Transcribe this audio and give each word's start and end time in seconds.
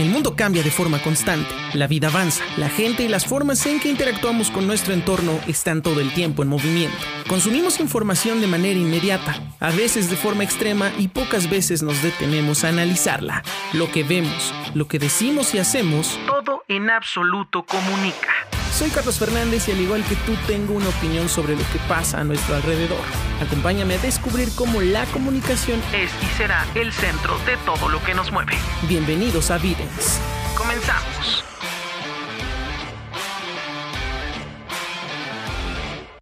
El 0.00 0.08
mundo 0.08 0.34
cambia 0.34 0.62
de 0.62 0.70
forma 0.70 1.02
constante, 1.02 1.54
la 1.74 1.86
vida 1.86 2.08
avanza, 2.08 2.42
la 2.56 2.70
gente 2.70 3.02
y 3.02 3.08
las 3.08 3.26
formas 3.26 3.66
en 3.66 3.80
que 3.80 3.90
interactuamos 3.90 4.50
con 4.50 4.66
nuestro 4.66 4.94
entorno 4.94 5.38
están 5.46 5.82
todo 5.82 6.00
el 6.00 6.14
tiempo 6.14 6.42
en 6.42 6.48
movimiento. 6.48 6.96
Consumimos 7.28 7.80
información 7.80 8.40
de 8.40 8.46
manera 8.46 8.80
inmediata, 8.80 9.38
a 9.60 9.70
veces 9.70 10.08
de 10.08 10.16
forma 10.16 10.42
extrema 10.42 10.90
y 10.96 11.08
pocas 11.08 11.50
veces 11.50 11.82
nos 11.82 12.02
detenemos 12.02 12.64
a 12.64 12.70
analizarla. 12.70 13.42
Lo 13.74 13.92
que 13.92 14.02
vemos, 14.02 14.54
lo 14.72 14.88
que 14.88 14.98
decimos 14.98 15.54
y 15.54 15.58
hacemos, 15.58 16.18
todo 16.26 16.64
en 16.66 16.88
absoluto 16.88 17.62
comunica. 17.66 18.30
Soy 18.72 18.90
Carlos 18.90 19.18
Fernández 19.18 19.68
y 19.68 19.72
al 19.72 19.80
igual 19.80 20.04
que 20.04 20.14
tú 20.16 20.32
tengo 20.46 20.74
una 20.74 20.88
opinión 20.88 21.28
sobre 21.28 21.54
lo 21.54 21.62
que 21.72 21.78
pasa 21.88 22.20
a 22.20 22.24
nuestro 22.24 22.56
alrededor. 22.56 23.00
Acompáñame 23.42 23.94
a 23.94 23.98
descubrir 23.98 24.48
cómo 24.54 24.80
la 24.80 25.04
comunicación 25.06 25.82
es 25.92 26.10
y 26.22 26.36
será 26.36 26.66
el 26.74 26.92
centro 26.92 27.36
de 27.40 27.56
todo 27.66 27.88
lo 27.88 28.02
que 28.02 28.14
nos 28.14 28.32
mueve. 28.32 28.54
Bienvenidos 28.88 29.50
a 29.50 29.58
Videns. 29.58 30.20
Comenzamos. 30.56 31.49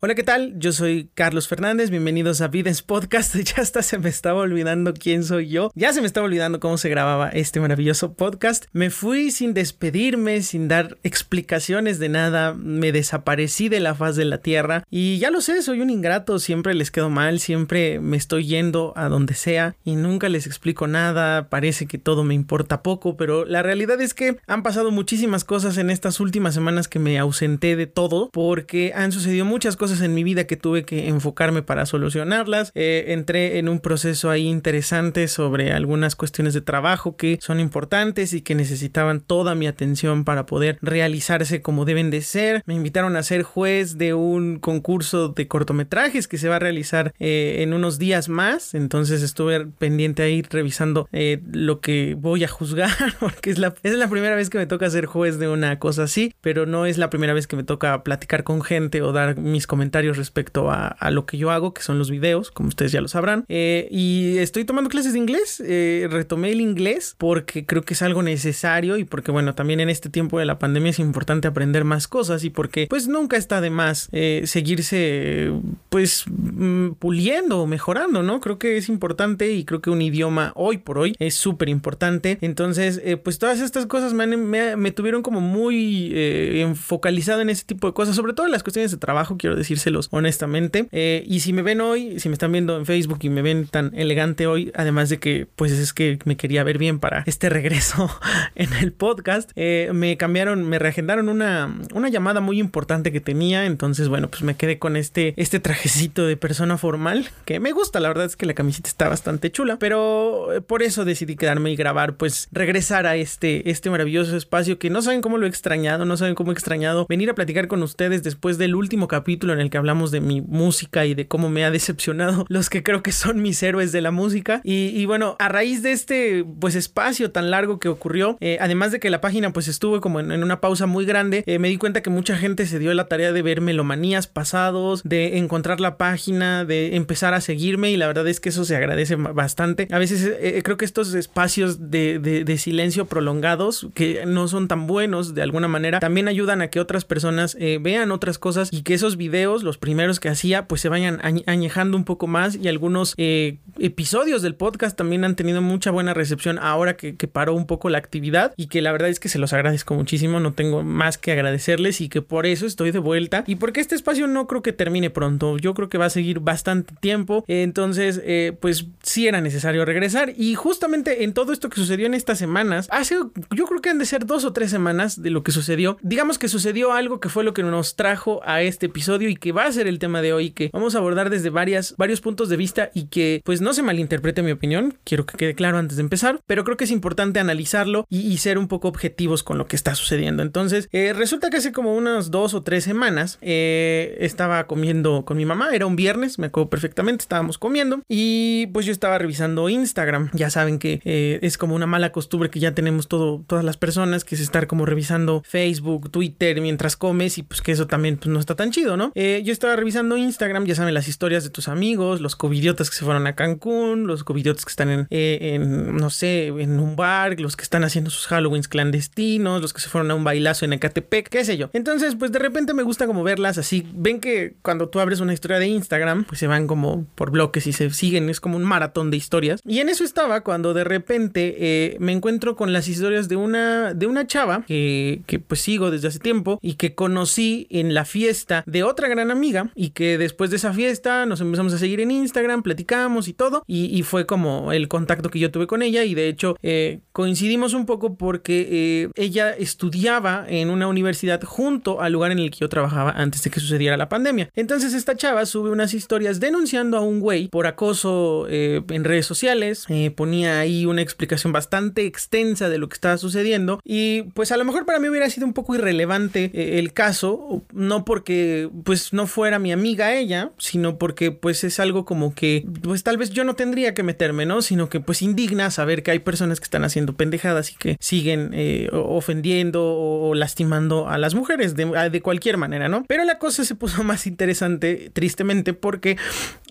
Hola, 0.00 0.14
¿qué 0.14 0.22
tal? 0.22 0.54
Yo 0.60 0.70
soy 0.70 1.10
Carlos 1.14 1.48
Fernández, 1.48 1.90
bienvenidos 1.90 2.40
a 2.40 2.46
Videns 2.46 2.82
Podcast. 2.82 3.34
Ya 3.48 3.62
hasta 3.62 3.82
se 3.82 3.98
me 3.98 4.08
estaba 4.08 4.42
olvidando 4.42 4.94
quién 4.94 5.24
soy 5.24 5.48
yo. 5.48 5.72
Ya 5.74 5.92
se 5.92 6.00
me 6.00 6.06
estaba 6.06 6.26
olvidando 6.26 6.60
cómo 6.60 6.78
se 6.78 6.88
grababa 6.88 7.30
este 7.30 7.58
maravilloso 7.58 8.12
podcast. 8.12 8.66
Me 8.72 8.90
fui 8.90 9.32
sin 9.32 9.54
despedirme, 9.54 10.42
sin 10.42 10.68
dar 10.68 10.98
explicaciones 11.02 11.98
de 11.98 12.10
nada. 12.10 12.54
Me 12.54 12.92
desaparecí 12.92 13.68
de 13.68 13.80
la 13.80 13.96
faz 13.96 14.14
de 14.14 14.24
la 14.24 14.38
tierra. 14.38 14.84
Y 14.88 15.18
ya 15.18 15.32
lo 15.32 15.40
sé, 15.40 15.62
soy 15.62 15.80
un 15.80 15.90
ingrato, 15.90 16.38
siempre 16.38 16.74
les 16.74 16.92
quedo 16.92 17.10
mal, 17.10 17.40
siempre 17.40 17.98
me 17.98 18.16
estoy 18.16 18.46
yendo 18.46 18.92
a 18.94 19.08
donde 19.08 19.34
sea 19.34 19.74
y 19.84 19.96
nunca 19.96 20.28
les 20.28 20.46
explico 20.46 20.86
nada. 20.86 21.48
Parece 21.48 21.86
que 21.86 21.98
todo 21.98 22.22
me 22.22 22.34
importa 22.34 22.84
poco, 22.84 23.16
pero 23.16 23.44
la 23.44 23.64
realidad 23.64 24.00
es 24.00 24.14
que 24.14 24.36
han 24.46 24.62
pasado 24.62 24.92
muchísimas 24.92 25.42
cosas 25.42 25.76
en 25.76 25.90
estas 25.90 26.20
últimas 26.20 26.54
semanas 26.54 26.86
que 26.86 27.00
me 27.00 27.18
ausenté 27.18 27.74
de 27.74 27.88
todo 27.88 28.30
porque 28.32 28.92
han 28.94 29.10
sucedido 29.10 29.44
muchas 29.44 29.74
cosas 29.74 29.87
en 29.88 30.14
mi 30.14 30.24
vida 30.24 30.46
que 30.46 30.56
tuve 30.56 30.84
que 30.84 31.08
enfocarme 31.08 31.62
para 31.62 31.86
solucionarlas. 31.86 32.70
Eh, 32.74 33.06
entré 33.08 33.58
en 33.58 33.68
un 33.68 33.80
proceso 33.80 34.30
ahí 34.30 34.46
interesante 34.46 35.28
sobre 35.28 35.72
algunas 35.72 36.16
cuestiones 36.16 36.54
de 36.54 36.60
trabajo 36.60 37.16
que 37.16 37.38
son 37.40 37.60
importantes 37.60 38.32
y 38.32 38.42
que 38.42 38.54
necesitaban 38.54 39.20
toda 39.20 39.54
mi 39.54 39.66
atención 39.66 40.24
para 40.24 40.46
poder 40.46 40.78
realizarse 40.82 41.62
como 41.62 41.84
deben 41.84 42.10
de 42.10 42.20
ser. 42.20 42.62
Me 42.66 42.74
invitaron 42.74 43.16
a 43.16 43.22
ser 43.22 43.42
juez 43.42 43.98
de 43.98 44.14
un 44.14 44.58
concurso 44.58 45.28
de 45.28 45.48
cortometrajes 45.48 46.28
que 46.28 46.38
se 46.38 46.48
va 46.48 46.56
a 46.56 46.60
realizar 46.60 47.12
eh, 47.18 47.56
en 47.60 47.72
unos 47.72 47.98
días 47.98 48.28
más. 48.28 48.74
Entonces 48.74 49.22
estuve 49.22 49.66
pendiente 49.66 50.22
ahí 50.22 50.42
revisando 50.42 51.08
eh, 51.12 51.40
lo 51.50 51.80
que 51.80 52.14
voy 52.18 52.44
a 52.44 52.48
juzgar 52.48 52.90
porque 53.20 53.50
es 53.50 53.58
la, 53.58 53.74
es 53.82 53.94
la 53.94 54.08
primera 54.08 54.34
vez 54.34 54.50
que 54.50 54.58
me 54.58 54.66
toca 54.66 54.90
ser 54.90 55.06
juez 55.06 55.38
de 55.38 55.48
una 55.48 55.78
cosa 55.78 56.04
así, 56.04 56.34
pero 56.40 56.66
no 56.66 56.86
es 56.86 56.98
la 56.98 57.10
primera 57.10 57.32
vez 57.32 57.46
que 57.46 57.56
me 57.56 57.64
toca 57.64 58.02
platicar 58.02 58.44
con 58.44 58.62
gente 58.62 59.02
o 59.02 59.12
dar 59.12 59.38
mis 59.38 59.66
comentarios 59.66 59.77
comentarios 59.78 60.16
respecto 60.16 60.72
a, 60.72 60.96
lo 61.12 61.24
que 61.24 61.38
yo 61.38 61.52
hago, 61.52 61.72
que 61.72 61.82
son 61.82 61.98
los 61.98 62.10
videos, 62.10 62.50
como 62.50 62.68
ustedes 62.68 62.90
ya 62.90 63.00
lo 63.00 63.06
sabrán. 63.06 63.44
Eh, 63.48 63.86
y 63.92 64.38
estoy 64.38 64.64
tomando 64.64 64.90
clases 64.90 65.12
de 65.12 65.20
inglés. 65.20 65.62
Eh, 65.64 66.08
retomé 66.10 66.50
el 66.50 66.60
inglés 66.60 67.14
porque 67.16 67.64
creo 67.64 67.82
que 67.82 67.94
es 67.94 68.02
algo 68.02 68.24
necesario 68.24 68.96
y 68.96 69.04
porque, 69.04 69.30
bueno, 69.30 69.54
también 69.54 69.78
en 69.78 69.88
este 69.88 70.10
tiempo 70.10 70.40
de 70.40 70.46
la 70.46 70.58
pandemia 70.58 70.90
es 70.90 70.98
importante 70.98 71.46
aprender 71.46 71.84
más 71.84 72.08
cosas 72.08 72.42
y 72.42 72.50
porque, 72.50 72.88
pues, 72.90 73.06
nunca 73.06 73.36
está 73.36 73.60
de 73.60 73.70
más 73.70 74.08
eh, 74.10 74.42
seguirse, 74.46 75.52
pues, 75.90 76.24
mm, 76.26 76.94
puliendo, 76.98 77.64
mejorando, 77.68 78.24
¿no? 78.24 78.40
Creo 78.40 78.58
que 78.58 78.78
es 78.78 78.88
importante 78.88 79.52
y 79.52 79.64
creo 79.64 79.80
que 79.80 79.90
un 79.90 80.02
idioma 80.02 80.52
hoy 80.56 80.78
por 80.78 80.98
hoy 80.98 81.14
es 81.20 81.34
súper 81.34 81.68
importante. 81.68 82.38
Entonces, 82.40 83.00
pues, 83.22 83.38
todas 83.38 83.60
estas 83.60 83.86
cosas 83.86 84.12
me, 84.12 84.26
me 84.26 84.90
tuvieron 84.90 85.22
como 85.22 85.40
muy 85.40 86.74
focalizado 86.74 87.42
en 87.42 87.50
ese 87.50 87.64
tipo 87.64 87.86
de 87.86 87.92
cosas, 87.92 88.16
sobre 88.16 88.32
todo 88.32 88.46
en 88.46 88.52
las 88.52 88.64
cuestiones 88.64 88.90
de 88.90 88.96
trabajo, 88.96 89.36
quiero 89.38 89.54
decir 89.54 89.67
decírselos 89.68 90.08
honestamente. 90.10 90.88
Eh, 90.92 91.24
y 91.26 91.40
si 91.40 91.52
me 91.52 91.62
ven 91.62 91.80
hoy, 91.80 92.18
si 92.20 92.28
me 92.28 92.32
están 92.32 92.52
viendo 92.52 92.76
en 92.76 92.86
Facebook 92.86 93.18
y 93.22 93.28
me 93.28 93.42
ven 93.42 93.66
tan 93.66 93.92
elegante 93.94 94.46
hoy, 94.46 94.72
además 94.74 95.10
de 95.10 95.18
que 95.18 95.46
pues 95.56 95.72
es 95.72 95.92
que 95.92 96.18
me 96.24 96.36
quería 96.36 96.64
ver 96.64 96.78
bien 96.78 96.98
para 96.98 97.22
este 97.26 97.48
regreso 97.48 98.10
en 98.54 98.72
el 98.74 98.92
podcast, 98.92 99.50
eh, 99.56 99.90
me 99.92 100.16
cambiaron, 100.16 100.64
me 100.64 100.78
reagendaron 100.78 101.28
una, 101.28 101.74
una 101.94 102.08
llamada 102.08 102.40
muy 102.40 102.58
importante 102.58 103.12
que 103.12 103.20
tenía. 103.20 103.66
Entonces, 103.66 104.08
bueno, 104.08 104.28
pues 104.28 104.42
me 104.42 104.56
quedé 104.56 104.78
con 104.78 104.96
este, 104.96 105.34
este 105.36 105.60
trajecito 105.60 106.26
de 106.26 106.36
persona 106.36 106.78
formal 106.78 107.28
que 107.44 107.60
me 107.60 107.72
gusta. 107.72 108.00
La 108.00 108.08
verdad 108.08 108.26
es 108.26 108.36
que 108.36 108.46
la 108.46 108.54
camiseta 108.54 108.88
está 108.88 109.08
bastante 109.08 109.50
chula, 109.50 109.78
pero 109.78 110.52
eh, 110.52 110.60
por 110.60 110.82
eso 110.82 111.04
decidí 111.04 111.36
quedarme 111.36 111.70
y 111.70 111.76
grabar, 111.76 112.16
pues 112.16 112.48
regresar 112.52 113.06
a 113.06 113.16
este, 113.16 113.70
este 113.70 113.90
maravilloso 113.90 114.36
espacio 114.36 114.78
que 114.78 114.90
no 114.90 115.02
saben 115.02 115.20
cómo 115.20 115.36
lo 115.36 115.46
he 115.46 115.48
extrañado, 115.48 116.04
no 116.04 116.16
saben 116.16 116.34
cómo 116.34 116.52
he 116.52 116.54
extrañado 116.54 117.06
venir 117.08 117.28
a 117.30 117.34
platicar 117.34 117.68
con 117.68 117.82
ustedes 117.82 118.22
después 118.22 118.56
del 118.56 118.74
último 118.74 119.08
capítulo 119.08 119.57
en 119.58 119.62
el 119.62 119.70
que 119.70 119.78
hablamos 119.78 120.10
de 120.10 120.20
mi 120.20 120.40
música 120.40 121.04
y 121.04 121.14
de 121.14 121.26
cómo 121.26 121.50
me 121.50 121.64
ha 121.64 121.70
decepcionado 121.70 122.46
los 122.48 122.70
que 122.70 122.82
creo 122.82 123.02
que 123.02 123.12
son 123.12 123.42
mis 123.42 123.62
héroes 123.62 123.92
de 123.92 124.00
la 124.00 124.10
música. 124.10 124.60
Y, 124.64 125.04
bueno, 125.06 125.36
a 125.38 125.48
raíz 125.48 125.82
de 125.82 125.92
este 125.92 126.44
pues 126.60 126.74
espacio 126.74 127.30
tan 127.30 127.50
largo 127.50 127.78
que 127.78 127.88
ocurrió, 127.88 128.36
eh, 128.40 128.58
además 128.60 128.92
de 128.92 129.00
que 129.00 129.10
la 129.10 129.20
página 129.20 129.52
pues 129.52 129.68
estuvo 129.68 130.00
como 130.00 130.20
en, 130.20 130.42
una 130.42 130.60
pausa 130.60 130.86
muy 130.86 131.04
grande, 131.04 131.42
eh, 131.46 131.58
me 131.58 131.68
di 131.68 131.76
cuenta 131.76 132.02
que 132.02 132.10
mucha 132.10 132.36
gente 132.36 132.66
se 132.66 132.78
dio 132.78 132.92
la 132.94 133.08
tarea 133.08 133.32
de 133.32 133.42
ver 133.42 133.60
melomanías 133.60 134.26
pasados, 134.26 135.02
de 135.04 135.38
encontrar 135.38 135.80
la 135.80 135.96
página, 135.96 136.64
de 136.64 136.96
empezar 136.96 137.34
a 137.34 137.40
seguirme 137.40 137.90
y 137.90 137.96
la 137.96 138.06
verdad 138.06 138.28
es 138.28 138.40
que 138.40 138.50
eso 138.50 138.64
se 138.64 138.76
agradece 138.76 139.16
bastante. 139.16 139.88
A 139.90 139.98
veces 139.98 140.30
eh, 140.40 140.60
creo 140.62 140.76
que 140.76 140.84
estos 140.84 141.14
espacios 141.14 141.90
de, 141.90 142.58
silencio 142.58 143.06
prolongados 143.06 143.86
que 143.94 144.24
no 144.26 144.48
son 144.48 144.68
tan 144.68 144.86
buenos 144.86 145.34
de 145.34 145.42
alguna 145.42 145.68
manera 145.68 146.00
también 146.00 146.28
ayudan 146.28 146.60
a 146.60 146.68
que 146.68 146.80
otras 146.80 147.04
personas 147.04 147.56
vean 147.80 148.10
otras 148.10 148.38
cosas 148.38 148.68
y 148.72 148.82
que 148.82 148.94
esos 148.94 149.16
videos 149.16 149.47
los 149.56 149.78
primeros 149.78 150.20
que 150.20 150.28
hacía, 150.28 150.66
pues 150.66 150.80
se 150.80 150.88
vayan 150.88 151.20
añejando 151.46 151.96
un 151.96 152.04
poco 152.04 152.26
más 152.26 152.56
y 152.56 152.68
algunos 152.68 153.14
eh, 153.16 153.58
episodios 153.78 154.42
del 154.42 154.54
podcast 154.54 154.96
también 154.96 155.24
han 155.24 155.36
tenido 155.36 155.62
mucha 155.62 155.90
buena 155.90 156.14
recepción 156.14 156.58
ahora 156.58 156.96
que, 156.96 157.14
paró 157.28 157.54
un 157.54 157.66
poco 157.66 157.90
la 157.90 157.98
actividad 157.98 158.54
y 158.56 158.68
que 158.68 158.80
la 158.80 158.90
verdad 158.90 159.10
es 159.10 159.20
que 159.20 159.28
se 159.28 159.38
los 159.38 159.52
agradezco 159.52 159.94
muchísimo, 159.94 160.40
no 160.40 160.54
tengo 160.54 160.82
más 160.82 161.18
que 161.18 161.32
agradecerles 161.32 162.00
y 162.00 162.08
que 162.08 162.22
por 162.22 162.46
eso 162.46 162.64
estoy 162.64 162.90
de 162.90 162.98
vuelta 162.98 163.44
y 163.46 163.56
porque 163.56 163.80
este 163.80 163.94
espacio 163.94 164.26
no 164.26 164.46
creo 164.46 164.62
que 164.62 164.72
termine 164.72 165.10
pronto, 165.10 165.58
yo 165.58 165.74
creo 165.74 165.88
que 165.88 165.98
va 165.98 166.06
a 166.06 166.10
seguir 166.10 166.40
bastante 166.40 166.94
tiempo, 167.00 167.44
entonces 167.48 168.20
eh, 168.24 168.56
pues 168.58 168.86
sí 169.02 169.26
era 169.26 169.40
necesario 169.40 169.84
regresar 169.84 170.32
y 170.36 170.54
justamente 170.54 171.24
en 171.24 171.34
todo 171.34 171.52
esto 171.52 171.68
que 171.68 171.76
sucedió 171.76 172.06
en 172.06 172.14
estas 172.14 172.38
semanas, 172.38 172.88
hace 172.90 173.16
yo 173.54 173.66
creo 173.66 173.80
que 173.82 173.90
han 173.90 173.98
de 173.98 174.06
ser 174.06 174.24
dos 174.24 174.44
o 174.44 174.52
tres 174.52 174.70
semanas 174.70 175.22
de 175.22 175.30
lo 175.30 175.42
que 175.42 175.52
sucedió, 175.52 175.98
digamos 176.02 176.38
que 176.38 176.48
sucedió 176.48 176.92
algo 176.92 177.20
que 177.20 177.28
fue 177.28 177.44
lo 177.44 177.52
que 177.52 177.62
nos 177.62 177.94
trajo 177.94 178.40
a 178.44 178.62
este 178.62 178.86
episodio 178.86 179.28
y 179.28 179.36
que 179.38 179.52
va 179.52 179.64
a 179.64 179.72
ser 179.72 179.86
el 179.86 179.98
tema 179.98 180.22
de 180.22 180.32
hoy, 180.32 180.50
que 180.50 180.70
vamos 180.72 180.94
a 180.94 180.98
abordar 180.98 181.30
desde 181.30 181.50
varias, 181.50 181.94
varios 181.96 182.20
puntos 182.20 182.48
de 182.48 182.56
vista 182.56 182.90
y 182.94 183.04
que 183.04 183.40
pues 183.44 183.60
no 183.60 183.72
se 183.72 183.82
malinterprete 183.82 184.42
mi 184.42 184.52
opinión, 184.52 184.98
quiero 185.04 185.26
que 185.26 185.36
quede 185.36 185.54
claro 185.54 185.78
antes 185.78 185.96
de 185.96 186.02
empezar, 186.02 186.40
pero 186.46 186.64
creo 186.64 186.76
que 186.76 186.84
es 186.84 186.90
importante 186.90 187.40
analizarlo 187.40 188.06
y, 188.08 188.38
ser 188.38 188.56
un 188.56 188.68
poco 188.68 188.86
objetivos 188.86 189.42
con 189.42 189.58
lo 189.58 189.66
que 189.66 189.74
está 189.74 189.96
sucediendo. 189.96 190.44
Entonces, 190.44 190.88
eh, 190.92 191.12
resulta 191.12 191.50
que 191.50 191.56
hace 191.56 191.72
como 191.72 191.96
unas 191.96 192.30
dos 192.30 192.54
o 192.54 192.62
tres 192.62 192.84
semanas 192.84 193.38
eh, 193.40 194.16
estaba 194.20 194.68
comiendo 194.68 195.24
con 195.24 195.36
mi 195.36 195.44
mamá, 195.44 195.70
era 195.72 195.86
un 195.86 195.96
viernes, 195.96 196.38
me 196.38 196.46
acuerdo 196.46 196.70
perfectamente, 196.70 197.22
estábamos 197.22 197.58
comiendo 197.58 198.00
y 198.08 198.68
pues 198.68 198.86
yo 198.86 198.92
estaba 198.92 199.18
revisando 199.18 199.68
Instagram, 199.68 200.30
ya 200.34 200.50
saben 200.50 200.78
que 200.78 201.00
eh, 201.04 201.40
es 201.42 201.58
como 201.58 201.74
una 201.74 201.86
mala 201.86 202.12
costumbre 202.12 202.48
que 202.48 202.60
ya 202.60 202.74
tenemos 202.74 203.08
todo, 203.08 203.42
todas 203.46 203.64
las 203.64 203.76
personas, 203.76 204.24
que 204.24 204.36
es 204.36 204.40
estar 204.40 204.68
como 204.68 204.86
revisando 204.86 205.42
Facebook, 205.44 206.10
Twitter 206.10 206.60
mientras 206.60 206.96
comes 206.96 207.38
y 207.38 207.42
pues 207.42 207.60
que 207.60 207.72
eso 207.72 207.86
también 207.86 208.16
pues, 208.16 208.28
no 208.28 208.38
está 208.38 208.54
tan 208.54 208.70
chido, 208.70 208.96
¿no? 208.96 209.12
Yo 209.44 209.52
estaba 209.52 209.76
revisando 209.76 210.16
Instagram, 210.16 210.64
ya 210.64 210.74
saben, 210.74 210.94
las 210.94 211.08
historias 211.08 211.44
de 211.44 211.50
tus 211.50 211.68
amigos, 211.68 212.20
los 212.20 212.36
covidiotas 212.36 212.90
que 212.90 212.96
se 212.96 213.04
fueron 213.04 213.26
a 213.26 213.34
Cancún, 213.34 214.06
los 214.06 214.24
covidiotas 214.24 214.64
que 214.64 214.70
están 214.70 214.90
en, 214.90 215.06
eh, 215.10 215.38
en, 215.54 215.96
no 215.96 216.10
sé, 216.10 216.48
en 216.48 216.80
un 216.80 216.96
bar, 216.96 217.38
los 217.40 217.56
que 217.56 217.62
están 217.62 217.84
haciendo 217.84 218.10
sus 218.10 218.30
Halloweens 218.30 218.68
clandestinos, 218.68 219.60
los 219.62 219.72
que 219.72 219.80
se 219.80 219.88
fueron 219.88 220.10
a 220.10 220.14
un 220.14 220.24
bailazo 220.24 220.64
en 220.64 220.72
Ecatepec, 220.72 221.28
qué 221.28 221.44
sé 221.44 221.56
yo. 221.56 221.70
Entonces, 221.72 222.16
pues 222.16 222.32
de 222.32 222.38
repente 222.38 222.74
me 222.74 222.82
gusta 222.82 223.06
como 223.06 223.22
verlas 223.22 223.58
así. 223.58 223.86
Ven 223.94 224.20
que 224.20 224.54
cuando 224.62 224.88
tú 224.88 225.00
abres 225.00 225.20
una 225.20 225.32
historia 225.32 225.58
de 225.58 225.66
Instagram, 225.66 226.24
pues 226.24 226.38
se 226.40 226.46
van 226.46 226.66
como 226.66 227.06
por 227.14 227.30
bloques 227.30 227.66
y 227.66 227.72
se 227.72 227.90
siguen, 227.90 228.28
es 228.28 228.40
como 228.40 228.56
un 228.56 228.64
maratón 228.64 229.10
de 229.10 229.16
historias. 229.16 229.60
Y 229.64 229.80
en 229.80 229.88
eso 229.88 230.04
estaba 230.04 230.42
cuando 230.42 230.74
de 230.74 230.84
repente 230.84 231.56
eh, 231.58 231.96
me 232.00 232.12
encuentro 232.12 232.56
con 232.56 232.72
las 232.72 232.88
historias 232.88 233.28
de 233.28 233.36
una, 233.36 233.94
de 233.94 234.06
una 234.06 234.26
chava 234.26 234.64
que, 234.66 235.22
que 235.26 235.38
pues 235.38 235.60
sigo 235.60 235.90
desde 235.90 236.08
hace 236.08 236.18
tiempo 236.18 236.58
y 236.62 236.74
que 236.74 236.94
conocí 236.94 237.66
en 237.70 237.94
la 237.94 238.04
fiesta 238.04 238.62
de 238.66 238.82
otra 238.82 239.08
gran 239.08 239.17
gran 239.18 239.30
amiga 239.32 239.70
y 239.74 239.90
que 239.90 240.16
después 240.16 240.50
de 240.50 240.56
esa 240.56 240.72
fiesta 240.72 241.26
nos 241.26 241.40
empezamos 241.40 241.72
a 241.72 241.78
seguir 241.78 242.00
en 242.00 242.10
Instagram, 242.10 242.62
platicamos 242.62 243.28
y 243.28 243.32
todo 243.32 243.64
y, 243.66 243.98
fue 244.02 244.26
como 244.26 244.72
el 244.72 244.86
contacto 244.88 245.28
que 245.28 245.40
yo 245.40 245.50
tuve 245.50 245.66
con 245.66 245.82
ella 245.82 246.04
y 246.04 246.14
de 246.14 246.28
hecho 246.28 246.56
eh, 246.62 247.00
coincidimos 247.12 247.74
un 247.74 247.84
poco 247.84 248.16
porque 248.16 248.68
eh, 248.70 249.08
ella 249.16 249.50
estudiaba 249.50 250.46
en 250.48 250.70
una 250.70 250.86
universidad 250.86 251.42
junto 251.42 252.00
al 252.00 252.12
lugar 252.12 252.30
en 252.30 252.38
el 252.38 252.50
que 252.50 252.58
yo 252.60 252.68
trabajaba 252.68 253.10
antes 253.10 253.42
de 253.42 253.50
que 253.50 253.60
sucediera 253.60 253.96
la 253.96 254.08
pandemia. 254.08 254.50
Entonces 254.54 254.94
esta 254.94 255.16
chava 255.16 255.44
sube 255.46 255.70
unas 255.70 255.94
historias 255.94 256.38
denunciando 256.38 256.96
a 256.96 257.00
un 257.00 257.20
güey 257.20 257.48
por 257.48 257.66
acoso 257.66 258.46
eh, 258.48 258.82
en 258.88 259.04
redes 259.04 259.26
sociales, 259.26 259.86
ponía 260.14 260.60
ahí 260.60 260.86
una 260.86 261.02
explicación 261.02 261.52
bastante 261.52 262.06
extensa 262.06 262.68
de 262.68 262.78
lo 262.78 262.88
que 262.88 262.94
estaba 262.94 263.18
sucediendo 263.18 263.80
y 263.84 264.22
pues 264.34 264.52
a 264.52 264.56
lo 264.56 264.64
mejor 264.64 264.86
para 264.86 265.00
mí 265.00 265.08
hubiera 265.08 265.28
sido 265.28 265.46
un 265.46 265.52
poco 265.52 265.74
irrelevante 265.74 266.78
el 266.78 266.92
caso, 266.92 267.64
no 267.72 268.04
porque 268.04 268.70
pues 268.84 268.97
no 269.12 269.26
fuera 269.26 269.58
mi 269.58 269.72
amiga 269.72 270.14
ella, 270.14 270.50
sino 270.58 270.98
porque 270.98 271.32
pues 271.32 271.64
es 271.64 271.80
algo 271.80 272.04
como 272.04 272.34
que 272.34 272.64
pues 272.82 273.02
tal 273.02 273.16
vez 273.16 273.30
yo 273.30 273.44
no 273.44 273.54
tendría 273.54 273.94
que 273.94 274.02
meterme, 274.02 274.46
¿no? 274.46 274.62
Sino 274.62 274.88
que 274.88 275.00
pues 275.00 275.22
indigna 275.22 275.70
saber 275.70 276.02
que 276.02 276.10
hay 276.10 276.18
personas 276.18 276.60
que 276.60 276.64
están 276.64 276.84
haciendo 276.84 277.14
pendejadas 277.14 277.72
y 277.72 277.76
que 277.76 277.96
siguen 278.00 278.50
eh, 278.54 278.88
ofendiendo 278.92 279.84
o 279.84 280.34
lastimando 280.34 281.08
a 281.08 281.18
las 281.18 281.34
mujeres 281.34 281.74
de, 281.74 282.10
de 282.10 282.22
cualquier 282.22 282.56
manera, 282.56 282.88
¿no? 282.88 283.04
Pero 283.06 283.24
la 283.24 283.38
cosa 283.38 283.64
se 283.64 283.74
puso 283.74 284.04
más 284.04 284.26
interesante, 284.26 285.10
tristemente, 285.12 285.74
porque 285.74 286.16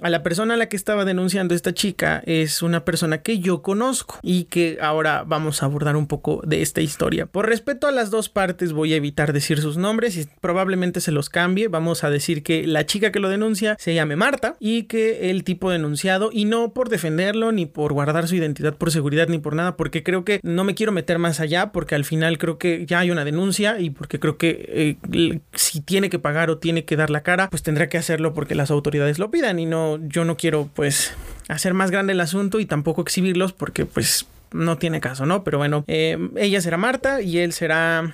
a 0.02 0.10
la 0.10 0.24
persona 0.24 0.54
a 0.54 0.58
la 0.58 0.70
que 0.70 0.78
estaba 0.78 1.06
denunciando 1.06 1.56
esta 1.56 1.74
chica 1.74 2.22
es 2.26 2.62
una 2.62 2.86
persona 2.86 3.20
que 3.20 3.40
yo 3.40 3.62
conozco 3.62 4.20
y 4.22 4.46
que 4.46 4.78
ahora 4.82 5.24
vamos 5.26 5.62
a 5.62 5.66
abordar 5.66 5.96
un 5.96 6.08
poco 6.08 6.42
de 6.46 6.62
esta 6.62 6.82
historia. 6.82 7.26
Por 7.26 7.48
respeto 7.48 7.88
a 7.88 7.92
las 7.92 8.12
dos 8.12 8.30
partes 8.30 8.74
voy 8.74 8.94
a 8.94 8.98
evitar 8.98 9.34
decir 9.34 9.62
sus 9.62 9.78
nombres 9.78 10.18
y 10.18 10.28
probablemente 10.42 11.02
se 11.02 11.12
los 11.12 11.30
cambie. 11.30 11.68
Vamos 11.68 12.04
a 12.04 12.10
decir 12.18 12.44
que 12.44 12.68
la 12.68 12.86
chica 12.86 13.12
que 13.12 13.19
lo 13.19 13.30
denuncia 13.30 13.75
se 13.80 13.94
llame 13.94 14.16
Marta 14.16 14.56
y 14.60 14.84
que 14.84 15.30
el 15.30 15.44
tipo 15.44 15.72
denunciado, 15.72 16.30
y 16.31 16.46
no 16.46 16.74
por 16.74 16.90
defenderlo, 16.90 17.52
ni 17.52 17.66
por 17.66 17.94
guardar 17.94 18.28
su 18.28 18.36
identidad 18.36 18.75
por 18.75 18.92
seguridad, 18.92 19.28
ni 19.28 19.40
por 19.40 19.56
nada, 19.56 19.78
porque 19.78 20.04
creo 20.04 20.24
que 20.24 20.40
no 20.44 20.64
me 20.64 20.75
quiero 20.75 20.92
meter 20.92 21.19
más 21.19 21.40
allá, 21.40 21.72
porque 21.72 21.96
al 21.96 22.06
final 22.06 22.38
creo 22.38 22.58
que 22.58 22.86
ya 22.86 23.00
hay 23.00 23.12
una 23.12 23.25
denuncia 23.25 23.80
y 23.80 23.90
porque 23.90 24.19
creo 24.19 24.38
que 24.38 24.98
eh, 25.12 25.40
si 25.54 25.81
tiene 25.81 26.10
que 26.10 26.19
pagar 26.19 26.50
o 26.50 26.58
tiene 26.58 26.86
que 26.86 26.96
dar 26.96 27.10
la 27.10 27.22
cara, 27.22 27.50
pues 27.50 27.64
tendrá 27.64 27.90
que 27.90 27.98
hacerlo 27.98 28.34
porque 28.34 28.56
las 28.56 28.72
autoridades 28.72 29.19
lo 29.19 29.31
pidan 29.31 29.60
y 29.60 29.66
no, 29.66 30.00
yo 30.08 30.25
no 30.25 30.38
quiero 30.38 30.69
pues 30.74 31.14
hacer 31.48 31.74
más 31.74 31.92
grande 31.92 32.14
el 32.14 32.19
asunto 32.19 32.60
y 32.60 32.66
tampoco 32.66 33.02
exhibirlos 33.02 33.54
porque 33.54 33.86
pues 33.86 34.28
no 34.52 34.78
tiene 34.78 35.00
caso, 35.02 35.26
¿no? 35.26 35.44
Pero 35.44 35.58
bueno, 35.58 35.84
eh, 35.88 36.18
ella 36.36 36.62
será 36.62 36.78
Marta 36.78 37.22
y 37.22 37.40
él 37.40 37.54
será. 37.54 38.14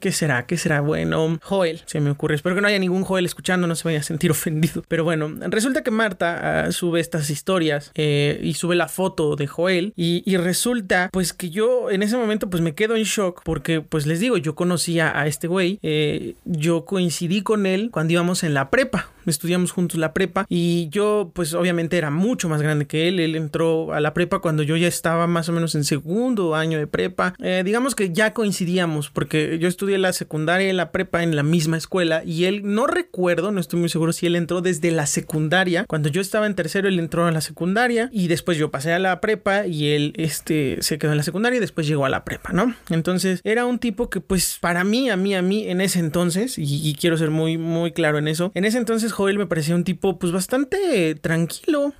¿Qué 0.00 0.12
será? 0.12 0.46
¿Qué 0.46 0.56
será? 0.56 0.80
Bueno, 0.80 1.38
Joel, 1.42 1.82
se 1.86 2.00
me 2.00 2.10
ocurre. 2.10 2.34
Espero 2.34 2.54
que 2.54 2.60
no 2.60 2.68
haya 2.68 2.78
ningún 2.78 3.04
Joel 3.04 3.24
escuchando, 3.24 3.66
no 3.66 3.74
se 3.74 3.84
vaya 3.84 4.00
a 4.00 4.02
sentir 4.02 4.30
ofendido. 4.36 4.84
Pero 4.88 5.04
bueno, 5.04 5.30
resulta 5.48 5.82
que 5.82 5.90
Marta 5.90 6.66
ah, 6.66 6.72
sube 6.72 7.00
estas 7.00 7.30
historias 7.30 7.90
eh, 7.94 8.40
y 8.42 8.54
sube 8.54 8.76
la 8.76 8.88
foto 8.88 9.36
de 9.36 9.46
Joel 9.46 9.92
y, 9.96 10.36
resulta, 10.36 11.08
pues 11.12 11.32
que 11.32 11.50
yo 11.50 11.90
en 11.90 12.02
ese 12.02 12.16
momento, 12.16 12.50
pues 12.50 12.62
me 12.62 12.74
quedo 12.74 12.96
en 12.96 13.04
shock 13.04 13.42
porque, 13.44 13.80
pues 13.80 14.06
les 14.06 14.20
digo, 14.20 14.36
yo 14.36 14.54
conocía 14.54 15.18
a 15.18 15.26
este 15.26 15.48
güey, 15.48 15.78
eh, 15.82 16.34
yo 16.44 16.84
coincidí 16.84 17.42
con 17.42 17.66
él 17.66 17.90
cuando 17.90 18.12
íbamos 18.12 18.44
en 18.44 18.54
la 18.54 18.70
prepa 18.70 19.08
estudiamos 19.30 19.72
juntos 19.72 19.98
la 19.98 20.12
prepa 20.12 20.46
y 20.48 20.88
yo 20.90 21.30
pues 21.34 21.54
obviamente 21.54 21.98
era 21.98 22.10
mucho 22.10 22.48
más 22.48 22.62
grande 22.62 22.86
que 22.86 23.08
él, 23.08 23.20
él 23.20 23.34
entró 23.34 23.92
a 23.92 24.00
la 24.00 24.14
prepa 24.14 24.40
cuando 24.40 24.62
yo 24.62 24.76
ya 24.76 24.88
estaba 24.88 25.26
más 25.26 25.48
o 25.48 25.52
menos 25.52 25.55
en 25.56 25.84
segundo 25.84 26.54
año 26.54 26.78
de 26.78 26.86
prepa, 26.86 27.34
eh, 27.40 27.62
digamos 27.64 27.94
que 27.94 28.12
ya 28.12 28.32
coincidíamos 28.32 29.10
porque 29.10 29.58
yo 29.58 29.68
estudié 29.68 29.98
la 29.98 30.12
secundaria 30.12 30.68
y 30.68 30.72
la 30.72 30.92
prepa 30.92 31.22
en 31.22 31.34
la 31.36 31.42
misma 31.42 31.76
escuela 31.76 32.22
y 32.24 32.44
él 32.44 32.62
no 32.64 32.86
recuerdo, 32.86 33.52
no 33.52 33.60
estoy 33.60 33.80
muy 33.80 33.88
seguro 33.88 34.12
si 34.12 34.26
él 34.26 34.36
entró 34.36 34.60
desde 34.60 34.90
la 34.90 35.06
secundaria, 35.06 35.84
cuando 35.86 36.08
yo 36.08 36.20
estaba 36.20 36.46
en 36.46 36.54
tercero 36.54 36.88
él 36.88 36.98
entró 36.98 37.24
a 37.26 37.32
la 37.32 37.40
secundaria 37.40 38.08
y 38.12 38.28
después 38.28 38.58
yo 38.58 38.70
pasé 38.70 38.92
a 38.92 38.98
la 38.98 39.20
prepa 39.20 39.66
y 39.66 39.88
él 39.88 40.12
este 40.16 40.78
se 40.80 40.98
quedó 40.98 41.12
en 41.12 41.18
la 41.18 41.22
secundaria 41.22 41.56
y 41.56 41.60
después 41.60 41.86
llegó 41.86 42.04
a 42.04 42.08
la 42.08 42.24
prepa, 42.24 42.52
¿no? 42.52 42.74
Entonces 42.90 43.40
era 43.44 43.66
un 43.66 43.78
tipo 43.78 44.10
que 44.10 44.20
pues 44.20 44.58
para 44.60 44.84
mí, 44.84 45.10
a 45.10 45.16
mí, 45.16 45.34
a 45.34 45.42
mí 45.42 45.68
en 45.68 45.80
ese 45.80 45.98
entonces 45.98 46.58
y, 46.58 46.88
y 46.88 46.94
quiero 46.94 47.16
ser 47.16 47.30
muy 47.30 47.58
muy 47.58 47.92
claro 47.92 48.18
en 48.18 48.28
eso, 48.28 48.52
en 48.54 48.64
ese 48.64 48.78
entonces 48.78 49.12
Joel 49.12 49.38
me 49.38 49.46
parecía 49.46 49.74
un 49.74 49.84
tipo 49.84 50.18
pues 50.18 50.32
bastante 50.32 51.14
tranquilo, 51.14 51.92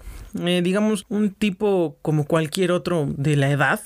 eh, 0.44 0.62
digamos 0.62 1.04
un 1.08 1.30
tipo 1.30 1.96
como 2.02 2.24
cualquier 2.26 2.72
otro 2.72 3.08
de 3.16 3.36
la 3.36 3.50
edad. 3.50 3.80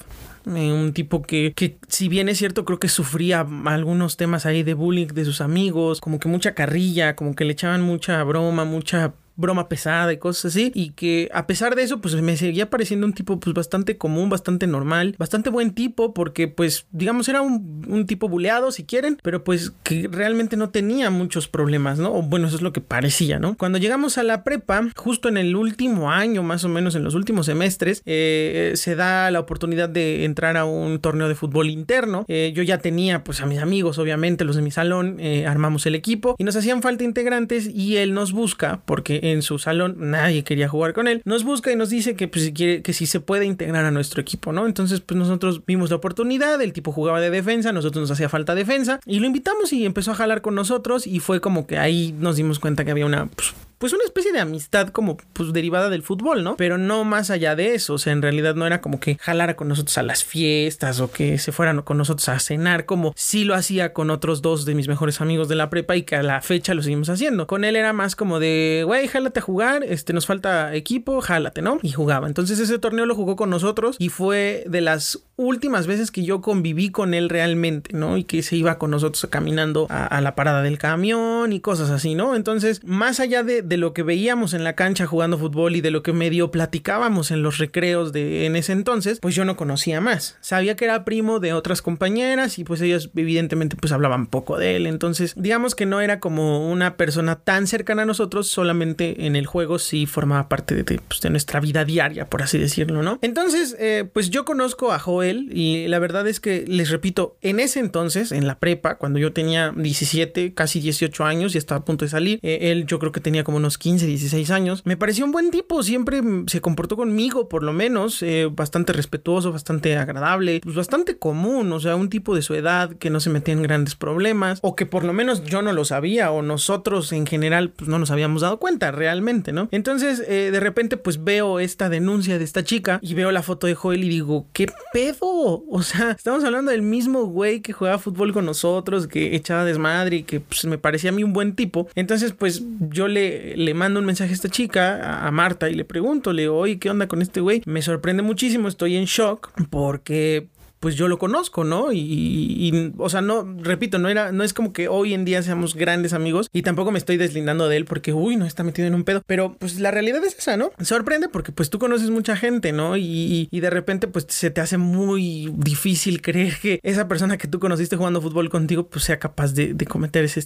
Eh, 0.47 0.73
un 0.73 0.95
tipo 0.95 1.21
que, 1.21 1.53
que, 1.55 1.77
si 1.89 2.09
bien 2.09 2.29
es 2.31 2.39
cierto, 2.39 2.65
creo 2.65 2.79
que 2.79 2.89
sufría 2.89 3.47
algunos 3.67 4.17
temas 4.17 4.47
ahí 4.47 4.63
de 4.63 4.73
bullying 4.73 5.09
de 5.09 5.27
sus 5.27 5.43
amigos, 5.43 6.01
como 6.01 6.19
que 6.19 6.29
mucha 6.29 6.55
carrilla, 6.55 7.15
como 7.15 7.35
que 7.35 7.45
le 7.45 7.53
echaban 7.53 7.83
mucha 7.83 8.25
broma, 8.25 8.65
mucha 8.65 9.13
broma 9.41 9.69
pesada 9.69 10.13
y 10.13 10.19
cosas 10.19 10.53
así. 10.53 10.71
Y 10.75 10.91
que 10.91 11.29
a 11.33 11.47
pesar 11.47 11.75
de 11.75 11.83
eso, 11.83 12.01
pues 12.01 12.15
me 12.21 12.37
seguía 12.37 12.71
pareciendo 12.71 13.07
un 13.07 13.13
tipo 13.13 13.41
pues 13.41 13.55
bastante 13.55 13.97
común, 13.97 14.29
bastante 14.29 14.67
normal, 14.67 15.15
bastante 15.19 15.51
buen 15.51 15.73
tipo, 15.73 16.15
porque 16.15 16.49
pues 16.49 16.87
digamos 16.93 17.29
era 17.29 17.43
un, 17.43 17.85
un 17.89 18.07
tipo 18.07 18.29
buleado 18.29 18.71
si 18.73 18.85
quieren, 18.85 19.19
pero 19.23 19.45
pues 19.45 19.73
que 19.83 20.09
realmente 20.11 20.57
no 20.57 20.71
tenía 20.71 21.11
muchos 21.11 21.49
problemas, 21.49 21.99
¿no? 21.99 22.13
O 22.13 22.23
bueno, 22.23 22.47
eso 22.47 22.57
es 22.57 22.63
lo 22.63 22.73
que 22.73 22.81
parecía, 22.81 23.39
¿no? 23.39 23.57
Cuando 23.57 23.79
llegamos 23.79 24.19
a 24.19 24.23
la 24.23 24.45
prepa, 24.45 24.89
justo 24.97 25.29
en 25.29 25.37
el 25.37 25.57
último 25.57 26.11
año, 26.11 26.43
más 26.43 26.65
o 26.65 26.69
menos 26.69 26.95
en 26.95 27.05
los 27.05 27.15
últimos 27.15 27.47
semestres, 27.47 28.03
eh, 28.07 28.73
se 28.77 28.95
da 28.95 29.31
la 29.31 29.41
oportunidad 29.41 29.89
de 29.89 30.25
entrar 30.25 30.57
a 30.57 30.65
un 30.65 31.01
torneo 31.01 31.29
de 31.29 31.35
fútbol 31.35 31.71
interno. 31.71 32.25
Eh, 32.29 32.53
yo 32.55 32.63
ya 32.63 32.79
tenía 32.79 33.25
pues 33.25 33.41
a 33.41 33.47
mis 33.47 33.59
amigos, 33.59 33.99
obviamente, 33.99 34.45
los 34.45 34.57
de 34.57 34.63
mi 34.63 34.71
salón, 34.71 35.17
eh, 35.21 35.47
armamos 35.47 35.87
el 35.87 35.95
equipo 35.95 36.37
y 36.39 36.45
nos 36.45 36.57
hacían 36.57 36.83
falta 36.83 37.05
integrantes 37.05 37.69
y 37.69 37.97
él 37.97 38.15
nos 38.15 38.33
busca 38.33 38.83
porque 38.85 39.30
en 39.33 39.43
su 39.43 39.59
salón, 39.59 39.97
nadie 39.99 40.45
quería 40.45 40.69
jugar 40.69 40.93
con 40.93 41.09
él, 41.09 41.23
nos 41.25 41.45
busca 41.45 41.73
y 41.73 41.77
nos 41.77 41.91
dice 41.91 42.17
que 42.17 42.29
pues, 42.29 42.45
si 42.45 42.53
quiere, 42.53 42.83
que 42.83 42.93
si 42.93 43.07
se 43.07 43.21
puede 43.21 43.45
integrar 43.45 43.85
a 43.85 43.91
nuestro 43.91 44.21
equipo, 44.21 44.53
¿no? 44.53 44.67
Entonces, 44.67 45.01
pues 45.01 45.19
nosotros 45.19 45.65
vimos 45.67 45.91
la 45.91 45.97
oportunidad, 45.97 46.61
el 46.61 46.73
tipo 46.73 46.93
jugaba 46.93 47.21
de 47.21 47.31
defensa, 47.31 47.73
nosotros 47.73 48.03
nos 48.03 48.11
hacía 48.11 48.29
falta 48.29 48.55
defensa 48.55 49.01
y 49.07 49.21
lo 49.21 49.27
invitamos 49.27 49.73
y 49.73 49.87
empezó 49.87 50.13
a 50.13 50.15
jalar 50.15 50.43
con 50.43 50.55
nosotros 50.55 51.07
y 51.07 51.21
fue 51.21 51.41
como 51.41 51.67
que 51.67 51.79
ahí 51.79 52.15
nos 52.19 52.37
dimos 52.37 52.59
cuenta 52.59 52.85
que 52.85 52.91
había 52.91 53.07
una 53.07 53.27
pues, 53.27 53.55
pues 53.81 53.95
una 53.95 54.05
especie 54.05 54.31
de 54.31 54.41
amistad 54.41 54.89
como 54.89 55.17
pues 55.33 55.55
derivada 55.55 55.89
del 55.89 56.03
fútbol, 56.03 56.45
¿no? 56.45 56.59
Pero 56.59 56.77
no 56.77 57.05
más 57.05 57.31
allá 57.31 57.57
de 57.57 57.75
eso, 57.75 57.95
o 57.95 57.99
sea, 57.99 58.13
en 58.13 58.21
realidad 58.21 58.55
no 58.55 58.67
era 58.67 58.83
como 58.83 59.01
que 59.01 59.17
jalara 59.19 59.57
con 59.57 59.69
nosotros 59.69 59.97
a 59.97 60.03
las 60.03 60.23
fiestas 60.23 61.01
o 61.01 61.11
que 61.11 61.39
se 61.39 61.51
fueran 61.51 61.81
con 61.81 61.97
nosotros 61.97 62.29
a 62.29 62.39
cenar 62.41 62.85
como 62.85 63.15
sí 63.17 63.45
lo 63.45 63.55
hacía 63.55 63.95
con 63.95 64.11
otros 64.11 64.43
dos 64.43 64.67
de 64.67 64.75
mis 64.75 64.87
mejores 64.87 65.23
amigos 65.23 65.49
de 65.49 65.55
la 65.55 65.71
prepa 65.71 65.97
y 65.97 66.03
que 66.03 66.17
a 66.17 66.23
la 66.23 66.43
fecha 66.43 66.75
lo 66.75 66.83
seguimos 66.83 67.09
haciendo. 67.09 67.47
Con 67.47 67.65
él 67.65 67.75
era 67.75 67.95
más 67.95 68.17
como 68.17 68.39
de, 68.39 68.83
güey, 68.85 69.09
jálate 69.09 69.41
a 69.41 69.43
jugar, 69.43 69.83
este 69.83 70.13
nos 70.13 70.27
falta 70.27 70.75
equipo, 70.75 71.23
jálate, 71.23 71.63
¿no? 71.63 71.79
Y 71.83 71.93
jugaba. 71.93 72.27
Entonces 72.27 72.59
ese 72.59 72.79
torneo 72.79 73.07
lo 73.07 73.15
jugó 73.15 73.35
con 73.35 73.49
nosotros 73.49 73.97
y 73.99 74.11
fue 74.11 74.65
de 74.67 74.83
las 74.83 75.21
últimas 75.41 75.87
veces 75.87 76.11
que 76.11 76.23
yo 76.23 76.43
conviví 76.43 76.91
con 76.91 77.15
él 77.15 77.29
realmente, 77.29 77.97
¿no? 77.97 78.19
Y 78.19 78.25
que 78.25 78.43
se 78.43 78.57
iba 78.57 78.79
con 78.79 78.91
nosotros 78.91 79.27
caminando 79.31 79.87
a, 79.89 80.21
la 80.21 80.35
parada 80.35 80.63
del 80.63 80.77
camión 80.77 81.53
y 81.53 81.61
cosas 81.61 81.91
así, 81.91 82.15
¿no? 82.15 82.37
Entonces, 82.37 82.85
más 82.85 83.21
allá 83.21 83.43
de, 83.43 83.63
de, 83.71 83.77
lo 83.77 83.95
que 83.95 84.03
veíamos 84.03 84.53
en 84.53 84.65
la 84.65 84.75
cancha 84.75 85.07
jugando 85.07 85.39
fútbol 85.39 85.77
y 85.77 85.81
de 85.81 85.91
lo 85.91 86.03
que 86.03 86.13
medio 86.13 86.51
platicábamos 86.51 87.31
en 87.31 87.43
los 87.43 87.59
recreos 87.59 88.13
de 88.13 88.47
en 88.47 88.57
ese 88.57 88.73
entonces, 88.73 89.19
pues 89.21 89.35
yo 89.35 89.45
no 89.45 89.57
conocía 89.57 90.01
más. 90.01 90.37
Sabía 90.41 90.77
que 90.77 90.85
era 90.85 91.05
primo 91.05 91.41
de 91.41 91.53
otras 91.53 91.83
compañeras 91.83 92.59
y 92.59 92.65
pues 92.65 92.81
ellas 92.81 93.11
evidentemente 93.17 93.77
pues 93.77 93.93
hablaban 93.93 94.27
poco 94.27 94.59
de 94.59 94.77
él. 94.77 94.87
Entonces, 94.87 95.35
digamos 95.37 95.75
que 95.75 95.87
no 95.87 96.01
era 96.01 96.21
como 96.21 96.71
una 96.71 96.97
persona 96.97 97.37
tan 97.37 97.67
cercana 97.67 98.03
a 98.03 98.07
nosotros, 98.07 98.49
solamente 98.49 99.27
en 99.27 99.37
el 99.37 99.47
juego 99.47 99.79
sí 99.79 100.07
formaba 100.07 100.49
parte 100.49 100.75
de, 100.75 100.85
pues, 100.85 101.21
de 101.21 101.31
nuestra 101.31 101.61
vida 101.61 101.85
diaria, 101.85 102.27
por 102.27 102.43
así 102.43 102.59
decirlo, 102.59 103.03
¿no? 103.03 103.19
Entonces, 103.23 103.77
eh, 103.79 104.09
pues 104.13 104.31
yo 104.31 104.45
conozco 104.45 104.93
a 104.93 104.99
Joel 104.99 105.51
y 105.53 105.89
la 105.89 105.99
verdad 105.99 106.27
es 106.29 106.41
que 106.41 106.65
les 106.67 106.91
repito, 106.91 107.37
en 107.41 107.61
ese 107.61 107.81
entonces, 107.81 108.33
en 108.33 108.47
la 108.47 108.59
prepa, 108.59 108.97
cuando 108.97 109.19
yo 109.19 109.33
tenía 109.33 109.73
17, 109.77 110.55
casi 110.55 110.81
18 110.81 111.25
años 111.25 111.55
y 111.55 111.59
estaba 111.59 111.81
a 111.81 111.85
punto 111.85 112.05
de 112.05 112.11
salir, 112.11 112.41
eh, 112.43 112.71
él 112.71 112.87
yo 112.87 112.99
creo 112.99 113.13
que 113.13 113.21
tenía 113.21 113.45
como 113.45 113.60
unos 113.61 113.79
15, 113.79 114.07
16 114.07 114.51
años, 114.51 114.83
me 114.85 114.97
pareció 114.97 115.25
un 115.25 115.33
buen 115.33 115.51
tipo, 115.51 115.83
siempre 115.83 116.21
se 116.47 116.61
comportó 116.61 116.97
conmigo 116.97 117.49
por 117.49 117.63
lo 117.63 117.73
menos, 117.73 118.23
eh, 118.23 118.49
bastante 118.51 118.93
respetuoso, 118.93 119.53
bastante 119.53 119.97
agradable, 119.97 120.61
pues 120.63 120.75
bastante 120.75 121.17
común, 121.17 121.73
o 121.73 121.81
sea, 121.81 121.97
un 121.97 122.11
tipo 122.11 122.35
de 122.35 122.43
su 122.43 122.55
edad 122.55 122.97
que 122.97 123.11
no 123.11 123.21
se 123.21 123.31
metía 123.31 123.55
en 123.55 123.63
grandes 123.63 123.95
problemas 123.95 124.59
o 124.63 124.75
que 124.75 124.87
por 124.87 125.05
lo 125.05 125.13
menos 125.13 125.45
yo 125.45 125.63
no 125.63 125.73
lo 125.73 125.85
sabía 125.85 126.31
o 126.31 126.43
nosotros 126.43 127.13
en 127.13 127.27
general 127.27 127.71
pues 127.71 127.89
no 127.89 127.99
nos 127.99 128.11
habíamos 128.11 128.43
dado 128.43 128.59
cuenta 128.59 128.91
realmente, 128.91 129.53
¿no? 129.53 129.69
Entonces 129.71 130.23
eh, 130.27 130.51
de 130.51 130.61
repente 130.61 130.97
pues 130.97 131.23
veo 131.23 131.61
esta 131.61 131.89
denuncia 131.89 132.39
de 132.39 132.45
esta 132.45 132.65
chica 132.65 132.99
y 133.03 133.15
veo 133.15 133.31
la 133.31 133.43
foto 133.43 133.67
de 133.67 133.75
Joel 133.75 134.05
y 134.05 134.09
digo, 134.09 134.47
¿qué 134.53 134.67
pedo? 134.93 135.65
O 135.69 135.83
sea, 135.83 136.13
estamos 136.13 136.45
hablando 136.45 136.71
del 136.71 136.83
mismo 136.83 137.25
güey 137.25 137.61
que 137.61 137.73
jugaba 137.73 137.99
fútbol 137.99 138.33
con 138.33 138.47
nosotros, 138.47 139.07
que 139.07 139.37
echaba 139.37 139.65
desmadre 139.65 140.17
y 140.19 140.23
que 140.23 140.41
pues, 140.41 140.65
me 140.65 140.79
parecía 140.79 141.11
a 141.11 141.13
mí 141.13 141.23
un 141.23 141.33
buen 141.33 141.55
tipo. 141.55 141.89
Entonces, 141.95 142.33
pues 142.33 142.63
yo 142.91 143.09
le, 143.09 143.50
le 143.57 143.75
mando 143.75 144.01
un 144.01 144.07
mensaje 144.07 144.31
a 144.31 144.35
esta 144.35 144.49
chica, 144.49 145.27
a, 145.27 145.31
Marta, 145.31 145.69
y 145.69 145.75
le 145.75 145.85
pregunto, 145.85 146.33
le 146.33 146.43
digo, 146.43 146.57
oye, 146.57 146.79
¿qué 146.79 146.91
onda 146.91 147.09
con 147.09 147.23
este 147.23 147.41
güey? 147.41 147.63
Me 147.67 147.83
sorprende 147.83 148.23
muchísimo, 148.23 148.69
estoy 148.69 148.97
en 148.97 149.05
shock 149.05 149.53
porque 149.71 150.49
pues 150.81 150.97
yo 150.97 151.09
lo 151.09 151.19
conozco, 151.19 151.65
¿no? 151.65 151.93
Y, 151.93 152.93
o 152.99 153.09
sea, 153.09 153.21
no, 153.21 153.47
repito, 153.59 153.99
no 153.99 154.09
era, 154.09 154.33
no 154.33 154.43
es 154.43 154.53
como 154.53 154.73
que 154.73 154.89
hoy 154.89 155.15
en 155.15 155.25
día 155.25 155.43
seamos 155.43 155.75
grandes 155.75 156.13
amigos 156.13 156.49
y 156.53 156.63
tampoco 156.63 156.91
me 156.91 156.99
estoy 156.99 157.17
deslindando 157.17 157.69
de 157.69 157.77
él 157.77 157.85
porque, 157.85 158.13
uy, 158.13 158.37
no 158.37 158.47
está 158.47 158.65
metido 158.65 158.89
en 158.89 158.95
un 158.95 159.05
pedo, 159.05 159.23
pero 159.27 159.57
pues 159.59 159.79
la 159.79 159.91
realidad 159.91 160.25
es 160.25 160.37
esa, 160.39 160.57
¿no? 160.57 160.73
Sorprende 160.81 161.29
porque 161.29 161.53
pues 161.53 161.71
tú 161.71 161.79
conoces 161.79 162.11
mucha 162.11 162.37
gente, 162.37 162.73
¿no? 162.73 162.97
Y, 162.97 163.49
y 163.51 163.61
de 163.61 163.71
repente 163.71 164.09
pues 164.09 164.27
se 164.29 164.51
te 164.51 164.61
hace 164.61 164.79
muy 164.79 165.53
difícil 165.55 166.23
creer 166.23 166.57
que 166.61 166.81
esa 166.83 167.09
persona 167.09 167.37
que 167.37 167.49
tú 167.49 167.61
conociste 167.61 167.97
jugando 167.97 168.23
fútbol 168.23 168.49
contigo 168.49 168.89
pues 168.89 169.05
sea 169.05 169.19
capaz 169.19 169.53
de, 169.53 169.75
de 169.75 169.87
cometer 169.87 170.25
ese, 170.25 170.43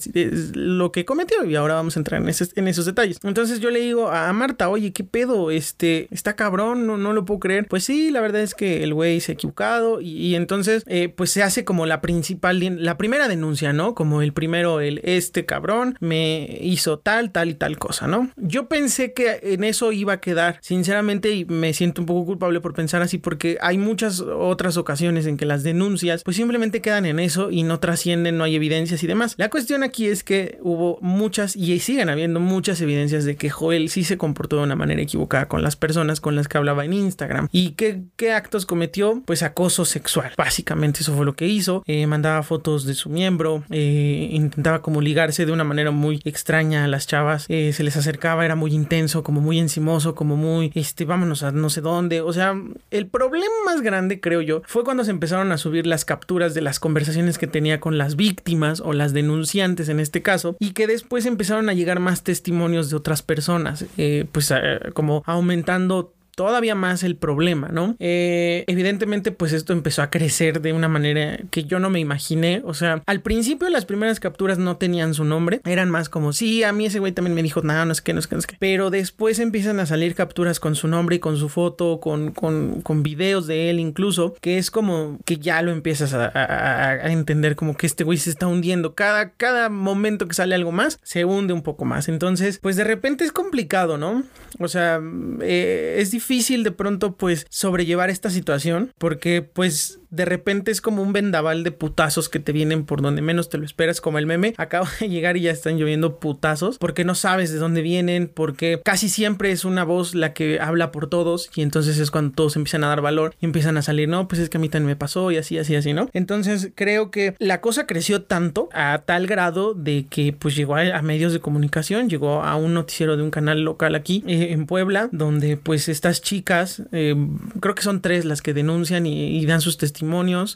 lo 0.53 0.91
que 0.91 1.05
cometió 1.05 1.45
y 1.45 1.55
ahora 1.55 1.75
vamos 1.75 1.95
a 1.95 1.99
entrar 1.99 2.21
en, 2.21 2.27
en 2.27 2.67
esos 2.67 2.85
detalles. 2.85 3.19
Entonces 3.23 3.59
yo 3.59 3.69
le 3.69 3.79
digo 3.79 4.09
a 4.09 4.31
Marta, 4.33 4.69
oye, 4.69 4.91
¿qué 4.91 5.03
pedo? 5.03 5.51
Este, 5.51 6.07
está 6.11 6.35
cabrón, 6.35 6.87
no, 6.87 6.97
no 6.97 7.13
lo 7.13 7.25
puedo 7.25 7.39
creer. 7.39 7.67
Pues 7.67 7.85
sí, 7.85 8.11
la 8.11 8.21
verdad 8.21 8.41
es 8.41 8.53
que 8.53 8.83
el 8.83 8.93
güey 8.93 9.19
se 9.19 9.31
ha 9.31 9.35
equivocado 9.35 10.01
y, 10.01 10.24
entonces 10.33 10.83
eh, 10.87 11.09
pues 11.09 11.29
se 11.29 11.43
hace 11.43 11.63
como 11.63 11.85
la 11.85 12.01
principal, 12.01 12.59
la 12.83 12.97
primera 12.97 13.27
denuncia, 13.27 13.71
¿no? 13.71 13.93
Como 13.93 14.23
el 14.23 14.33
primero, 14.33 14.79
el 14.79 15.01
este 15.03 15.45
cabrón 15.45 15.97
me 15.99 16.57
hizo 16.61 16.97
tal, 16.97 17.31
tal 17.31 17.49
y 17.49 17.53
tal 17.53 17.77
cosa, 17.77 18.07
¿no? 18.07 18.31
Yo 18.37 18.67
pensé 18.67 19.13
que 19.13 19.39
en 19.43 19.63
eso 19.63 19.91
iba 19.91 20.13
a 20.13 20.21
quedar, 20.21 20.57
sinceramente, 20.61 21.31
y 21.31 21.45
me 21.45 21.73
siento 21.73 22.01
un 22.01 22.07
poco 22.07 22.25
culpable 22.25 22.61
por 22.61 22.73
pensar 22.73 23.03
así 23.03 23.19
porque 23.19 23.57
hay 23.61 23.77
muchas 23.77 24.21
otras 24.21 24.77
ocasiones 24.77 25.27
en 25.27 25.37
que 25.37 25.45
las 25.45 25.61
denuncias 25.61 26.23
pues 26.23 26.37
simplemente 26.37 26.81
quedan 26.81 27.05
en 27.05 27.19
eso 27.19 27.51
y 27.51 27.63
no 27.63 27.79
trascienden, 27.79 28.37
no 28.37 28.45
hay 28.45 28.55
evidencias 28.55 29.03
y 29.03 29.07
demás. 29.07 29.35
La 29.37 29.49
cuestión 29.49 29.83
aquí 29.83 30.07
es 30.07 30.23
que 30.23 30.57
hubo 30.61 30.97
muchas 31.01 31.55
y 31.55 31.79
siguen 31.79 32.09
habiendo 32.09 32.39
muchas 32.39 32.81
evidencias 32.81 33.25
de 33.25 33.35
que 33.35 33.49
Joel 33.49 33.89
sí 33.89 34.03
se 34.03 34.17
comportó 34.17 34.57
de 34.57 34.63
una 34.63 34.75
manera 34.75 35.01
equivocada 35.01 35.47
con 35.47 35.61
las 35.61 35.75
personas 35.75 36.21
con 36.21 36.35
las 36.35 36.47
que 36.47 36.57
hablaba 36.57 36.85
en 36.85 36.93
Instagram. 36.93 37.49
¿Y 37.51 37.71
qué, 37.71 38.03
qué 38.15 38.31
actos 38.31 38.65
cometió? 38.65 39.21
Pues 39.25 39.43
acoso 39.43 39.85
sexual. 39.85 40.14
Básicamente 40.37 41.01
eso 41.01 41.15
fue 41.15 41.25
lo 41.25 41.35
que 41.35 41.47
hizo. 41.47 41.83
Eh, 41.85 42.07
mandaba 42.07 42.43
fotos 42.43 42.85
de 42.85 42.93
su 42.93 43.09
miembro, 43.09 43.63
eh, 43.69 44.29
intentaba 44.31 44.81
como 44.81 45.01
ligarse 45.01 45.45
de 45.45 45.51
una 45.51 45.63
manera 45.63 45.91
muy 45.91 46.21
extraña 46.23 46.83
a 46.83 46.87
las 46.87 47.07
chavas, 47.07 47.45
eh, 47.49 47.73
se 47.73 47.83
les 47.83 47.97
acercaba, 47.97 48.45
era 48.45 48.55
muy 48.55 48.73
intenso, 48.73 49.23
como 49.23 49.41
muy 49.41 49.59
encimoso, 49.59 50.15
como 50.15 50.35
muy, 50.35 50.71
este, 50.75 51.05
vámonos 51.05 51.43
a 51.43 51.51
no 51.51 51.69
sé 51.69 51.81
dónde. 51.81 52.21
O 52.21 52.33
sea, 52.33 52.55
el 52.91 53.07
problema 53.07 53.53
más 53.65 53.81
grande, 53.81 54.19
creo 54.19 54.41
yo, 54.41 54.61
fue 54.65 54.83
cuando 54.83 55.03
se 55.03 55.11
empezaron 55.11 55.51
a 55.51 55.57
subir 55.57 55.87
las 55.87 56.05
capturas 56.05 56.53
de 56.53 56.61
las 56.61 56.79
conversaciones 56.79 57.37
que 57.37 57.47
tenía 57.47 57.79
con 57.79 57.97
las 57.97 58.15
víctimas 58.15 58.81
o 58.81 58.93
las 58.93 59.13
denunciantes 59.13 59.89
en 59.89 59.99
este 59.99 60.21
caso, 60.21 60.55
y 60.59 60.71
que 60.71 60.87
después 60.87 61.25
empezaron 61.25 61.69
a 61.69 61.73
llegar 61.73 61.99
más 61.99 62.23
testimonios 62.23 62.89
de 62.89 62.95
otras 62.95 63.21
personas, 63.21 63.85
pues 64.31 64.53
como 64.93 65.23
aumentando 65.25 66.13
todavía 66.35 66.75
más 66.75 67.03
el 67.03 67.15
problema, 67.15 67.69
¿no? 67.69 67.95
Eh, 67.99 68.65
evidentemente, 68.67 69.31
pues 69.31 69.53
esto 69.53 69.73
empezó 69.73 70.01
a 70.01 70.09
crecer 70.09 70.61
de 70.61 70.73
una 70.73 70.89
manera 70.89 71.39
que 71.49 71.63
yo 71.63 71.79
no 71.79 71.89
me 71.89 72.01
imaginé. 72.01 72.61
O 72.65 72.73
sea, 72.73 73.01
al 73.05 73.21
principio 73.21 73.69
las 73.69 73.85
primeras 73.85 74.19
capturas 74.19 74.57
no 74.57 74.75
tenían 74.77 75.13
su 75.13 75.23
nombre, 75.23 75.61
eran 75.65 75.89
más 75.89 76.09
como, 76.09 76.33
sí, 76.33 76.63
a 76.63 76.73
mí 76.73 76.85
ese 76.85 76.99
güey 76.99 77.13
también 77.13 77.35
me 77.35 77.43
dijo, 77.43 77.61
nada, 77.61 77.85
no 77.85 77.93
es 77.93 78.01
que, 78.01 78.13
no 78.13 78.19
es 78.19 78.27
que, 78.27 78.35
no 78.35 78.39
es 78.39 78.47
que. 78.47 78.57
Pero 78.59 78.89
después 78.89 79.39
empiezan 79.39 79.79
a 79.79 79.85
salir 79.85 80.13
capturas 80.13 80.59
con 80.59 80.75
su 80.75 80.87
nombre 80.87 81.15
y 81.15 81.19
con 81.19 81.37
su 81.37 81.47
foto, 81.47 81.99
con, 82.01 82.31
con, 82.31 82.81
con 82.81 83.01
videos 83.01 83.47
de 83.47 83.69
él 83.69 83.79
incluso, 83.79 84.35
que 84.41 84.57
es 84.57 84.71
como 84.71 85.17
que 85.25 85.37
ya 85.37 85.61
lo 85.61 85.71
empiezas 85.71 86.13
a, 86.13 86.31
a, 86.35 87.11
entender 87.11 87.55
como 87.55 87.77
que 87.77 87.87
este 87.87 88.03
güey 88.03 88.17
se 88.17 88.29
está 88.29 88.47
hundiendo. 88.47 88.93
Cada, 88.93 89.29
cada 89.29 89.69
momento 89.69 90.27
que 90.27 90.33
sale 90.33 90.55
algo 90.55 90.73
más, 90.73 90.99
se 91.01 91.23
hunde 91.23 91.53
un 91.53 91.61
poco 91.61 91.85
más. 91.85 92.09
Entonces, 92.09 92.59
pues 92.59 92.75
de 92.75 92.83
repente 92.83 93.23
es 93.23 93.31
complicado, 93.31 93.97
¿no? 93.97 94.23
O 94.59 94.67
sea, 94.67 95.01
eh, 95.41 95.97
es 95.99 96.11
difícil 96.11 96.24
de 96.63 96.71
pronto 96.71 97.15
pues 97.15 97.45
sobrellevar 97.49 98.09
esta 98.09 98.29
situación 98.29 98.91
porque 98.97 99.41
pues 99.41 99.99
de 100.09 100.25
repente 100.25 100.71
es 100.71 100.81
como 100.81 101.01
un 101.01 101.13
vendaval 101.13 101.63
de 101.63 101.71
putazos 101.71 102.29
que 102.29 102.39
te 102.39 102.51
vienen 102.51 102.85
por 102.85 103.01
donde 103.01 103.21
menos 103.21 103.49
te 103.49 103.57
lo 103.57 103.65
esperas, 103.65 104.01
como 104.01 104.17
el 104.17 104.25
meme. 104.25 104.53
Acabo 104.57 104.87
de 104.99 105.09
llegar 105.09 105.37
y 105.37 105.41
ya 105.41 105.51
están 105.51 105.77
lloviendo 105.77 106.19
putazos 106.19 106.77
porque 106.77 107.03
no 107.03 107.15
sabes 107.15 107.51
de 107.51 107.59
dónde 107.59 107.81
vienen, 107.81 108.31
porque 108.33 108.81
casi 108.83 109.09
siempre 109.09 109.51
es 109.51 109.65
una 109.65 109.83
voz 109.83 110.15
la 110.15 110.33
que 110.33 110.59
habla 110.59 110.91
por 110.91 111.09
todos 111.09 111.49
y 111.55 111.61
entonces 111.61 111.97
es 111.97 112.11
cuando 112.11 112.35
todos 112.35 112.55
empiezan 112.55 112.83
a 112.83 112.87
dar 112.87 113.01
valor 113.01 113.35
y 113.39 113.45
empiezan 113.45 113.77
a 113.77 113.81
salir, 113.81 114.07
no, 114.07 114.27
pues 114.27 114.41
es 114.41 114.49
que 114.49 114.57
a 114.57 114.59
mí 114.59 114.69
también 114.69 114.87
me 114.87 114.95
pasó 114.95 115.31
y 115.31 115.37
así, 115.37 115.57
así, 115.57 115.75
así, 115.75 115.93
¿no? 115.93 116.09
Entonces 116.13 116.71
creo 116.75 117.11
que 117.11 117.35
la 117.39 117.61
cosa 117.61 117.87
creció 117.87 118.23
tanto 118.23 118.69
a 118.73 119.03
tal 119.05 119.27
grado 119.27 119.73
de 119.73 120.07
que 120.09 120.33
pues 120.33 120.55
llegó 120.55 120.75
a, 120.75 121.01
medios 121.01 121.33
de 121.33 121.39
comunicación, 121.39 122.09
llegó 122.09 122.41
a 122.41 122.55
un 122.55 122.73
noticiero 122.73 123.17
de 123.17 123.23
un 123.23 123.31
canal 123.31 123.61
local 123.61 123.95
aquí 123.95 124.23
eh, 124.27 124.47
en 124.51 124.65
Puebla, 124.65 125.09
donde 125.11 125.57
pues 125.57 125.89
estas 125.89 126.21
chicas, 126.21 126.83
eh, 126.91 127.15
creo 127.59 127.75
que 127.75 127.83
son 127.83 128.01
tres 128.01 128.25
las 128.25 128.41
que 128.41 128.53
denuncian 128.53 129.05
y 129.05 129.45
dan 129.45 129.61
sus 129.61 129.77
testimonios 129.77 129.94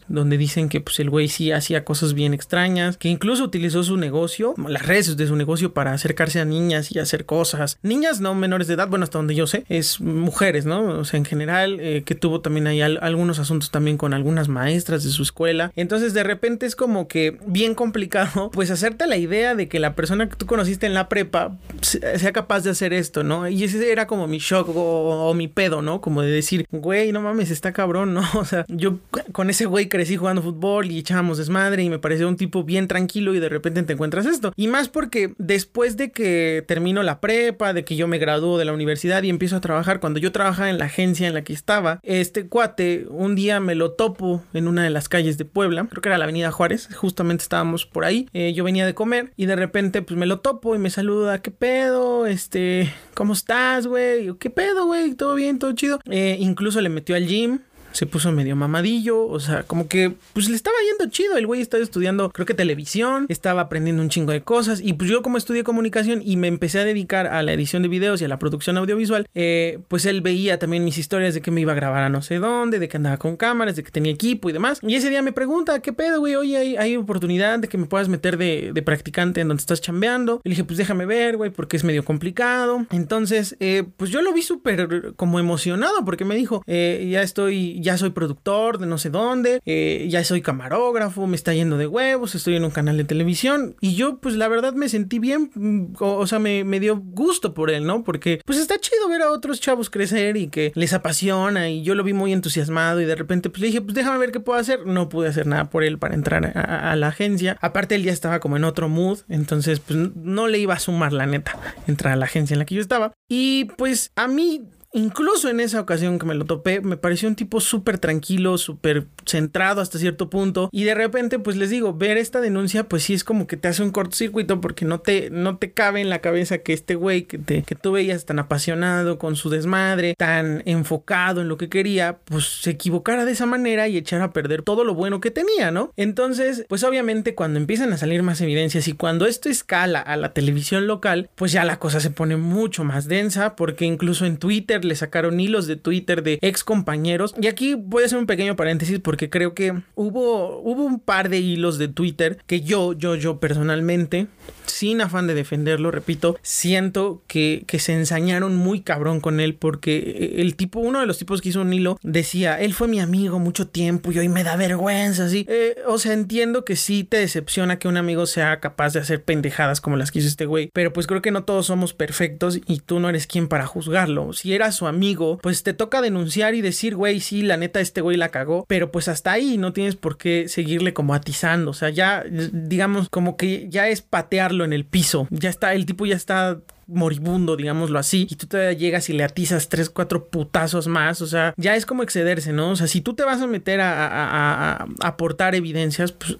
donde 0.08 0.38
dicen 0.38 0.69
que 0.69 0.81
pues 0.81 1.00
el 1.00 1.10
güey 1.10 1.27
sí 1.27 1.51
hacía 1.51 1.84
cosas 1.84 2.13
bien 2.13 2.34
extrañas, 2.34 2.98
que 2.98 3.10
incluso 3.10 3.43
utilizó 3.43 3.84
su 3.84 3.98
negocio, 3.98 4.53
las 4.67 4.86
redes 4.86 5.15
de 5.17 5.27
su 5.27 5.36
negocio 5.36 5.74
para 5.74 5.93
acercarse 5.93 6.39
a 6.39 6.46
niñas 6.46 6.91
y 6.91 7.00
hacer 7.00 7.25
cosas. 7.25 7.77
Niñas 7.81 8.19
no 8.22 8.36
menores 8.36 8.67
de 8.67 8.75
edad, 8.75 8.88
bueno, 8.88 9.03
hasta 9.03 9.17
donde 9.17 9.36
yo 9.36 9.48
sé, 9.48 9.65
es 9.69 10.01
mujeres, 10.01 10.65
¿no? 10.65 11.00
O 11.00 11.05
sea, 11.05 11.17
en 11.17 11.25
general, 11.25 11.79
eh, 11.79 12.03
que 12.05 12.15
tuvo 12.15 12.41
también 12.41 12.67
ahí 12.67 12.81
algunos 12.81 13.39
asuntos 13.39 13.72
también 13.72 13.98
con 13.98 14.13
algunas 14.13 14.48
maestras 14.48 15.03
de 15.03 15.10
su 15.10 15.24
escuela. 15.24 15.72
Entonces, 15.75 16.13
de 16.13 16.24
repente 16.24 16.65
es 16.65 16.75
como 16.75 17.08
que 17.08 17.38
bien 17.46 17.75
complicado, 17.75 18.50
pues 18.53 18.72
hacerte 18.72 19.08
la 19.08 19.17
idea 19.17 19.55
de 19.55 19.67
que 19.67 19.79
la 19.79 19.96
persona 19.96 20.29
que 20.29 20.36
tú 20.36 20.46
conociste 20.46 20.86
en 20.86 20.93
la 20.93 21.10
prepa 21.10 21.58
sea 21.81 22.31
capaz 22.31 22.62
de 22.62 22.72
hacer 22.72 22.93
esto, 22.93 23.24
¿no? 23.24 23.48
Y 23.48 23.63
ese 23.63 23.91
era 23.91 24.08
como 24.08 24.27
mi 24.27 24.39
shock 24.39 24.69
o, 24.69 25.29
o 25.29 25.34
mi 25.34 25.48
pedo, 25.48 25.81
¿no? 25.81 26.01
Como 26.01 26.22
de 26.22 26.29
decir, 26.29 26.67
güey, 26.72 27.12
no 27.12 27.22
mames, 27.22 27.51
está 27.51 27.74
cabrón, 27.74 28.13
¿no? 28.13 28.22
O 28.39 28.46
sea, 28.46 28.65
yo 28.69 29.00
con 29.31 29.50
ese 29.50 29.65
güey 29.65 29.88
crecí 29.88 30.17
jugando 30.17 30.41
fútbol 30.41 30.91
y 30.91 31.00
echábamos 31.00 31.38
desmadre 31.38 31.83
y 31.83 31.89
me 31.89 32.00
pareció 32.00 32.27
un 32.27 32.38
tipo 32.38 32.63
bien 32.63 32.88
tranquilo 32.88 33.33
y 33.36 33.39
de 33.39 33.50
repente 33.50 33.83
te 33.83 33.93
encuentras 33.93 34.25
esto. 34.25 34.53
Y 34.55 34.67
más 34.67 34.89
porque 34.89 35.33
después 35.38 35.98
de 35.98 36.12
que 36.12 36.63
termino 36.67 37.03
la 37.03 37.19
prepa, 37.19 37.74
de 37.74 37.83
que 37.83 37.95
yo 37.95 38.07
me 38.07 38.17
gradúo 38.17 38.57
de 38.57 38.65
la 38.65 38.74
universidad 38.74 39.24
y 39.24 39.29
empiezo 39.29 39.55
a 39.55 39.62
trabajar, 39.62 40.00
cuando 40.00 40.19
yo 40.19 40.31
trabajaba 40.31 40.69
en 40.69 40.77
la 40.77 40.86
agencia 40.86 41.27
en 41.27 41.33
la 41.33 41.43
que 41.43 41.53
estaba, 41.53 42.00
este 42.03 42.48
cuate 42.48 43.05
un 43.09 43.36
día 43.36 43.59
me 43.59 43.75
lo 43.75 43.91
topo 43.91 44.43
en 44.53 44.67
una 44.67 44.83
de 44.83 44.89
las 44.89 45.09
calles 45.09 45.38
de 45.38 45.45
Puebla, 45.45 45.88
creo 45.89 46.01
que 46.01 46.09
era 46.09 46.17
la 46.17 46.25
avenida 46.25 46.51
Juárez, 46.51 46.89
justamente 46.95 47.43
estábamos 47.43 47.86
por 47.86 48.05
ahí, 48.05 48.27
eh, 48.33 48.53
yo 48.53 48.63
venía 48.63 48.86
de 48.86 48.93
comer 48.93 49.31
y 49.36 49.45
de 49.45 49.55
repente 49.55 50.01
pues 50.01 50.17
me 50.17 50.25
lo 50.25 50.39
topo 50.39 50.75
y 50.75 50.79
me 50.79 50.89
saluda, 50.89 51.41
¿qué 51.41 51.51
pedo? 51.51 52.25
Este, 52.25 52.93
¿cómo 53.13 53.33
estás, 53.33 53.88
güey? 53.88 54.33
¿Qué 54.39 54.50
pedo, 54.50 54.86
güey? 54.86 55.13
¿Todo 55.13 55.36
bien? 55.36 55.59
¿Todo 55.59 55.74
chido? 55.74 56.00
Eh, 56.09 56.38
incluso 56.39 56.81
le 56.81 56.89
metió 56.89 57.15
al 57.15 57.27
gym, 57.27 57.59
se 57.91 58.05
puso 58.05 58.31
medio 58.31 58.55
mamadillo, 58.55 59.25
o 59.27 59.39
sea, 59.39 59.63
como 59.63 59.88
que 59.88 60.13
pues 60.34 60.50
le 60.50 60.55
estaba 60.55 60.75
yendo 60.89 61.12
chido, 61.12 61.38
el 61.38 61.48
güey 61.48 61.62
estaba 61.62 61.84
estudiando 61.84 62.29
creo 62.31 62.46
que 62.46 62.53
televisión, 62.53 63.25
estaba 63.29 63.62
aprendiendo 63.62 64.01
un 64.01 64.10
chingo 64.10 64.31
de 64.31 64.41
cosas 64.41 64.81
y 64.84 64.93
pues 64.93 65.10
yo 65.10 65.22
como 65.22 65.38
estudié 65.38 65.63
comunicación 65.63 66.22
y 66.24 66.38
me 66.38 66.48
empecé 66.48 66.79
a 66.79 66.86
dedicar 66.86 67.27
a 67.27 67.43
la 67.43 67.53
edición 67.53 67.84
de 67.84 67.89
videos 67.89 68.22
y 68.22 68.25
a 68.25 68.27
la 68.27 68.39
producción 68.39 68.77
audiovisual, 68.77 69.27
eh, 69.36 69.79
pues 69.88 70.05
él 70.05 70.22
veía 70.22 70.60
también 70.60 70.84
mis 70.84 70.98
historias 70.98 71.34
de 71.34 71.41
que 71.41 71.51
me 71.51 71.62
iba 71.62 71.72
a 71.72 71.75
grabar 71.75 72.03
a 72.03 72.10
no 72.10 72.22
sé 72.22 72.39
dónde, 72.39 72.79
de 72.79 72.88
que 72.88 72.98
andaba 72.98 73.17
con 73.17 73.38
cámaras, 73.38 73.75
de 73.75 73.84
que 73.84 73.91
tenía 73.91 74.12
equipo 74.12 74.50
y 74.50 74.53
demás. 74.53 74.79
Y 74.81 74.96
ese 74.96 75.10
día 75.10 75.22
me 75.22 75.31
pregunta, 75.31 75.79
¿qué 75.81 75.93
pedo, 75.93 76.19
güey? 76.19 76.36
Oye, 76.36 76.77
hay, 76.77 76.98
oportunidad 76.98 77.60
de 77.60 77.67
que 77.67 77.77
me 77.77 77.86
puedas 77.86 78.10
meter 78.10 78.38
de, 78.38 78.81
practicante 78.86 79.41
en 79.41 79.48
donde 79.48 79.62
estás 79.62 79.81
chambeando. 79.81 80.41
Y 80.43 80.50
le 80.50 80.53
dije, 80.53 80.63
pues 80.63 80.77
déjame 80.77 81.05
ver, 81.05 81.38
güey, 81.38 81.51
porque 81.51 81.77
es 81.77 81.84
medio 81.84 82.03
complicado. 82.03 82.86
Entonces, 82.91 83.55
eh, 83.60 83.84
pues 83.98 84.10
yo 84.10 84.22
lo 84.22 84.34
vi 84.34 84.41
súper 84.41 85.13
como 85.15 85.39
emocionado 85.39 86.03
porque 86.05 86.25
me 86.25 86.36
dijo, 86.36 86.63
eh, 86.67 87.08
ya 87.12 87.22
estoy 87.22 87.78
ya 87.79 87.98
soy 87.98 88.12
productor 88.12 88.77
de 88.77 88.86
no 88.86 88.98
sé 88.98 89.09
dónde, 89.09 89.59
eh, 89.65 90.07
ya 90.09 90.24
soy 90.24 90.41
camarógrafo, 90.41 91.27
me 91.27 91.36
está 91.36 91.53
yendo 91.53 91.77
de 91.77 91.88
huevos, 91.88 92.36
estoy 92.36 92.55
en 92.55 92.65
un 92.65 92.71
canal 92.71 92.98
de 92.98 93.03
televisión 93.03 93.75
y 93.81 93.95
yo 93.95 94.17
pues 94.17 94.36
la 94.36 94.48
verdad 94.48 94.74
me 94.74 94.89
sentí 94.89 95.19
bien, 95.19 95.51
mm, 95.53 95.95
o, 96.00 96.27
sea, 96.27 96.39
me, 96.39 96.63
me, 96.63 96.79
dio 96.79 96.98
gusto 96.98 97.53
por 97.53 97.69
él, 97.69 97.86
¿no? 97.86 98.03
Porque 98.03 98.41
pues 98.45 98.57
está 98.57 98.79
chido 98.79 99.09
ver 99.09 99.21
a 99.21 99.31
otros 99.31 99.59
chavos 99.59 99.89
crecer 99.89 100.38
y 100.38 100.48
que 100.48 100.71
les 100.75 100.93
apasiona 100.93 101.69
y 101.69 101.83
yo 101.83 101.95
lo 101.95 102.03
vi 102.03 102.13
muy 102.13 102.33
entusiasmado 102.33 103.01
y 103.01 103.05
de 103.05 103.15
repente 103.15 103.50
pues 103.50 103.62
le 103.62 103.67
dije, 103.67 103.81
pues 103.81 103.95
déjame 103.95 104.17
ver 104.17 104.31
qué 104.31 104.39
puedo 104.39 104.59
hacer. 104.59 104.86
No 104.86 105.09
pude 105.09 105.27
hacer 105.27 105.48
nada 105.48 105.69
por 105.69 105.83
él 105.83 105.98
para 106.00 106.15
entrar 106.15 106.45
a, 106.45 106.91
a 106.91 106.95
la 106.95 107.07
agencia. 107.07 107.57
Aparte 107.62 107.95
él 107.95 108.03
ya 108.03 108.13
estaba 108.13 108.39
como 108.39 108.57
en 108.57 108.63
otro 108.63 108.89
mood, 108.89 109.19
entonces 109.29 109.79
pues 109.79 110.00
no 110.15 110.48
le 110.48 110.59
iba 110.59 110.74
a 110.74 110.79
sumar 110.79 111.13
la 111.13 111.25
neta 111.25 111.57
entrar 111.88 112.13
a 112.13 112.15
la 112.15 112.25
agencia 112.25 112.53
en 112.53 112.59
la 112.59 112.65
que 112.65 112.75
yo 112.75 112.81
estaba. 112.81 113.13
Y 113.27 113.65
pues 113.77 114.12
a 114.15 114.27
mí 114.27 114.67
Incluso 114.91 115.50
en 115.50 115.60
esa 115.60 115.79
ocasión 115.79 116.17
que 116.17 116.25
me 116.25 116.34
lo 116.34 116.46
topé, 116.46 116.81
me 116.81 116.98
pareció 116.98 117.29
un 117.29 117.36
tipo 117.36 117.62
súper 117.62 118.00
tranquilo, 118.00 118.58
súper 118.58 119.05
centrado 119.25 119.81
hasta 119.81 120.00
cierto 120.00 120.29
punto. 120.29 120.69
Y 120.72 120.84
de 120.84 120.96
repente, 120.96 121.38
pues 121.38 121.58
les 121.58 121.69
digo, 121.69 121.93
ver 121.93 122.17
esta 122.17 122.41
denuncia, 122.41 122.86
pues 122.89 123.03
sí 123.03 123.13
es 123.13 123.24
como 123.24 123.46
que 123.46 123.58
te 123.58 123.67
hace 123.67 123.84
un 123.84 123.91
cortocircuito 123.91 124.62
porque 124.62 124.86
no 124.86 125.00
te, 125.00 125.29
no 125.29 125.58
te 125.58 125.72
cabe 125.74 126.01
en 126.01 126.10
la 126.10 126.19
cabeza 126.19 126.60
que 126.60 126.74
este 126.74 126.96
güey 126.96 127.24
que, 127.24 127.39
que 127.63 127.75
tú 127.75 127.91
veías 127.91 128.25
tan 128.25 128.39
apasionado 128.39 129.19
con 129.19 129.36
su 129.36 129.50
desmadre, 129.50 130.15
tan 130.17 130.63
enfocado 130.65 131.41
en 131.41 131.50
lo 131.50 131.58
que 131.58 131.69
quería, 131.69 132.17
pues 132.25 132.46
se 132.46 132.72
equivocara 132.72 133.25
de 133.25 133.31
esa 133.34 133.46
manera 133.46 133.88
y 133.88 133.98
echara 133.98 134.25
a 134.25 134.34
perder 134.34 134.63
todo 134.63 134.84
lo 134.84 134.96
bueno 134.96 135.22
que 135.22 135.31
tenía, 135.31 135.69
¿no? 135.72 135.91
Entonces, 135.98 136.65
pues 136.67 136.84
obviamente 136.84 137.36
cuando 137.36 137.60
empiezan 137.60 137.93
a 137.93 137.98
salir 137.98 138.24
más 138.24 138.41
evidencias 138.41 138.88
y 138.88 138.93
cuando 138.93 139.27
esto 139.27 139.50
escala 139.50 140.00
a 140.00 140.17
la 140.17 140.34
televisión 140.34 140.88
local, 140.88 141.29
pues 141.36 141.51
ya 141.51 141.63
la 141.63 141.79
cosa 141.79 142.00
se 142.00 142.10
pone 142.10 142.38
mucho 142.38 142.84
más 142.84 143.08
densa 143.08 143.55
porque 143.55 143.86
incluso 143.86 144.25
en 144.25 144.38
Twitter 144.38 144.78
Le 144.83 144.95
sacaron 144.95 145.39
hilos 145.39 145.67
de 145.67 145.75
Twitter 145.75 146.24
de 146.24 146.39
ex 146.41 146.63
compañeros. 146.63 147.33
Y 147.41 147.48
aquí 147.48 147.75
voy 147.75 148.03
a 148.03 148.05
hacer 148.05 148.17
un 148.17 148.25
pequeño 148.25 148.55
paréntesis 148.55 149.00
porque 149.00 149.29
creo 149.29 149.53
que 149.53 149.81
hubo, 149.95 150.59
hubo 150.59 150.83
un 150.83 151.00
par 151.00 151.29
de 151.29 151.39
hilos 151.39 151.77
de 151.77 151.88
Twitter 151.88 152.39
que 152.48 152.62
yo, 152.62 152.93
yo, 152.93 153.15
yo 153.15 153.39
personalmente, 153.39 154.27
sin 154.65 155.01
afán 155.01 155.27
de 155.27 155.33
defenderlo, 155.33 155.91
repito, 155.91 156.38
siento 156.41 157.21
que, 157.27 157.63
que 157.67 157.79
se 157.79 157.93
ensañaron 157.93 158.55
muy 158.55 158.81
cabrón 158.81 159.19
con 159.19 159.39
él 159.39 159.55
porque 159.55 160.36
el 160.38 160.55
tipo, 160.55 160.79
uno 160.79 161.00
de 161.00 161.05
los 161.05 161.17
tipos 161.17 161.41
que 161.41 161.50
hizo 161.50 161.62
un 161.62 161.74
hilo, 161.74 162.00
decía, 162.03 162.59
él 162.59 162.74
fue 162.74 162.88
mi 162.88 163.00
amigo 163.00 163.39
mucho 163.39 163.67
tiempo 163.67 164.12
y 164.12 164.19
hoy 164.19 164.29
me 164.29 164.43
da 164.43 164.55
vergüenza, 164.55 165.25
así. 165.25 165.45
Eh, 165.50 165.75
o 165.88 165.98
sea, 165.98 166.13
entiendo 166.13 166.65
que 166.65 166.75
sí 166.75 167.03
te 167.03 167.17
decepciona 167.17 167.79
que 167.79 167.88
un 167.88 167.98
amigo 167.98 168.25
sea 168.25 168.59
capaz 168.59 168.93
de 168.93 169.00
hacer 169.00 169.24
pendejadas 169.24 169.81
como 169.81 169.98
las 169.98 170.12
que 170.12 170.19
hizo 170.19 170.27
este 170.27 170.45
güey, 170.45 170.69
pero 170.74 170.93
pues 170.93 171.07
creo 171.07 171.21
que 171.21 171.31
no 171.31 171.43
todos 171.43 171.65
somos 171.67 171.93
perfectos 171.93 172.59
y 172.65 172.79
tú 172.79 173.00
no 173.00 173.09
eres 173.09 173.27
quien 173.27 173.48
para 173.48 173.65
juzgarlo. 173.65 174.33
Si 174.33 174.53
era 174.53 174.69
su 174.72 174.88
amigo, 174.88 175.40
pues 175.42 175.64
te 175.64 175.74
toca 175.74 176.02
denunciar 176.02 176.56
y 176.56 176.62
decir, 176.62 176.96
güey, 176.96 177.20
sí, 177.20 177.42
la 177.42 177.58
neta, 177.58 177.80
este 177.80 178.02
güey 178.02 178.18
la 178.18 178.30
cagó, 178.30 178.66
pero 178.68 178.92
pues 178.92 179.08
hasta 179.08 179.32
ahí 179.32 179.58
no 179.58 179.74
tienes 179.74 179.96
por 179.96 180.18
qué 180.18 180.48
seguirle 180.48 180.94
como 180.94 181.14
atizando. 181.14 181.72
O 181.72 181.74
sea, 181.74 181.90
ya, 181.90 182.24
digamos, 182.30 183.10
como 183.10 183.38
que 183.38 183.68
ya 183.70 183.88
es 183.88 184.02
patearlo 184.02 184.66
en 184.66 184.74
el 184.74 184.86
piso. 184.86 185.28
Ya 185.30 185.50
está, 185.50 185.74
el 185.74 185.86
tipo 185.86 186.06
ya 186.06 186.16
está 186.16 186.60
moribundo, 186.89 187.55
digámoslo 187.55 188.00
así, 188.00 188.27
y 188.29 188.36
tú 188.36 188.48
todavía 188.48 188.74
llegas 188.74 189.10
y 189.10 189.13
le 189.13 189.24
atizas 189.24 189.69
tres, 189.69 189.89
cuatro 189.89 190.27
putazos 190.27 190.88
más, 190.88 191.22
o 191.22 191.27
sea, 191.27 191.53
ya 191.58 191.75
es 191.75 191.86
como 191.86 192.03
excederse, 192.03 192.51
¿no? 192.51 192.72
O 192.72 192.75
sea, 192.75 192.88
si 192.88 193.01
tú 193.01 193.13
te 193.13 193.24
vas 193.24 193.41
a 193.41 193.48
meter 193.48 193.79
a, 193.81 194.88
aportar 195.01 195.55
evidencias, 195.55 196.12
pues 196.12 196.38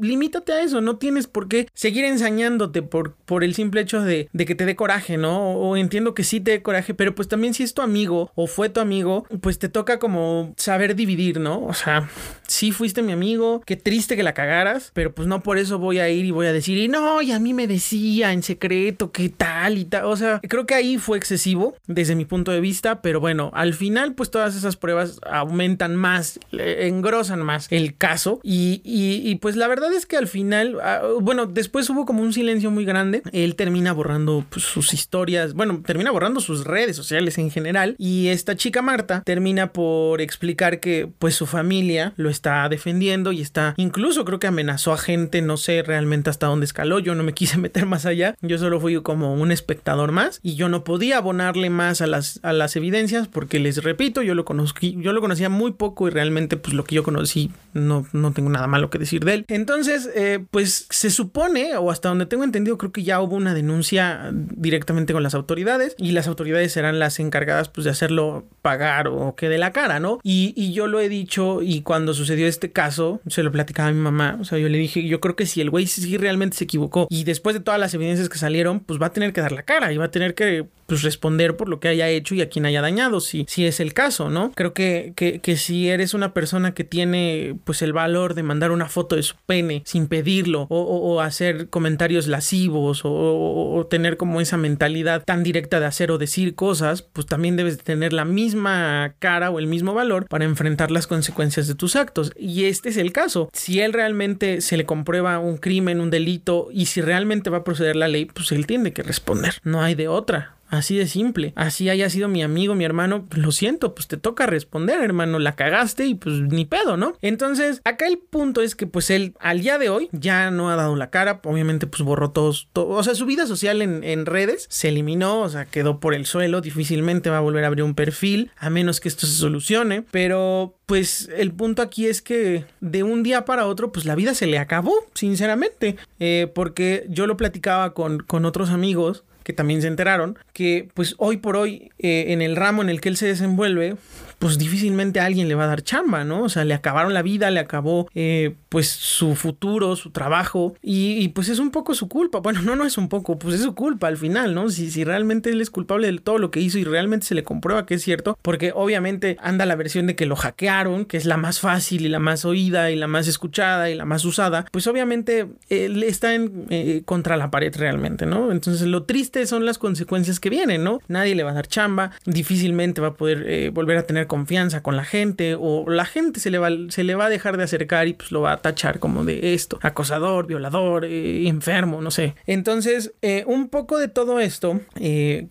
limítate 0.00 0.52
a 0.52 0.62
eso, 0.62 0.80
no 0.80 0.96
tienes 0.96 1.26
por 1.26 1.48
qué 1.48 1.68
seguir 1.74 2.04
ensañándote 2.04 2.82
por, 2.82 3.14
por 3.14 3.44
el 3.44 3.54
simple 3.54 3.80
hecho 3.80 4.02
de, 4.02 4.28
de 4.32 4.46
que 4.46 4.54
te 4.54 4.64
dé 4.64 4.76
coraje, 4.76 5.16
¿no? 5.16 5.52
O, 5.52 5.76
entiendo 5.76 6.14
que 6.14 6.24
sí 6.24 6.40
te 6.40 6.52
dé 6.52 6.62
coraje, 6.62 6.94
pero 6.94 7.14
pues 7.14 7.28
también 7.28 7.54
si 7.54 7.62
es 7.62 7.74
tu 7.74 7.82
amigo 7.82 8.30
o 8.34 8.46
fue 8.46 8.68
tu 8.68 8.80
amigo, 8.80 9.26
pues 9.40 9.58
te 9.58 9.68
toca 9.68 9.98
como 9.98 10.54
saber 10.56 10.94
dividir, 10.94 11.40
¿no? 11.40 11.64
O 11.64 11.74
sea, 11.74 12.08
sí 12.46 12.72
fuiste 12.72 13.02
mi 13.02 13.12
amigo, 13.12 13.62
qué 13.66 13.76
triste 13.76 14.16
que 14.16 14.22
la 14.22 14.34
cagaras, 14.34 14.90
pero 14.94 15.14
pues 15.14 15.26
no 15.26 15.42
por 15.42 15.58
eso 15.58 15.78
voy 15.78 15.98
a 15.98 16.08
ir 16.08 16.24
y 16.24 16.30
voy 16.30 16.46
a 16.46 16.52
decir, 16.52 16.78
y 16.78 16.88
no, 16.88 17.22
y 17.22 17.32
a 17.32 17.40
mí 17.40 17.54
me 17.54 17.66
decía 17.66 18.32
en 18.32 18.42
secreto 18.42 19.10
qué 19.10 19.28
tal 19.28 19.55
y 19.76 19.84
tal. 19.84 20.04
O 20.06 20.16
sea, 20.16 20.40
creo 20.46 20.66
que 20.66 20.74
ahí 20.74 20.98
fue 20.98 21.18
excesivo 21.18 21.74
desde 21.86 22.14
mi 22.14 22.24
punto 22.24 22.52
de 22.52 22.60
vista, 22.60 23.02
pero 23.02 23.20
bueno, 23.20 23.50
al 23.54 23.74
final 23.74 24.14
pues 24.14 24.30
todas 24.30 24.54
esas 24.56 24.76
pruebas 24.76 25.20
aumentan 25.28 25.96
más, 25.96 26.38
engrosan 26.52 27.42
más 27.42 27.66
el 27.70 27.96
caso 27.96 28.40
y, 28.42 29.34
pues 29.40 29.56
la 29.56 29.68
verdad 29.68 29.92
es 29.92 30.06
que 30.06 30.16
al 30.16 30.26
final, 30.26 30.78
ah, 30.82 31.02
bueno, 31.20 31.46
después 31.46 31.88
hubo 31.90 32.06
como 32.06 32.22
un 32.22 32.32
silencio 32.32 32.70
muy 32.70 32.84
grande. 32.84 33.22
Él 33.32 33.54
termina 33.54 33.92
borrando 33.92 34.44
pues, 34.48 34.64
sus 34.64 34.92
historias, 34.94 35.54
bueno, 35.54 35.82
termina 35.84 36.10
borrando 36.10 36.40
sus 36.40 36.64
redes 36.64 36.96
sociales 36.96 37.38
en 37.38 37.50
general 37.50 37.94
y 37.98 38.28
esta 38.28 38.56
chica 38.56 38.82
Marta 38.82 39.22
termina 39.24 39.72
por 39.72 40.20
explicar 40.20 40.80
que 40.80 41.08
pues 41.18 41.34
su 41.34 41.46
familia 41.46 42.12
lo 42.16 42.30
está 42.30 42.68
defendiendo 42.68 43.32
y 43.32 43.40
está, 43.40 43.74
incluso 43.76 44.24
creo 44.24 44.38
que 44.38 44.46
amenazó 44.46 44.92
a 44.92 44.98
gente, 44.98 45.42
no 45.42 45.56
sé 45.56 45.82
realmente 45.82 46.30
hasta 46.30 46.46
dónde 46.46 46.66
escaló, 46.66 46.98
yo 46.98 47.14
no 47.14 47.22
me 47.22 47.34
quise 47.34 47.58
meter 47.58 47.86
más 47.86 48.06
allá, 48.06 48.36
yo 48.40 48.58
solo 48.58 48.80
fui 48.80 49.00
como 49.02 49.34
un 49.34 49.45
un 49.46 49.52
espectador 49.52 50.12
más 50.12 50.40
y 50.42 50.56
yo 50.56 50.68
no 50.68 50.84
podía 50.84 51.18
abonarle 51.18 51.70
más 51.70 52.00
a 52.00 52.06
las, 52.06 52.40
a 52.42 52.52
las 52.52 52.76
evidencias 52.76 53.28
porque 53.28 53.58
les 53.58 53.82
repito, 53.82 54.22
yo 54.22 54.34
lo 54.34 54.44
conocí, 54.44 54.96
yo 55.00 55.12
lo 55.12 55.20
conocía 55.20 55.48
muy 55.48 55.72
poco 55.72 56.08
y 56.08 56.10
realmente 56.10 56.56
pues 56.56 56.74
lo 56.74 56.84
que 56.84 56.96
yo 56.96 57.02
conocí 57.02 57.50
no, 57.72 58.06
no 58.12 58.32
tengo 58.32 58.50
nada 58.50 58.66
malo 58.66 58.90
que 58.90 58.98
decir 58.98 59.24
de 59.24 59.34
él. 59.34 59.44
Entonces, 59.48 60.10
eh, 60.14 60.44
pues 60.50 60.86
se 60.90 61.10
supone, 61.10 61.76
o 61.76 61.90
hasta 61.90 62.08
donde 62.08 62.26
tengo 62.26 62.44
entendido, 62.44 62.78
creo 62.78 62.92
que 62.92 63.02
ya 63.02 63.20
hubo 63.20 63.36
una 63.36 63.54
denuncia 63.54 64.30
directamente 64.32 65.12
con 65.12 65.22
las 65.22 65.34
autoridades 65.34 65.94
y 65.98 66.12
las 66.12 66.26
autoridades 66.26 66.72
serán 66.72 66.98
las 66.98 67.20
encargadas 67.20 67.68
pues 67.68 67.84
de 67.84 67.90
hacerlo 67.90 68.46
pagar 68.62 69.08
o 69.08 69.34
que 69.36 69.48
de 69.48 69.58
la 69.58 69.72
cara, 69.72 70.00
¿no? 70.00 70.18
Y, 70.22 70.52
y 70.56 70.72
yo 70.72 70.86
lo 70.86 71.00
he 71.00 71.08
dicho 71.08 71.62
y 71.62 71.82
cuando 71.82 72.14
sucedió 72.14 72.46
este 72.46 72.72
caso, 72.72 73.20
se 73.26 73.42
lo 73.42 73.52
platicaba 73.52 73.88
a 73.88 73.92
mi 73.92 74.00
mamá, 74.00 74.38
o 74.40 74.44
sea, 74.44 74.58
yo 74.58 74.68
le 74.68 74.78
dije, 74.78 75.06
yo 75.06 75.20
creo 75.20 75.36
que 75.36 75.46
si 75.46 75.60
el 75.60 75.70
güey 75.70 75.86
sí 75.86 76.16
realmente 76.16 76.56
se 76.56 76.64
equivocó 76.64 77.06
y 77.10 77.24
después 77.24 77.54
de 77.54 77.60
todas 77.60 77.78
las 77.78 77.94
evidencias 77.94 78.28
que 78.28 78.38
salieron, 78.38 78.80
pues 78.80 79.00
va 79.00 79.06
a 79.06 79.12
tener 79.12 79.32
que 79.36 79.42
dar 79.42 79.52
la 79.52 79.64
cara 79.64 79.92
y 79.92 79.98
va 79.98 80.06
a 80.06 80.10
tener 80.10 80.34
que 80.34 80.66
pues, 80.86 81.02
responder 81.02 81.56
por 81.58 81.68
lo 81.68 81.78
que 81.78 81.88
haya 81.88 82.08
hecho 82.08 82.34
y 82.34 82.40
a 82.40 82.48
quien 82.48 82.64
haya 82.64 82.80
dañado, 82.80 83.20
si, 83.20 83.44
si 83.48 83.66
es 83.66 83.80
el 83.80 83.92
caso, 83.92 84.30
¿no? 84.30 84.52
Creo 84.52 84.72
que, 84.72 85.12
que, 85.14 85.56
si 85.56 85.90
eres 85.90 86.14
una 86.14 86.32
persona 86.32 86.72
que 86.72 86.84
tiene 86.84 87.56
pues 87.64 87.82
el 87.82 87.92
valor 87.92 88.34
de 88.34 88.42
mandar 88.42 88.70
una 88.70 88.88
foto 88.88 89.16
de 89.16 89.22
su 89.22 89.34
pene 89.44 89.82
sin 89.84 90.06
pedirlo 90.06 90.66
o, 90.70 91.20
hacer 91.20 91.68
comentarios 91.68 92.28
lascivos 92.28 93.02
o, 93.04 93.86
tener 93.90 94.16
como 94.16 94.40
esa 94.40 94.56
mentalidad 94.56 95.22
tan 95.24 95.42
directa 95.42 95.80
de 95.80 95.86
hacer 95.86 96.10
o 96.10 96.18
decir 96.18 96.54
cosas, 96.54 97.02
pues 97.02 97.26
también 97.26 97.56
debes 97.56 97.78
tener 97.78 98.12
la 98.14 98.24
misma 98.24 99.14
cara 99.18 99.50
o 99.50 99.58
el 99.58 99.66
mismo 99.66 99.92
valor 99.92 100.26
para 100.28 100.44
enfrentar 100.46 100.90
las 100.90 101.06
consecuencias 101.06 101.68
de 101.68 101.74
tus 101.74 101.94
actos. 101.94 102.32
Y 102.38 102.64
este 102.64 102.88
es 102.88 102.96
el 102.96 103.12
caso. 103.12 103.50
Si 103.52 103.80
él 103.80 103.92
realmente 103.92 104.62
se 104.62 104.78
le 104.78 104.86
comprueba 104.86 105.38
un 105.38 105.58
crimen, 105.58 106.00
un 106.00 106.10
delito 106.10 106.68
y 106.72 106.86
si 106.86 107.02
realmente 107.02 107.50
va 107.50 107.58
a 107.58 107.64
proceder 107.64 107.96
la 107.96 108.08
ley, 108.08 108.24
pues 108.24 108.50
él 108.52 108.66
tiene 108.66 108.92
que 108.92 109.02
responder. 109.02 109.25
No 109.64 109.82
hay 109.82 109.94
de 109.94 110.08
otra. 110.08 110.55
Así 110.68 110.96
de 110.96 111.06
simple. 111.06 111.52
Así 111.56 111.88
haya 111.88 112.10
sido 112.10 112.28
mi 112.28 112.42
amigo, 112.42 112.74
mi 112.74 112.84
hermano, 112.84 113.26
lo 113.34 113.52
siento, 113.52 113.94
pues 113.94 114.08
te 114.08 114.16
toca 114.16 114.46
responder, 114.46 115.00
hermano, 115.02 115.38
la 115.38 115.54
cagaste 115.54 116.06
y 116.06 116.14
pues 116.14 116.40
ni 116.40 116.64
pedo, 116.64 116.96
¿no? 116.96 117.14
Entonces, 117.22 117.80
acá 117.84 118.06
el 118.06 118.18
punto 118.18 118.62
es 118.62 118.74
que 118.74 118.86
pues 118.86 119.10
él 119.10 119.34
al 119.40 119.60
día 119.60 119.78
de 119.78 119.90
hoy 119.90 120.08
ya 120.12 120.50
no 120.50 120.70
ha 120.70 120.76
dado 120.76 120.96
la 120.96 121.10
cara, 121.10 121.40
obviamente 121.44 121.86
pues 121.86 122.02
borró 122.02 122.30
todos, 122.30 122.68
o 122.74 123.02
sea, 123.02 123.14
su 123.14 123.26
vida 123.26 123.46
social 123.46 123.82
en, 123.82 124.02
en, 124.02 124.26
redes 124.26 124.66
se 124.68 124.88
eliminó, 124.88 125.40
o 125.40 125.48
sea, 125.48 125.66
quedó 125.66 126.00
por 126.00 126.14
el 126.14 126.26
suelo, 126.26 126.60
difícilmente 126.60 127.30
va 127.30 127.38
a 127.38 127.42
volver 127.42 127.64
a 127.64 127.68
abrir 127.68 127.84
un 127.84 127.94
perfil, 127.94 128.50
a 128.58 128.70
menos 128.70 129.00
que 129.00 129.08
esto 129.08 129.26
se 129.26 129.34
solucione, 129.34 130.02
pero 130.10 130.74
pues 130.86 131.28
el 131.36 131.52
punto 131.52 131.82
aquí 131.82 132.06
es 132.06 132.22
que 132.22 132.64
de 132.80 133.02
un 133.02 133.22
día 133.22 133.44
para 133.44 133.66
otro, 133.66 133.92
pues 133.92 134.04
la 134.04 134.14
vida 134.14 134.34
se 134.34 134.46
le 134.46 134.58
acabó, 134.58 134.94
sinceramente, 135.14 135.96
eh, 136.18 136.50
porque 136.54 137.06
yo 137.08 137.26
lo 137.26 137.36
platicaba 137.36 137.94
con, 137.94 138.18
con 138.18 138.44
otros 138.44 138.70
amigos 138.70 139.24
que 139.46 139.52
también 139.52 139.80
se 139.80 139.86
enteraron, 139.86 140.36
que 140.52 140.88
pues 140.92 141.14
hoy 141.18 141.36
por 141.36 141.56
hoy 141.56 141.92
eh, 142.00 142.32
en 142.32 142.42
el 142.42 142.56
ramo 142.56 142.82
en 142.82 142.88
el 142.88 143.00
que 143.00 143.08
él 143.08 143.16
se 143.16 143.26
desenvuelve, 143.26 143.96
pues 144.40 144.58
difícilmente 144.58 145.20
alguien 145.20 145.48
le 145.48 145.54
va 145.54 145.64
a 145.64 145.68
dar 145.68 145.82
chamba, 145.82 146.24
¿no? 146.24 146.42
O 146.42 146.48
sea, 146.48 146.64
le 146.64 146.74
acabaron 146.74 147.14
la 147.14 147.22
vida, 147.22 147.50
le 147.50 147.60
acabó 147.60 148.08
eh, 148.14 148.56
pues 148.68 148.88
su 148.88 149.34
futuro, 149.34 149.96
su 149.96 150.10
trabajo 150.10 150.74
y, 150.82 151.28
pues 151.28 151.48
es 151.48 151.58
un 151.58 151.70
poco 151.70 151.94
su 151.94 152.08
culpa. 152.08 152.40
Bueno, 152.40 152.60
no, 152.60 152.76
no 152.76 152.84
es 152.84 152.98
un 152.98 153.08
poco, 153.08 153.38
pues 153.38 153.54
es 153.54 153.62
su 153.62 153.74
culpa 153.74 154.08
al 154.08 154.16
final, 154.16 154.54
¿no? 154.54 154.68
Si, 154.68 154.90
si 154.90 155.04
realmente 155.04 155.50
él 155.50 155.60
es 155.60 155.70
culpable 155.70 156.10
de 156.10 156.18
todo 156.18 156.38
lo 156.38 156.50
que 156.50 156.60
hizo 156.60 156.78
y 156.78 156.84
realmente 156.84 157.26
se 157.26 157.34
le 157.34 157.44
comprueba 157.44 157.86
que 157.86 157.94
es 157.94 158.02
cierto, 158.02 158.36
porque 158.42 158.72
obviamente 158.74 159.36
anda 159.40 159.64
la 159.64 159.76
versión 159.76 160.06
de 160.06 160.16
que 160.16 160.26
lo 160.26 160.36
hackearon, 160.36 161.04
que 161.04 161.16
es 161.16 161.24
la 161.24 161.36
más 161.36 161.60
fácil 161.60 162.04
y 162.04 162.08
la 162.08 162.18
más 162.18 162.44
oída 162.44 162.90
y 162.90 162.96
la 162.96 163.06
más 163.06 163.28
escuchada 163.28 163.90
y 163.90 163.94
la 163.94 164.04
más 164.04 164.24
usada, 164.24 164.66
pues 164.72 164.86
obviamente 164.86 165.46
él 165.68 166.02
está 166.02 166.34
en, 166.34 166.66
eh, 166.70 167.02
contra 167.04 167.36
la 167.36 167.50
pared 167.50 167.74
realmente, 167.76 168.26
¿no? 168.26 168.52
Entonces 168.52 168.86
lo 168.86 169.04
triste 169.04 169.35
son 169.44 169.66
las 169.66 169.76
consecuencias 169.76 170.40
que 170.40 170.48
vienen, 170.48 170.84
¿no? 170.84 171.00
Nadie 171.08 171.34
le 171.34 171.42
va 171.42 171.50
a 171.50 171.54
dar 171.54 171.66
chamba, 171.66 172.12
difícilmente 172.24 173.00
va 173.00 173.08
a 173.08 173.14
poder 173.14 173.44
eh, 173.46 173.70
volver 173.70 173.98
a 173.98 174.04
tener 174.04 174.26
confianza 174.26 174.82
con 174.82 174.96
la 174.96 175.04
gente 175.04 175.56
o 175.58 175.90
la 175.90 176.06
gente 176.06 176.40
se 176.40 176.50
le 176.50 176.58
va, 176.58 176.70
se 176.88 177.04
le 177.04 177.14
va 177.14 177.26
a 177.26 177.28
dejar 177.28 177.56
de 177.56 177.64
acercar 177.64 178.08
y 178.08 178.14
pues 178.14 178.32
lo 178.32 178.40
va 178.40 178.52
a 178.52 178.56
tachar 178.58 178.98
como 178.98 179.24
de 179.24 179.52
esto, 179.52 179.78
acosador, 179.82 180.46
violador, 180.46 181.04
eh, 181.04 181.48
enfermo, 181.48 182.00
no 182.00 182.10
sé. 182.10 182.34
Entonces, 182.46 183.12
eh, 183.20 183.44
un 183.46 183.68
poco 183.68 183.98
de 183.98 184.08
todo 184.08 184.40
esto 184.40 184.80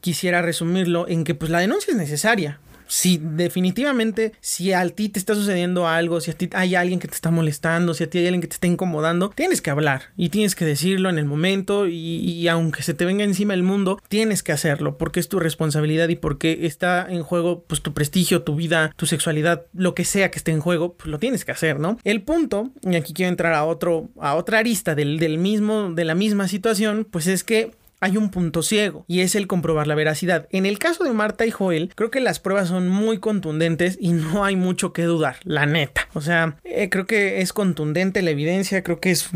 quisiera 0.01 0.41
resumirlo 0.41 1.07
en 1.07 1.23
que 1.23 1.35
pues 1.35 1.51
la 1.51 1.59
denuncia 1.59 1.91
es 1.91 1.97
necesaria 1.97 2.59
si 2.87 3.19
definitivamente, 3.21 4.33
si 4.41 4.73
a 4.73 4.87
ti 4.89 5.09
te 5.09 5.19
está 5.19 5.35
sucediendo 5.35 5.87
algo, 5.87 6.21
si 6.21 6.31
a 6.31 6.33
ti 6.33 6.49
hay 6.53 6.75
alguien 6.75 6.99
que 6.99 7.07
te 7.07 7.15
está 7.15 7.31
molestando, 7.31 7.93
si 7.93 8.03
a 8.03 8.09
ti 8.09 8.19
hay 8.19 8.25
alguien 8.25 8.41
que 8.41 8.47
te 8.47 8.55
está 8.55 8.67
incomodando, 8.67 9.29
tienes 9.29 9.61
que 9.61 9.69
hablar 9.69 10.03
y 10.15 10.29
tienes 10.29 10.55
que 10.55 10.65
decirlo 10.65 11.09
en 11.09 11.17
el 11.17 11.25
momento 11.25 11.87
y, 11.87 12.47
aunque 12.47 12.83
se 12.83 12.93
te 12.93 13.05
venga 13.05 13.23
encima 13.23 13.53
el 13.53 13.63
mundo, 13.63 14.01
tienes 14.07 14.43
que 14.43 14.51
hacerlo 14.51 14.97
porque 14.97 15.19
es 15.19 15.29
tu 15.29 15.39
responsabilidad 15.39 16.09
y 16.09 16.15
porque 16.15 16.65
está 16.65 17.05
en 17.09 17.23
juego 17.23 17.63
pues 17.67 17.81
tu 17.81 17.93
prestigio, 17.93 18.43
tu 18.43 18.55
vida, 18.55 18.93
tu 18.95 19.05
sexualidad, 19.05 19.65
lo 19.73 19.95
que 19.95 20.05
sea 20.05 20.31
que 20.31 20.37
esté 20.37 20.51
en 20.51 20.61
juego, 20.61 20.93
pues 20.93 21.09
lo 21.09 21.19
tienes 21.19 21.45
que 21.45 21.51
hacer, 21.51 21.79
¿no? 21.79 21.97
El 22.03 22.21
punto, 22.21 22.71
y 22.83 22.95
aquí 22.95 23.13
quiero 23.13 23.29
entrar 23.29 23.53
a 23.53 23.65
otro, 23.65 24.09
a 24.19 24.35
otra 24.35 24.59
arista 24.59 24.95
del, 24.95 25.19
del 25.19 25.37
mismo, 25.37 25.91
de 25.91 26.05
la 26.05 26.15
misma 26.15 26.47
situación, 26.47 27.07
pues 27.09 27.27
es 27.27 27.43
que 27.43 27.71
hay 28.05 28.17
un 28.17 28.29
punto 28.29 28.61
ciego 28.61 29.03
y 29.07 29.21
es 29.21 29.33
el 29.33 29.47
comprobar 29.47 29.87
la 29.87 29.95
veracidad. 29.95 30.47
En 30.51 30.67
el 30.67 30.77
caso 30.77 31.03
de 31.03 31.11
Marta 31.11 31.45
y 31.45 31.51
Joel, 31.51 31.91
creo 31.95 32.11
que 32.11 32.19
las 32.19 32.39
pruebas 32.39 32.67
son 32.67 32.87
muy 32.87 33.17
contundentes 33.17 33.97
y 33.99 34.11
no 34.13 34.45
hay 34.45 34.55
mucho 34.55 34.93
que 34.93 35.03
dudar, 35.03 35.37
la 35.43 35.65
neta. 35.65 36.07
O 36.13 36.21
sea, 36.21 36.57
eh, 36.63 36.89
creo 36.89 37.07
que 37.07 37.41
es 37.41 37.51
contundente 37.51 38.21
la 38.21 38.29
evidencia, 38.29 38.83
creo 38.83 38.99
que 38.99 39.09
es 39.09 39.29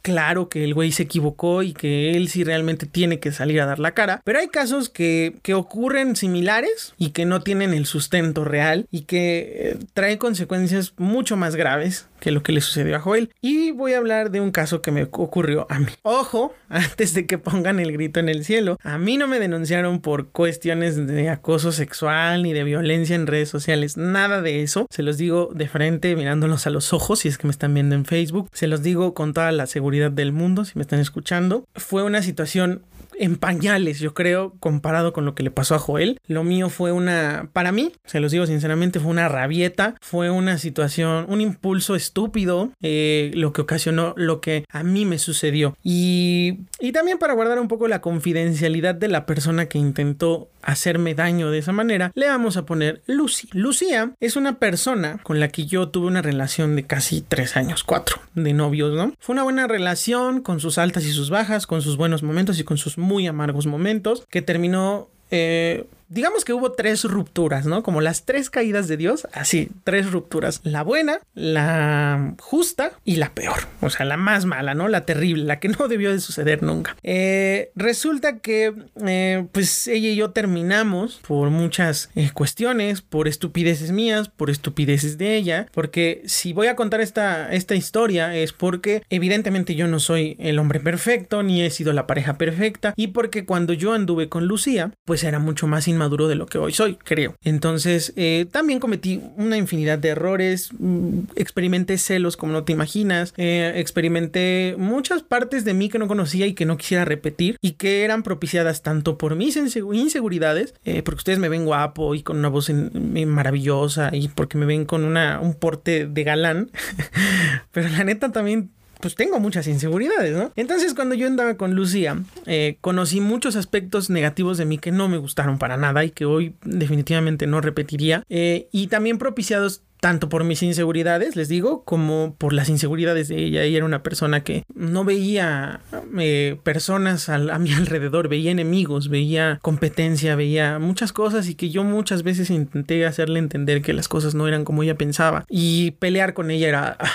claro 0.00 0.48
que 0.48 0.64
el 0.64 0.72
güey 0.72 0.90
se 0.90 1.02
equivocó 1.02 1.62
y 1.62 1.74
que 1.74 2.12
él 2.12 2.28
sí 2.28 2.44
realmente 2.44 2.86
tiene 2.86 3.20
que 3.20 3.30
salir 3.30 3.60
a 3.60 3.66
dar 3.66 3.78
la 3.78 3.92
cara, 3.92 4.22
pero 4.24 4.38
hay 4.38 4.48
casos 4.48 4.88
que, 4.88 5.36
que 5.42 5.52
ocurren 5.52 6.16
similares 6.16 6.94
y 6.96 7.10
que 7.10 7.26
no 7.26 7.42
tienen 7.42 7.74
el 7.74 7.84
sustento 7.84 8.44
real 8.44 8.86
y 8.90 9.02
que 9.02 9.52
eh, 9.54 9.78
traen 9.92 10.16
consecuencias 10.16 10.94
mucho 10.96 11.36
más 11.36 11.56
graves 11.56 12.06
que 12.24 12.30
lo 12.30 12.42
que 12.42 12.52
le 12.52 12.62
sucedió 12.62 12.96
a 12.96 13.00
Joel. 13.00 13.28
Y 13.42 13.72
voy 13.72 13.92
a 13.92 13.98
hablar 13.98 14.30
de 14.30 14.40
un 14.40 14.50
caso 14.50 14.80
que 14.80 14.90
me 14.90 15.02
ocurrió 15.02 15.66
a 15.68 15.78
mí. 15.78 15.92
Ojo, 16.00 16.54
antes 16.70 17.12
de 17.12 17.26
que 17.26 17.36
pongan 17.36 17.80
el 17.80 17.92
grito 17.92 18.18
en 18.18 18.30
el 18.30 18.46
cielo, 18.46 18.78
a 18.82 18.96
mí 18.96 19.18
no 19.18 19.28
me 19.28 19.38
denunciaron 19.38 20.00
por 20.00 20.28
cuestiones 20.28 21.06
de 21.06 21.28
acoso 21.28 21.70
sexual 21.70 22.42
ni 22.42 22.54
de 22.54 22.64
violencia 22.64 23.14
en 23.14 23.26
redes 23.26 23.50
sociales, 23.50 23.98
nada 23.98 24.40
de 24.40 24.62
eso. 24.62 24.86
Se 24.88 25.02
los 25.02 25.18
digo 25.18 25.50
de 25.54 25.68
frente, 25.68 26.16
mirándolos 26.16 26.66
a 26.66 26.70
los 26.70 26.94
ojos, 26.94 27.18
si 27.18 27.28
es 27.28 27.36
que 27.36 27.46
me 27.46 27.50
están 27.50 27.74
viendo 27.74 27.94
en 27.94 28.06
Facebook. 28.06 28.48
Se 28.54 28.68
los 28.68 28.82
digo 28.82 29.12
con 29.12 29.34
toda 29.34 29.52
la 29.52 29.66
seguridad 29.66 30.10
del 30.10 30.32
mundo, 30.32 30.64
si 30.64 30.72
me 30.76 30.82
están 30.82 31.00
escuchando. 31.00 31.66
Fue 31.74 32.04
una 32.04 32.22
situación 32.22 32.80
en 33.18 33.36
pañales, 33.36 33.98
yo 33.98 34.14
creo, 34.14 34.54
comparado 34.60 35.12
con 35.12 35.24
lo 35.24 35.34
que 35.34 35.42
le 35.42 35.50
pasó 35.50 35.74
a 35.74 35.78
Joel. 35.78 36.20
Lo 36.26 36.44
mío 36.44 36.68
fue 36.68 36.92
una, 36.92 37.50
para 37.52 37.72
mí, 37.72 37.92
se 38.04 38.20
los 38.20 38.32
digo 38.32 38.46
sinceramente, 38.46 39.00
fue 39.00 39.10
una 39.10 39.28
rabieta, 39.28 39.96
fue 40.00 40.30
una 40.30 40.58
situación, 40.58 41.26
un 41.28 41.40
impulso 41.40 41.94
estúpido, 41.94 42.70
eh, 42.82 43.30
lo 43.34 43.52
que 43.52 43.62
ocasionó 43.62 44.14
lo 44.16 44.40
que 44.40 44.64
a 44.70 44.82
mí 44.82 45.04
me 45.04 45.18
sucedió. 45.18 45.76
Y, 45.82 46.60
y 46.80 46.92
también 46.92 47.18
para 47.18 47.34
guardar 47.34 47.58
un 47.58 47.68
poco 47.68 47.88
la 47.88 48.00
confidencialidad 48.00 48.94
de 48.94 49.08
la 49.08 49.26
persona 49.26 49.66
que 49.66 49.78
intentó 49.78 50.48
hacerme 50.64 51.14
daño 51.14 51.50
de 51.50 51.58
esa 51.58 51.72
manera, 51.72 52.10
le 52.14 52.28
vamos 52.28 52.56
a 52.56 52.66
poner 52.66 53.02
Lucy. 53.06 53.48
Lucía 53.52 54.12
es 54.20 54.36
una 54.36 54.58
persona 54.58 55.20
con 55.22 55.40
la 55.40 55.48
que 55.48 55.66
yo 55.66 55.88
tuve 55.88 56.06
una 56.06 56.22
relación 56.22 56.76
de 56.76 56.84
casi 56.84 57.20
tres 57.20 57.56
años, 57.56 57.84
cuatro, 57.84 58.16
de 58.34 58.52
novios, 58.52 58.94
¿no? 58.94 59.12
Fue 59.18 59.34
una 59.34 59.42
buena 59.42 59.66
relación 59.66 60.40
con 60.40 60.60
sus 60.60 60.78
altas 60.78 61.04
y 61.04 61.12
sus 61.12 61.30
bajas, 61.30 61.66
con 61.66 61.82
sus 61.82 61.96
buenos 61.96 62.22
momentos 62.22 62.58
y 62.58 62.64
con 62.64 62.78
sus 62.78 62.98
muy 62.98 63.26
amargos 63.26 63.66
momentos, 63.66 64.24
que 64.30 64.42
terminó 64.42 65.08
eh, 65.30 65.86
digamos 66.14 66.44
que 66.44 66.52
hubo 66.52 66.72
tres 66.72 67.02
rupturas, 67.04 67.66
¿no? 67.66 67.82
Como 67.82 68.00
las 68.00 68.24
tres 68.24 68.48
caídas 68.48 68.86
de 68.86 68.96
Dios, 68.96 69.26
así, 69.32 69.68
tres 69.82 70.12
rupturas. 70.12 70.60
La 70.62 70.82
buena, 70.82 71.18
la 71.34 72.34
justa 72.40 72.92
y 73.04 73.16
la 73.16 73.34
peor. 73.34 73.66
O 73.80 73.90
sea, 73.90 74.06
la 74.06 74.16
más 74.16 74.44
mala, 74.44 74.74
¿no? 74.74 74.86
La 74.86 75.04
terrible, 75.04 75.44
la 75.44 75.58
que 75.58 75.68
no 75.68 75.88
debió 75.88 76.12
de 76.12 76.20
suceder 76.20 76.62
nunca. 76.62 76.96
Eh, 77.02 77.72
resulta 77.74 78.38
que, 78.38 78.72
eh, 79.04 79.46
pues 79.50 79.88
ella 79.88 80.10
y 80.10 80.14
yo 80.14 80.30
terminamos 80.30 81.20
por 81.26 81.50
muchas 81.50 82.10
eh, 82.14 82.30
cuestiones, 82.32 83.02
por 83.02 83.26
estupideces 83.26 83.90
mías, 83.90 84.28
por 84.28 84.50
estupideces 84.50 85.18
de 85.18 85.34
ella, 85.34 85.66
porque 85.72 86.22
si 86.26 86.52
voy 86.52 86.68
a 86.68 86.76
contar 86.76 87.00
esta, 87.00 87.52
esta 87.52 87.74
historia 87.74 88.36
es 88.36 88.52
porque 88.52 89.02
evidentemente 89.10 89.74
yo 89.74 89.88
no 89.88 89.98
soy 89.98 90.36
el 90.38 90.60
hombre 90.60 90.78
perfecto, 90.78 91.42
ni 91.42 91.62
he 91.62 91.70
sido 91.70 91.92
la 91.92 92.06
pareja 92.06 92.38
perfecta, 92.38 92.94
y 92.96 93.08
porque 93.08 93.44
cuando 93.44 93.72
yo 93.72 93.92
anduve 93.92 94.28
con 94.28 94.46
Lucía, 94.46 94.92
pues 95.04 95.24
era 95.24 95.40
mucho 95.40 95.66
más 95.66 95.88
inmaduro 95.88 96.03
de 96.10 96.34
lo 96.34 96.46
que 96.46 96.58
hoy 96.58 96.72
soy, 96.72 96.96
creo. 96.96 97.34
Entonces, 97.42 98.12
eh, 98.16 98.46
también 98.50 98.80
cometí 98.80 99.22
una 99.36 99.56
infinidad 99.56 99.98
de 99.98 100.10
errores, 100.10 100.70
mm, 100.78 101.20
experimenté 101.36 101.98
celos 101.98 102.36
como 102.36 102.52
no 102.52 102.64
te 102.64 102.72
imaginas, 102.72 103.34
eh, 103.36 103.72
experimenté 103.76 104.74
muchas 104.78 105.22
partes 105.22 105.64
de 105.64 105.74
mí 105.74 105.88
que 105.88 105.98
no 105.98 106.08
conocía 106.08 106.46
y 106.46 106.54
que 106.54 106.66
no 106.66 106.76
quisiera 106.76 107.04
repetir 107.04 107.56
y 107.60 107.72
que 107.72 108.04
eran 108.04 108.22
propiciadas 108.22 108.82
tanto 108.82 109.18
por 109.18 109.34
mis 109.34 109.56
inseguridades, 109.56 110.74
eh, 110.84 111.02
porque 111.02 111.18
ustedes 111.18 111.38
me 111.38 111.48
ven 111.48 111.64
guapo 111.64 112.14
y 112.14 112.22
con 112.22 112.38
una 112.38 112.48
voz 112.48 112.70
maravillosa 112.70 114.10
y 114.12 114.28
porque 114.28 114.58
me 114.58 114.66
ven 114.66 114.84
con 114.84 115.04
una, 115.04 115.40
un 115.40 115.54
porte 115.54 116.06
de 116.06 116.24
galán, 116.24 116.70
pero 117.72 117.88
la 117.88 118.04
neta 118.04 118.32
también 118.32 118.70
pues 119.00 119.14
tengo 119.14 119.40
muchas 119.40 119.66
inseguridades, 119.66 120.36
¿no? 120.36 120.52
Entonces 120.56 120.94
cuando 120.94 121.14
yo 121.14 121.26
andaba 121.26 121.56
con 121.56 121.74
Lucía, 121.74 122.22
eh, 122.46 122.78
conocí 122.80 123.20
muchos 123.20 123.56
aspectos 123.56 124.10
negativos 124.10 124.58
de 124.58 124.64
mí 124.64 124.78
que 124.78 124.92
no 124.92 125.08
me 125.08 125.18
gustaron 125.18 125.58
para 125.58 125.76
nada 125.76 126.04
y 126.04 126.10
que 126.10 126.24
hoy 126.24 126.54
definitivamente 126.64 127.46
no 127.46 127.60
repetiría. 127.60 128.24
Eh, 128.28 128.68
y 128.72 128.88
también 128.88 129.18
propiciados 129.18 129.82
tanto 130.04 130.28
por 130.28 130.44
mis 130.44 130.62
inseguridades, 130.62 131.34
les 131.34 131.48
digo, 131.48 131.82
como 131.84 132.34
por 132.36 132.52
las 132.52 132.68
inseguridades 132.68 133.28
de 133.28 133.42
ella. 133.42 133.62
Ella 133.62 133.78
era 133.78 133.86
una 133.86 134.02
persona 134.02 134.44
que 134.44 134.64
no 134.74 135.02
veía 135.02 135.80
eh, 136.18 136.58
personas 136.62 137.30
a, 137.30 137.36
a, 137.36 137.58
mi 137.58 137.72
alrededor, 137.74 138.28
veía 138.28 138.50
enemigos, 138.50 139.08
veía 139.08 139.58
competencia, 139.62 140.36
veía 140.36 140.78
muchas 140.78 141.14
cosas 141.14 141.48
y 141.48 141.54
que 141.54 141.70
yo 141.70 141.84
muchas 141.84 142.22
veces 142.22 142.50
intenté 142.50 143.06
hacerle 143.06 143.38
entender 143.38 143.80
que 143.80 143.94
las 143.94 144.08
cosas 144.08 144.34
no 144.34 144.46
eran 144.46 144.66
como 144.66 144.82
ella 144.82 144.96
pensaba. 144.96 145.46
Y 145.48 145.92
pelear 145.92 146.34
con 146.34 146.50
ella 146.50 146.68
era... 146.68 146.96
Ah, 147.00 147.10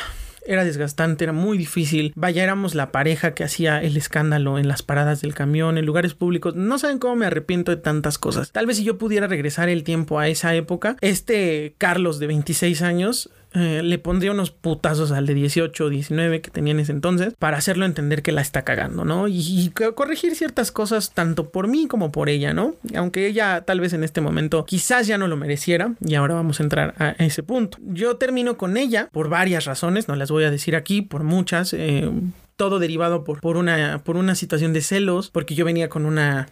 era 0.49 0.65
desgastante, 0.65 1.23
era 1.23 1.33
muy 1.33 1.57
difícil. 1.57 2.11
Vaya, 2.15 2.43
éramos 2.43 2.73
la 2.73 2.91
pareja 2.91 3.35
que 3.35 3.43
hacía 3.43 3.81
el 3.81 3.95
escándalo 3.95 4.57
en 4.57 4.67
las 4.67 4.81
paradas 4.81 5.21
del 5.21 5.35
camión, 5.35 5.77
en 5.77 5.85
lugares 5.85 6.15
públicos. 6.15 6.55
No 6.55 6.79
saben 6.79 6.97
cómo 6.97 7.15
me 7.15 7.27
arrepiento 7.27 7.71
de 7.71 7.77
tantas 7.77 8.17
cosas. 8.17 8.51
Tal 8.51 8.65
vez 8.65 8.77
si 8.77 8.83
yo 8.83 8.97
pudiera 8.97 9.27
regresar 9.27 9.69
el 9.69 9.83
tiempo 9.83 10.17
a 10.17 10.27
esa 10.27 10.55
época, 10.55 10.97
este 11.01 11.75
Carlos 11.77 12.17
de 12.17 12.27
26 12.27 12.81
años 12.81 13.29
eh, 13.53 13.81
le 13.83 13.97
pondría 13.97 14.31
unos 14.31 14.51
putazos 14.51 15.11
al 15.11 15.25
de 15.25 15.33
18 15.33 15.85
o 15.85 15.89
19 15.89 16.41
que 16.41 16.51
tenía 16.51 16.71
en 16.71 16.79
ese 16.79 16.91
entonces 16.91 17.33
para 17.37 17.57
hacerlo 17.57 17.85
entender 17.85 18.21
que 18.21 18.31
la 18.31 18.41
está 18.41 18.63
cagando, 18.63 19.05
¿no? 19.05 19.27
Y, 19.27 19.71
corregir 19.95 20.35
ciertas 20.35 20.71
cosas 20.71 21.13
tanto 21.13 21.49
por 21.49 21.67
mí 21.67 21.87
como 21.87 22.11
por 22.11 22.29
ella, 22.29 22.53
¿no? 22.53 22.75
Aunque 22.95 23.27
ella 23.27 23.61
tal 23.61 23.79
vez 23.79 23.93
en 23.93 24.03
este 24.03 24.21
momento 24.21 24.65
quizás 24.65 25.07
ya 25.07 25.17
no 25.17 25.27
lo 25.27 25.37
mereciera 25.37 25.93
y 26.05 26.15
ahora 26.15 26.35
vamos 26.35 26.59
a 26.59 26.63
entrar 26.63 26.93
a 26.99 27.11
ese 27.23 27.43
punto. 27.43 27.77
Yo 27.81 28.17
termino 28.17 28.57
con 28.57 28.77
ella 28.77 29.09
por 29.11 29.29
varias 29.29 29.65
razones, 29.65 30.07
no 30.07 30.15
las 30.15 30.29
voy 30.29 30.43
a 30.43 30.51
decir 30.51 30.75
aquí, 30.75 31.01
por 31.01 31.23
muchas. 31.23 31.73
Eh, 31.73 32.09
todo 32.55 32.79
derivado 32.79 33.23
por, 33.23 33.39
por, 33.39 33.55
una, 33.55 34.01
por 34.03 34.17
una 34.17 34.35
situación 34.35 34.73
de 34.73 34.81
celos, 34.81 35.29
porque 35.29 35.55
yo 35.55 35.63
venía 35.63 35.87
con 35.87 36.05
una 36.05 36.49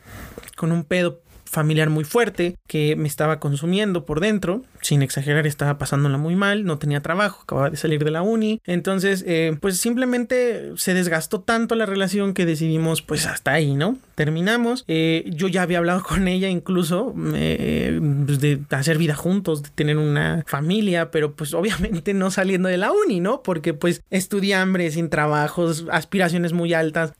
con 0.56 0.72
un 0.72 0.86
pedo 0.86 1.20
familiar 1.50 1.90
muy 1.90 2.04
fuerte 2.04 2.56
que 2.68 2.96
me 2.96 3.08
estaba 3.08 3.40
consumiendo 3.40 4.06
por 4.06 4.20
dentro, 4.20 4.64
sin 4.82 5.02
exagerar 5.02 5.48
estaba 5.48 5.78
pasándola 5.78 6.18
muy 6.18 6.36
mal, 6.36 6.66
no 6.66 6.78
tenía 6.78 7.02
trabajo, 7.02 7.42
acababa 7.44 7.70
de 7.70 7.78
salir 7.78 8.04
de 8.04 8.12
la 8.12 8.22
uni, 8.22 8.62
entonces 8.66 9.24
eh, 9.28 9.58
pues 9.60 9.78
simplemente 9.78 10.74
se 10.76 10.94
desgastó 10.94 11.42
tanto 11.42 11.76
la 11.76 11.86
relación 11.86 12.34
que 12.34 12.46
decidimos 12.46 13.02
pues 13.02 13.26
hasta 13.26 13.54
ahí, 13.54 13.74
¿no? 13.74 13.98
Terminamos, 14.16 14.84
eh, 14.88 15.26
yo 15.28 15.48
ya 15.48 15.62
había 15.62 15.78
hablado 15.80 16.04
con 16.08 16.28
ella 16.28 16.50
incluso 16.50 17.14
eh, 17.34 18.00
pues, 18.26 18.40
de 18.40 18.62
hacer 18.72 18.98
vida 18.98 19.16
juntos, 19.16 19.64
de 19.64 19.70
tener 19.70 19.98
una 19.98 20.44
familia, 20.48 21.12
pero 21.12 21.34
pues 21.34 21.54
obviamente 21.54 22.14
no 22.14 22.32
saliendo 22.32 22.70
de 22.70 22.78
la 22.78 22.92
uni, 22.92 23.20
¿no? 23.20 23.42
Porque 23.42 23.74
pues 23.74 24.04
estudiambre, 24.10 24.92
sin 24.92 25.10
trabajos, 25.10 25.86
aspiraciones 25.92 26.54
muy 26.54 26.74
altas, 26.74 27.14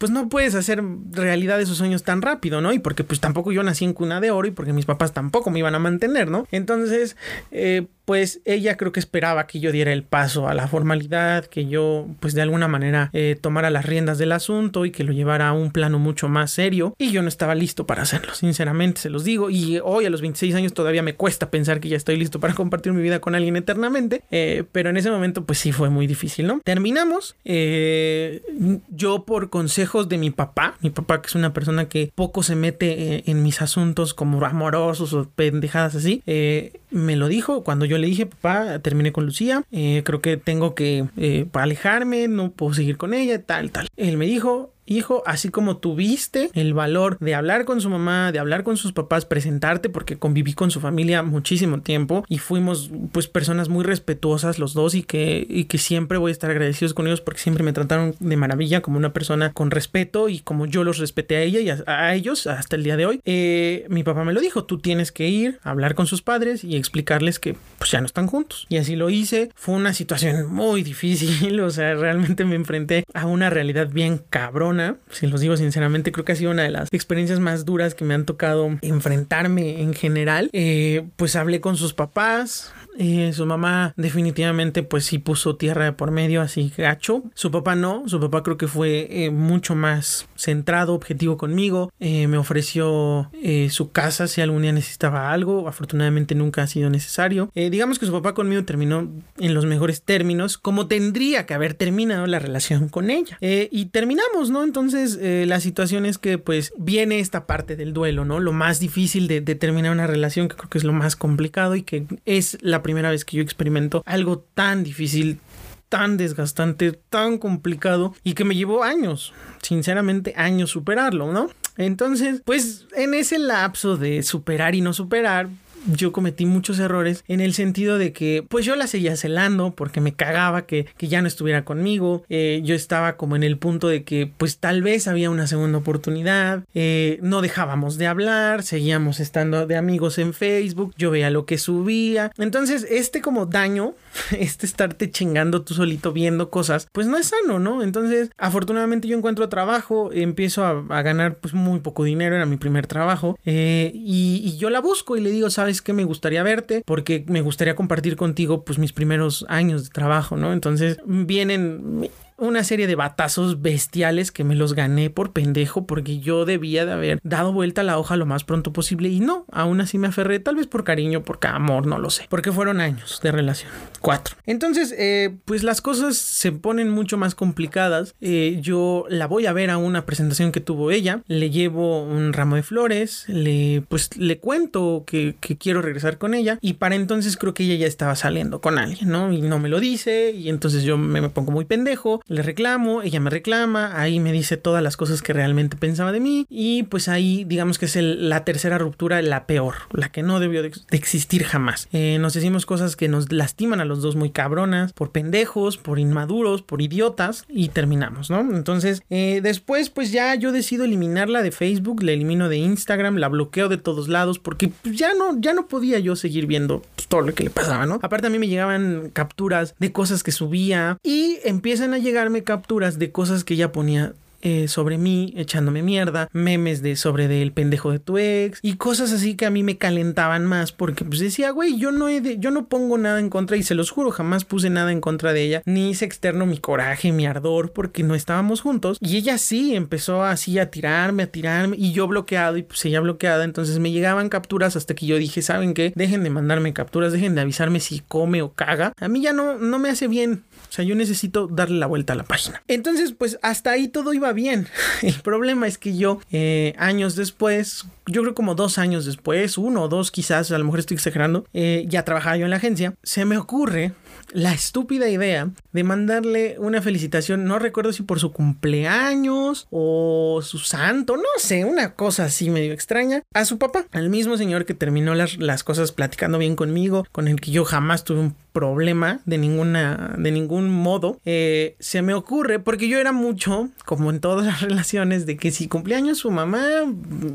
pues 0.00 0.10
no 0.10 0.30
puedes 0.30 0.54
hacer 0.54 0.82
realidad 1.10 1.60
esos 1.60 1.76
sueños 1.76 2.04
tan 2.04 2.22
rápido, 2.22 2.62
¿no? 2.62 2.72
Y 2.72 2.78
porque 2.78 3.04
pues 3.04 3.20
tampoco 3.20 3.52
yo 3.52 3.62
nací 3.62 3.84
en 3.84 3.92
cuna 3.92 4.18
de 4.18 4.30
oro 4.30 4.48
y 4.48 4.50
porque 4.50 4.72
mis 4.72 4.86
papás 4.86 5.12
tampoco 5.12 5.50
me 5.50 5.58
iban 5.58 5.74
a 5.74 5.78
mantener, 5.78 6.30
¿no? 6.30 6.46
Entonces, 6.50 7.18
eh, 7.50 7.86
pues 8.10 8.40
ella 8.44 8.76
creo 8.76 8.90
que 8.90 8.98
esperaba 8.98 9.46
que 9.46 9.60
yo 9.60 9.70
diera 9.70 9.92
el 9.92 10.02
paso 10.02 10.48
a 10.48 10.54
la 10.54 10.66
formalidad, 10.66 11.44
que 11.44 11.66
yo 11.66 12.08
pues 12.18 12.34
de 12.34 12.42
alguna 12.42 12.66
manera 12.66 13.08
eh, 13.12 13.38
tomara 13.40 13.70
las 13.70 13.86
riendas 13.86 14.18
del 14.18 14.32
asunto 14.32 14.84
y 14.84 14.90
que 14.90 15.04
lo 15.04 15.12
llevara 15.12 15.46
a 15.46 15.52
un 15.52 15.70
plano 15.70 16.00
mucho 16.00 16.28
más 16.28 16.50
serio 16.50 16.92
y 16.98 17.12
yo 17.12 17.22
no 17.22 17.28
estaba 17.28 17.54
listo 17.54 17.86
para 17.86 18.02
hacerlo, 18.02 18.34
sinceramente 18.34 19.00
se 19.00 19.10
los 19.10 19.22
digo 19.22 19.48
y 19.48 19.78
hoy 19.84 20.06
a 20.06 20.10
los 20.10 20.22
26 20.22 20.56
años 20.56 20.74
todavía 20.74 21.04
me 21.04 21.14
cuesta 21.14 21.52
pensar 21.52 21.78
que 21.78 21.88
ya 21.88 21.96
estoy 21.96 22.16
listo 22.16 22.40
para 22.40 22.52
compartir 22.52 22.92
mi 22.92 23.00
vida 23.00 23.20
con 23.20 23.36
alguien 23.36 23.54
eternamente, 23.54 24.24
eh, 24.32 24.64
pero 24.72 24.90
en 24.90 24.96
ese 24.96 25.12
momento 25.12 25.44
pues 25.44 25.60
sí 25.60 25.70
fue 25.70 25.88
muy 25.88 26.08
difícil, 26.08 26.48
¿no? 26.48 26.60
Terminamos, 26.64 27.36
eh, 27.44 28.42
yo 28.88 29.24
por 29.24 29.50
consejos 29.50 30.08
de 30.08 30.18
mi 30.18 30.30
papá, 30.30 30.74
mi 30.80 30.90
papá 30.90 31.22
que 31.22 31.28
es 31.28 31.36
una 31.36 31.52
persona 31.52 31.88
que 31.88 32.10
poco 32.12 32.42
se 32.42 32.56
mete 32.56 33.30
en 33.30 33.44
mis 33.44 33.62
asuntos 33.62 34.14
como 34.14 34.44
amorosos 34.44 35.12
o 35.12 35.28
pendejadas 35.28 35.94
así, 35.94 36.24
eh, 36.26 36.72
me 36.90 37.16
lo 37.16 37.28
dijo 37.28 37.62
cuando 37.64 37.84
yo 37.84 37.98
le 37.98 38.06
dije, 38.06 38.26
papá, 38.26 38.78
terminé 38.80 39.12
con 39.12 39.26
Lucía, 39.26 39.62
eh, 39.70 40.02
creo 40.04 40.20
que 40.20 40.36
tengo 40.36 40.74
que 40.74 41.06
eh, 41.16 41.46
alejarme, 41.52 42.28
no 42.28 42.50
puedo 42.50 42.74
seguir 42.74 42.96
con 42.96 43.14
ella, 43.14 43.42
tal, 43.42 43.70
tal. 43.70 43.88
Él 43.96 44.16
me 44.16 44.26
dijo, 44.26 44.72
hijo, 44.90 45.22
así 45.24 45.48
como 45.50 45.76
tuviste 45.76 46.50
el 46.54 46.74
valor 46.74 47.16
de 47.20 47.34
hablar 47.34 47.64
con 47.64 47.80
su 47.80 47.88
mamá, 47.88 48.32
de 48.32 48.38
hablar 48.38 48.64
con 48.64 48.76
sus 48.76 48.92
papás, 48.92 49.24
presentarte, 49.24 49.88
porque 49.88 50.18
conviví 50.18 50.52
con 50.52 50.70
su 50.70 50.80
familia 50.80 51.22
muchísimo 51.22 51.80
tiempo 51.80 52.24
y 52.28 52.38
fuimos 52.38 52.90
pues 53.12 53.28
personas 53.28 53.68
muy 53.68 53.84
respetuosas 53.84 54.58
los 54.58 54.74
dos 54.74 54.94
y 54.94 55.02
que, 55.02 55.46
y 55.48 55.64
que 55.64 55.78
siempre 55.78 56.18
voy 56.18 56.30
a 56.30 56.32
estar 56.32 56.50
agradecidos 56.50 56.92
con 56.92 57.06
ellos 57.06 57.20
porque 57.20 57.40
siempre 57.40 57.62
me 57.62 57.72
trataron 57.72 58.14
de 58.18 58.36
maravilla 58.36 58.80
como 58.82 58.98
una 58.98 59.12
persona 59.12 59.52
con 59.52 59.70
respeto 59.70 60.28
y 60.28 60.40
como 60.40 60.66
yo 60.66 60.82
los 60.82 60.98
respeté 60.98 61.36
a 61.36 61.42
ella 61.42 61.60
y 61.60 61.70
a, 61.70 61.84
a 61.86 62.14
ellos 62.14 62.46
hasta 62.48 62.74
el 62.74 62.82
día 62.82 62.96
de 62.96 63.06
hoy. 63.06 63.20
Eh, 63.24 63.86
mi 63.88 64.02
papá 64.02 64.24
me 64.24 64.32
lo 64.32 64.40
dijo, 64.40 64.64
tú 64.64 64.78
tienes 64.78 65.12
que 65.12 65.28
ir 65.28 65.60
a 65.62 65.70
hablar 65.70 65.94
con 65.94 66.06
sus 66.06 66.22
padres 66.22 66.64
y 66.64 66.76
explicarles 66.76 67.38
que 67.38 67.56
pues 67.78 67.92
ya 67.92 68.00
no 68.00 68.06
están 68.06 68.26
juntos. 68.26 68.66
Y 68.68 68.78
así 68.78 68.96
lo 68.96 69.08
hice. 69.08 69.50
Fue 69.54 69.76
una 69.76 69.94
situación 69.94 70.52
muy 70.52 70.82
difícil, 70.90 71.60
o 71.60 71.70
sea, 71.70 71.94
realmente 71.94 72.44
me 72.44 72.56
enfrenté 72.56 73.04
a 73.14 73.26
una 73.26 73.50
realidad 73.50 73.88
bien 73.88 74.20
cabrona 74.30 74.79
si 75.10 75.26
los 75.26 75.40
digo 75.40 75.56
sinceramente, 75.56 76.12
creo 76.12 76.24
que 76.24 76.32
ha 76.32 76.36
sido 76.36 76.50
una 76.50 76.62
de 76.62 76.70
las 76.70 76.88
experiencias 76.92 77.40
más 77.40 77.64
duras 77.64 77.94
que 77.94 78.04
me 78.04 78.14
han 78.14 78.24
tocado 78.24 78.78
enfrentarme 78.82 79.82
en 79.82 79.94
general. 79.94 80.50
Eh, 80.52 81.04
pues 81.16 81.36
hablé 81.36 81.60
con 81.60 81.76
sus 81.76 81.94
papás, 81.94 82.72
eh, 82.98 83.32
su 83.32 83.46
mamá 83.46 83.94
definitivamente 83.96 84.82
pues 84.82 85.04
sí 85.04 85.18
puso 85.18 85.56
tierra 85.56 85.96
por 85.96 86.10
medio 86.10 86.42
así 86.42 86.72
gacho. 86.76 87.22
Su 87.34 87.50
papá 87.50 87.74
no, 87.74 88.08
su 88.08 88.20
papá 88.20 88.42
creo 88.42 88.56
que 88.56 88.68
fue 88.68 89.08
eh, 89.10 89.30
mucho 89.30 89.74
más 89.74 90.26
centrado, 90.36 90.94
objetivo 90.94 91.36
conmigo. 91.36 91.92
Eh, 92.00 92.26
me 92.26 92.38
ofreció 92.38 93.30
su 93.70 93.90
casa 93.90 94.26
si 94.26 94.40
algún 94.40 94.62
día 94.62 94.72
necesitaba 94.72 95.32
algo. 95.32 95.68
Afortunadamente 95.68 96.34
nunca 96.34 96.62
ha 96.62 96.66
sido 96.66 96.90
necesario. 96.90 97.50
digamos 97.54 97.98
que 97.98 98.06
su 98.06 98.12
papá 98.12 98.34
conmigo 98.34 98.64
terminó 98.64 99.08
en 99.38 99.54
los 99.54 99.66
mejores 99.66 100.02
términos, 100.02 100.58
como 100.58 100.86
tendría 100.86 101.46
que 101.46 101.54
haber 101.54 101.74
terminado 101.74 102.26
la 102.26 102.38
relación 102.38 102.88
con 102.88 103.10
ella. 103.10 103.38
y 103.40 103.86
terminamos, 103.86 104.50
¿no? 104.50 104.62
Entonces 104.62 105.18
la 105.20 105.60
situación 105.60 106.06
es 106.06 106.18
que 106.18 106.38
pues 106.38 106.72
viene 106.78 107.20
esta 107.20 107.46
parte 107.46 107.76
del 107.76 107.92
duelo, 107.92 108.24
¿no? 108.24 108.40
Lo 108.40 108.52
más 108.52 108.80
difícil 108.80 109.28
de, 109.28 109.40
de 109.40 109.54
terminar 109.54 109.92
una 109.92 110.06
relación, 110.06 110.48
que 110.48 110.56
creo 110.56 110.70
que 110.70 110.78
es 110.78 110.84
lo 110.84 110.92
más 110.92 111.16
complicado 111.16 111.76
y 111.76 111.82
que 111.82 112.06
es 112.24 112.58
la 112.60 112.79
primera 112.82 113.10
vez 113.10 113.24
que 113.24 113.36
yo 113.36 113.42
experimento 113.42 114.02
algo 114.06 114.40
tan 114.54 114.82
difícil, 114.82 115.40
tan 115.88 116.16
desgastante, 116.16 116.92
tan 116.92 117.38
complicado 117.38 118.14
y 118.22 118.34
que 118.34 118.44
me 118.44 118.54
llevó 118.54 118.84
años, 118.84 119.32
sinceramente 119.62 120.34
años 120.36 120.70
superarlo, 120.70 121.32
¿no? 121.32 121.50
Entonces, 121.76 122.42
pues 122.44 122.86
en 122.94 123.14
ese 123.14 123.38
lapso 123.38 123.96
de 123.96 124.22
superar 124.22 124.74
y 124.74 124.80
no 124.80 124.92
superar, 124.92 125.48
yo 125.86 126.12
cometí 126.12 126.46
muchos 126.46 126.78
errores 126.78 127.24
en 127.28 127.40
el 127.40 127.54
sentido 127.54 127.98
de 127.98 128.12
que 128.12 128.44
pues 128.48 128.64
yo 128.64 128.76
la 128.76 128.86
seguía 128.86 129.16
celando 129.16 129.74
porque 129.74 130.00
me 130.00 130.14
cagaba 130.14 130.62
que, 130.66 130.86
ya 130.98 131.22
no 131.22 131.28
estuviera 131.28 131.64
conmigo. 131.64 132.24
Eh, 132.28 132.60
yo 132.64 132.74
estaba 132.74 133.16
como 133.16 133.34
en 133.34 133.42
el 133.42 133.58
punto 133.58 133.88
de 133.88 134.04
que 134.04 134.30
pues 134.36 134.58
tal 134.58 134.82
vez 134.82 135.08
había 135.08 135.30
una 135.30 135.46
segunda 135.46 135.78
oportunidad. 135.78 136.64
Eh, 136.74 137.18
no 137.22 137.42
dejábamos 137.42 137.98
de 137.98 138.06
hablar, 138.06 138.62
seguíamos 138.62 139.18
estando 139.18 139.66
de 139.66 139.76
amigos 139.76 140.18
en 140.18 140.32
Facebook, 140.34 140.94
yo 140.96 141.10
veía 141.10 141.30
lo 141.30 141.46
que 141.46 141.58
subía. 141.58 142.30
Entonces 142.38 142.86
este 142.88 143.20
como 143.20 143.46
daño, 143.46 143.94
este 144.38 144.66
estarte 144.66 145.10
chingando 145.10 145.62
tú 145.62 145.74
solito 145.74 146.12
viendo 146.12 146.50
cosas, 146.50 146.88
pues 146.92 147.06
no 147.06 147.16
es 147.16 147.28
sano, 147.28 147.58
¿no? 147.58 147.82
Entonces 147.82 148.30
afortunadamente 148.38 149.08
yo 149.08 149.16
encuentro 149.16 149.48
trabajo, 149.48 150.10
empiezo 150.12 150.64
a, 150.64 151.00
ganar 151.00 151.38
pues 151.38 151.54
muy 151.54 151.80
poco 151.80 152.04
dinero, 152.04 152.36
era 152.36 152.44
mi 152.44 152.56
primer 152.56 152.86
trabajo 152.86 153.38
eh, 153.46 153.90
y, 153.94 154.42
y 154.44 154.58
yo 154.58 154.68
la 154.70 154.80
busco 154.80 155.16
y 155.16 155.20
le 155.20 155.30
digo, 155.30 155.48
¿sabes? 155.50 155.69
Es 155.70 155.82
que 155.82 155.92
me 155.92 156.04
gustaría 156.04 156.42
verte 156.42 156.82
porque 156.84 157.24
me 157.28 157.40
gustaría 157.40 157.74
compartir 157.74 158.16
contigo 158.16 158.64
pues 158.64 158.78
mis 158.78 158.92
primeros 158.92 159.46
años 159.48 159.84
de 159.84 159.90
trabajo, 159.90 160.36
¿no? 160.36 160.52
Entonces 160.52 160.98
vienen 161.06 162.10
una 162.40 162.64
serie 162.64 162.86
de 162.86 162.94
batazos 162.94 163.60
bestiales 163.62 164.32
que 164.32 164.44
me 164.44 164.54
los 164.54 164.74
gané 164.74 165.10
por 165.10 165.32
pendejo 165.32 165.86
porque 165.86 166.18
yo 166.18 166.44
debía 166.44 166.86
de 166.86 166.92
haber 166.92 167.20
dado 167.22 167.52
vuelta 167.52 167.82
la 167.82 167.98
hoja 167.98 168.16
lo 168.16 168.26
más 168.26 168.44
pronto 168.44 168.72
posible 168.72 169.08
y 169.08 169.20
no, 169.20 169.44
aún 169.52 169.80
así 169.80 169.98
me 169.98 170.08
aferré, 170.08 170.40
tal 170.40 170.56
vez 170.56 170.66
por 170.66 170.84
cariño, 170.84 171.22
por 171.22 171.38
amor, 171.46 171.86
no 171.86 171.98
lo 171.98 172.10
sé, 172.10 172.26
porque 172.28 172.52
fueron 172.52 172.80
años 172.80 173.20
de 173.22 173.32
relación, 173.32 173.70
cuatro. 174.00 174.36
Entonces, 174.46 174.94
eh, 174.96 175.36
pues 175.44 175.62
las 175.62 175.80
cosas 175.80 176.16
se 176.16 176.52
ponen 176.52 176.90
mucho 176.90 177.16
más 177.16 177.34
complicadas. 177.34 178.14
Eh, 178.20 178.58
yo 178.60 179.04
la 179.08 179.26
voy 179.26 179.46
a 179.46 179.52
ver 179.52 179.70
a 179.70 179.78
una 179.78 180.06
presentación 180.06 180.52
que 180.52 180.60
tuvo 180.60 180.90
ella, 180.90 181.22
le 181.26 181.50
llevo 181.50 182.02
un 182.02 182.32
ramo 182.32 182.56
de 182.56 182.62
flores, 182.62 183.24
le 183.28 183.82
pues 183.88 184.16
le 184.16 184.38
cuento 184.38 185.04
que, 185.06 185.36
quiero 185.58 185.82
regresar 185.82 186.18
con 186.18 186.34
ella 186.34 186.58
y 186.60 186.74
para 186.74 186.94
entonces 186.94 187.36
creo 187.36 187.54
que 187.54 187.64
ella 187.64 187.74
ya 187.74 187.86
estaba 187.86 188.14
saliendo 188.16 188.60
con 188.60 188.78
alguien, 188.78 189.10
¿no? 189.10 189.32
Y 189.32 189.42
no 189.42 189.58
me 189.58 189.68
lo 189.68 189.80
dice 189.80 190.30
y 190.30 190.48
entonces 190.48 190.84
yo 190.84 190.96
me 190.96 191.28
pongo 191.28 191.52
muy 191.52 191.64
pendejo 191.64 192.22
le 192.30 192.42
reclamo, 192.42 193.02
ella 193.02 193.18
me 193.18 193.28
reclama, 193.28 194.00
ahí 194.00 194.20
me 194.20 194.30
dice 194.30 194.56
todas 194.56 194.84
las 194.84 194.96
cosas 194.96 195.20
que 195.20 195.32
realmente 195.32 195.76
pensaba 195.76 196.12
de 196.12 196.20
mí 196.20 196.46
y 196.48 196.84
pues 196.84 197.08
ahí 197.08 197.42
digamos 197.44 197.80
que 197.80 197.86
es 197.86 197.96
la 197.96 198.44
tercera 198.44 198.78
ruptura, 198.78 199.20
la 199.20 199.46
peor, 199.46 199.74
la 199.92 200.10
que 200.10 200.22
no 200.22 200.38
debió 200.38 200.62
de, 200.62 200.70
existir 200.92 201.42
jamás. 201.42 201.88
Eh, 201.92 202.18
nos 202.20 202.34
decimos 202.34 202.66
cosas 202.66 202.94
que 202.94 203.08
nos 203.08 203.32
lastiman 203.32 203.80
a 203.80 203.84
los 203.84 204.00
dos 204.00 204.14
muy 204.14 204.30
cabronas, 204.30 204.92
por 204.92 205.10
pendejos, 205.10 205.76
por 205.76 205.98
inmaduros, 205.98 206.62
por 206.62 206.82
idiotas 206.82 207.46
y 207.48 207.70
terminamos, 207.70 208.30
¿no? 208.30 208.40
Entonces 208.40 209.02
eh, 209.10 209.40
después 209.42 209.90
pues 209.90 210.12
ya 210.12 210.32
yo 210.36 210.52
decido 210.52 210.84
eliminarla 210.84 211.42
de 211.42 211.50
Facebook, 211.50 212.04
la 212.04 212.12
elimino 212.12 212.48
de 212.48 212.58
Instagram, 212.58 213.16
la 213.16 213.28
bloqueo 213.28 213.68
de 213.68 213.76
todos 213.76 214.06
lados 214.06 214.38
porque 214.38 214.68
pues, 214.68 214.96
ya 214.96 215.14
no, 215.14 215.36
ya 215.40 215.52
no 215.52 215.66
podía 215.66 215.98
yo 215.98 216.14
seguir 216.14 216.46
viendo 216.46 216.82
pues, 216.94 217.08
todo 217.08 217.22
lo 217.22 217.34
que 217.34 217.42
le 217.42 217.50
pasaba, 217.50 217.86
¿no? 217.86 217.98
Aparte 218.02 218.28
a 218.28 218.30
mí 218.30 218.38
me 218.38 218.46
llegaban 218.46 219.10
capturas 219.12 219.74
de 219.80 219.90
cosas 219.90 220.22
que 220.22 220.30
subía 220.30 220.96
y 221.02 221.38
empiezan 221.42 221.92
a 221.92 221.98
llegar 221.98 222.19
capturas 222.44 222.98
de 222.98 223.12
cosas 223.12 223.44
que 223.44 223.54
ella 223.54 223.72
ponía 223.72 224.14
eh, 224.42 224.68
sobre 224.68 224.96
mí, 224.96 225.34
echándome 225.36 225.82
mierda, 225.82 226.30
memes 226.32 226.80
de 226.80 226.96
sobre 226.96 227.28
del 227.28 227.52
pendejo 227.52 227.92
de 227.92 227.98
tu 227.98 228.16
ex 228.16 228.58
y 228.62 228.76
cosas 228.76 229.12
así 229.12 229.34
que 229.34 229.44
a 229.44 229.50
mí 229.50 229.62
me 229.62 229.76
calentaban 229.76 230.46
más 230.46 230.72
porque 230.72 231.04
pues 231.04 231.20
decía, 231.20 231.50
güey, 231.50 231.78
yo 231.78 231.92
no 231.92 232.08
he 232.08 232.22
de, 232.22 232.38
yo 232.38 232.50
no 232.50 232.66
pongo 232.66 232.96
nada 232.96 233.20
en 233.20 233.28
contra 233.28 233.58
y 233.58 233.62
se 233.62 233.74
los 233.74 233.90
juro, 233.90 234.10
jamás 234.10 234.46
puse 234.46 234.70
nada 234.70 234.92
en 234.92 235.02
contra 235.02 235.34
de 235.34 235.42
ella, 235.42 235.62
ni 235.66 235.90
hice 235.90 236.06
externo 236.06 236.46
mi 236.46 236.56
coraje, 236.56 237.12
mi 237.12 237.26
ardor 237.26 237.72
porque 237.72 238.02
no 238.02 238.14
estábamos 238.14 238.62
juntos 238.62 238.96
y 239.02 239.18
ella 239.18 239.36
sí 239.36 239.74
empezó 239.74 240.24
así 240.24 240.58
a 240.58 240.70
tirarme, 240.70 241.24
a 241.24 241.26
tirarme 241.26 241.76
y 241.78 241.92
yo 241.92 242.08
bloqueado 242.08 242.56
y 242.56 242.62
pues 242.62 242.82
ella 242.86 243.00
bloqueada, 243.00 243.44
entonces 243.44 243.78
me 243.78 243.92
llegaban 243.92 244.30
capturas 244.30 244.74
hasta 244.74 244.94
que 244.94 245.04
yo 245.04 245.16
dije, 245.16 245.42
¿saben 245.42 245.74
qué? 245.74 245.92
Dejen 245.94 246.24
de 246.24 246.30
mandarme 246.30 246.72
capturas, 246.72 247.12
dejen 247.12 247.34
de 247.34 247.42
avisarme 247.42 247.78
si 247.78 248.00
come 248.00 248.40
o 248.40 248.54
caga. 248.54 248.94
A 248.98 249.08
mí 249.08 249.20
ya 249.20 249.34
no 249.34 249.58
no 249.58 249.78
me 249.78 249.90
hace 249.90 250.08
bien 250.08 250.44
o 250.70 250.72
sea, 250.72 250.84
yo 250.84 250.94
necesito 250.94 251.48
darle 251.48 251.78
la 251.78 251.86
vuelta 251.86 252.12
a 252.12 252.16
la 252.16 252.22
página. 252.22 252.62
Entonces, 252.68 253.12
pues 253.12 253.38
hasta 253.42 253.72
ahí 253.72 253.88
todo 253.88 254.14
iba 254.14 254.32
bien. 254.32 254.68
El 255.02 255.20
problema 255.20 255.66
es 255.66 255.78
que 255.78 255.96
yo, 255.96 256.20
eh, 256.30 256.74
años 256.78 257.16
después, 257.16 257.86
yo 258.06 258.22
creo 258.22 258.34
como 258.36 258.54
dos 258.54 258.78
años 258.78 259.04
después, 259.04 259.58
uno 259.58 259.82
o 259.82 259.88
dos 259.88 260.12
quizás, 260.12 260.52
a 260.52 260.58
lo 260.58 260.64
mejor 260.64 260.78
estoy 260.78 260.94
exagerando, 260.94 261.44
eh, 261.52 261.86
ya 261.88 262.04
trabajaba 262.04 262.36
yo 262.36 262.44
en 262.44 262.50
la 262.50 262.56
agencia, 262.56 262.94
se 263.02 263.24
me 263.24 263.36
ocurre 263.36 263.92
la 264.32 264.52
estúpida 264.52 265.08
idea 265.08 265.50
de 265.72 265.82
mandarle 265.82 266.56
una 266.58 266.80
felicitación, 266.82 267.46
no 267.46 267.58
recuerdo 267.58 267.92
si 267.92 268.04
por 268.04 268.20
su 268.20 268.32
cumpleaños 268.32 269.66
o 269.70 270.40
su 270.42 270.58
santo, 270.58 271.16
no 271.16 271.22
sé, 271.38 271.64
una 271.64 271.94
cosa 271.94 272.26
así 272.26 272.48
medio 272.48 272.72
extraña, 272.72 273.22
a 273.34 273.44
su 273.44 273.58
papá, 273.58 273.86
al 273.90 274.08
mismo 274.08 274.36
señor 274.36 274.66
que 274.66 274.74
terminó 274.74 275.16
las, 275.16 275.38
las 275.38 275.64
cosas 275.64 275.90
platicando 275.90 276.38
bien 276.38 276.54
conmigo, 276.54 277.06
con 277.10 277.26
el 277.26 277.40
que 277.40 277.50
yo 277.50 277.64
jamás 277.64 278.04
tuve 278.04 278.20
un 278.20 278.36
problema 278.60 279.20
de 279.24 279.38
ninguna 279.38 280.14
de 280.18 280.30
ningún 280.30 280.68
modo 280.68 281.18
eh, 281.24 281.76
se 281.78 282.02
me 282.02 282.12
ocurre 282.12 282.58
porque 282.58 282.88
yo 282.88 282.98
era 282.98 283.12
mucho 283.12 283.70
como 283.86 284.10
en 284.10 284.20
todas 284.20 284.44
las 284.44 284.60
relaciones 284.68 285.24
de 285.24 285.38
que 285.38 285.50
si 285.50 285.66
cumpleaños 285.66 286.18
su 286.18 286.30
mamá 286.30 286.60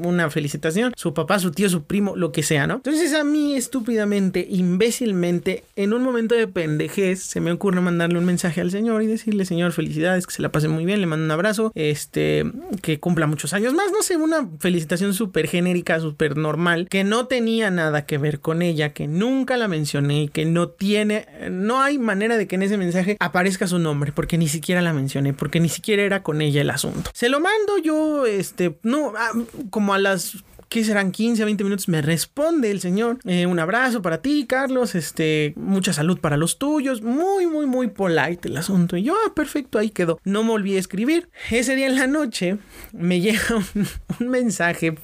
una 0.04 0.30
felicitación 0.30 0.94
su 0.96 1.14
papá, 1.14 1.40
su 1.40 1.52
tío, 1.52 1.70
su 1.70 1.84
primo, 1.84 2.16
lo 2.16 2.32
que 2.32 2.44
sea, 2.44 2.68
¿no? 2.68 2.76
Entonces 2.76 3.14
a 3.14 3.24
mí 3.24 3.56
estúpidamente, 3.56 4.46
imbécilmente, 4.50 5.64
en 5.76 5.94
un 5.94 6.04
momento 6.04 6.36
de 6.36 6.48
pendejez, 6.48 7.22
se 7.22 7.40
me 7.40 7.52
ocurre 7.52 7.82
mandarle 7.82 8.20
un 8.20 8.26
mensaje 8.26 8.62
al 8.62 8.72
señor 8.72 9.04
y 9.04 9.08
decirle, 9.08 9.46
señor, 9.46 9.72
felicidades, 9.72 10.28
que 10.28 10.34
se 10.34 10.42
la 10.42 10.52
pase 10.52 10.68
muy 10.68 10.86
bien, 10.86 11.02
le 11.02 11.08
mando 11.08 11.26
un 11.26 11.32
abrazo, 11.32 11.72
este, 11.76 12.44
que 12.82 13.00
cumpla 13.00 13.28
muchos 13.28 13.54
años 13.54 13.74
más, 13.74 13.92
no 13.92 14.02
sé, 14.02 14.18
una 14.18 14.48
felicitación 14.60 15.14
súper 15.14 15.48
genérica, 15.48 16.00
súper 16.00 16.38
normal, 16.38 16.88
que 16.90 17.04
no 17.04 17.28
tenía 17.28 17.72
nada 17.72 18.06
que 18.06 18.18
ver 18.18 18.40
con 18.40 18.62
ella, 18.62 18.94
que 18.94 19.08
nunca 19.08 19.58
la 19.58 19.68
mencioné 19.68 20.24
y 20.24 20.28
que 20.28 20.46
no 20.46 20.70
tiene, 20.70 21.15
no 21.50 21.82
hay 21.82 21.98
manera 21.98 22.38
de 22.38 22.48
que 22.48 22.56
en 22.56 22.64
ese 22.64 22.78
mensaje 22.78 23.18
aparezca 23.20 23.68
su 23.68 23.80
nombre, 23.80 24.12
porque 24.12 24.38
ni 24.38 24.48
siquiera 24.48 24.82
la 24.82 24.94
mencioné, 24.94 25.34
porque 25.34 25.60
ni 25.60 25.70
siquiera 25.70 26.04
era 26.04 26.24
con 26.24 26.42
ella 26.42 26.62
el 26.62 26.70
asunto. 26.70 27.10
Se 27.14 27.30
lo 27.30 27.40
mando 27.40 27.78
yo, 27.84 28.26
este, 28.26 28.78
no, 28.84 29.14
ah, 29.18 29.32
como 29.70 29.94
a 29.94 30.00
las 30.00 30.44
¿qué 30.70 30.84
serán 30.84 31.12
15 31.12 31.42
a 31.42 31.46
20 31.46 31.64
minutos? 31.64 31.88
Me 31.88 32.02
responde 32.02 32.72
el 32.72 32.80
señor, 32.80 33.20
eh, 33.26 33.46
un 33.46 33.60
abrazo 33.60 34.02
para 34.02 34.22
ti, 34.22 34.46
Carlos, 34.48 34.96
este, 34.96 35.54
mucha 35.56 35.94
salud 35.94 36.20
para 36.20 36.38
los 36.38 36.58
tuyos, 36.58 37.02
muy, 37.02 37.48
muy, 37.48 37.66
muy 37.66 37.88
polite 37.88 38.48
el 38.48 38.58
asunto. 38.58 38.98
Y 38.98 39.04
yo, 39.04 39.16
ah, 39.26 39.34
perfecto, 39.34 39.80
ahí 39.80 39.90
quedó. 39.90 40.20
No 40.24 40.44
me 40.44 40.52
olvidé 40.52 40.78
escribir. 40.78 41.30
Ese 41.52 41.76
día 41.76 41.88
en 41.88 41.96
la 41.96 42.08
noche 42.08 42.58
me 42.92 43.20
llega 43.22 43.56
un, 43.56 43.88
un 44.20 44.28
mensaje 44.30 44.96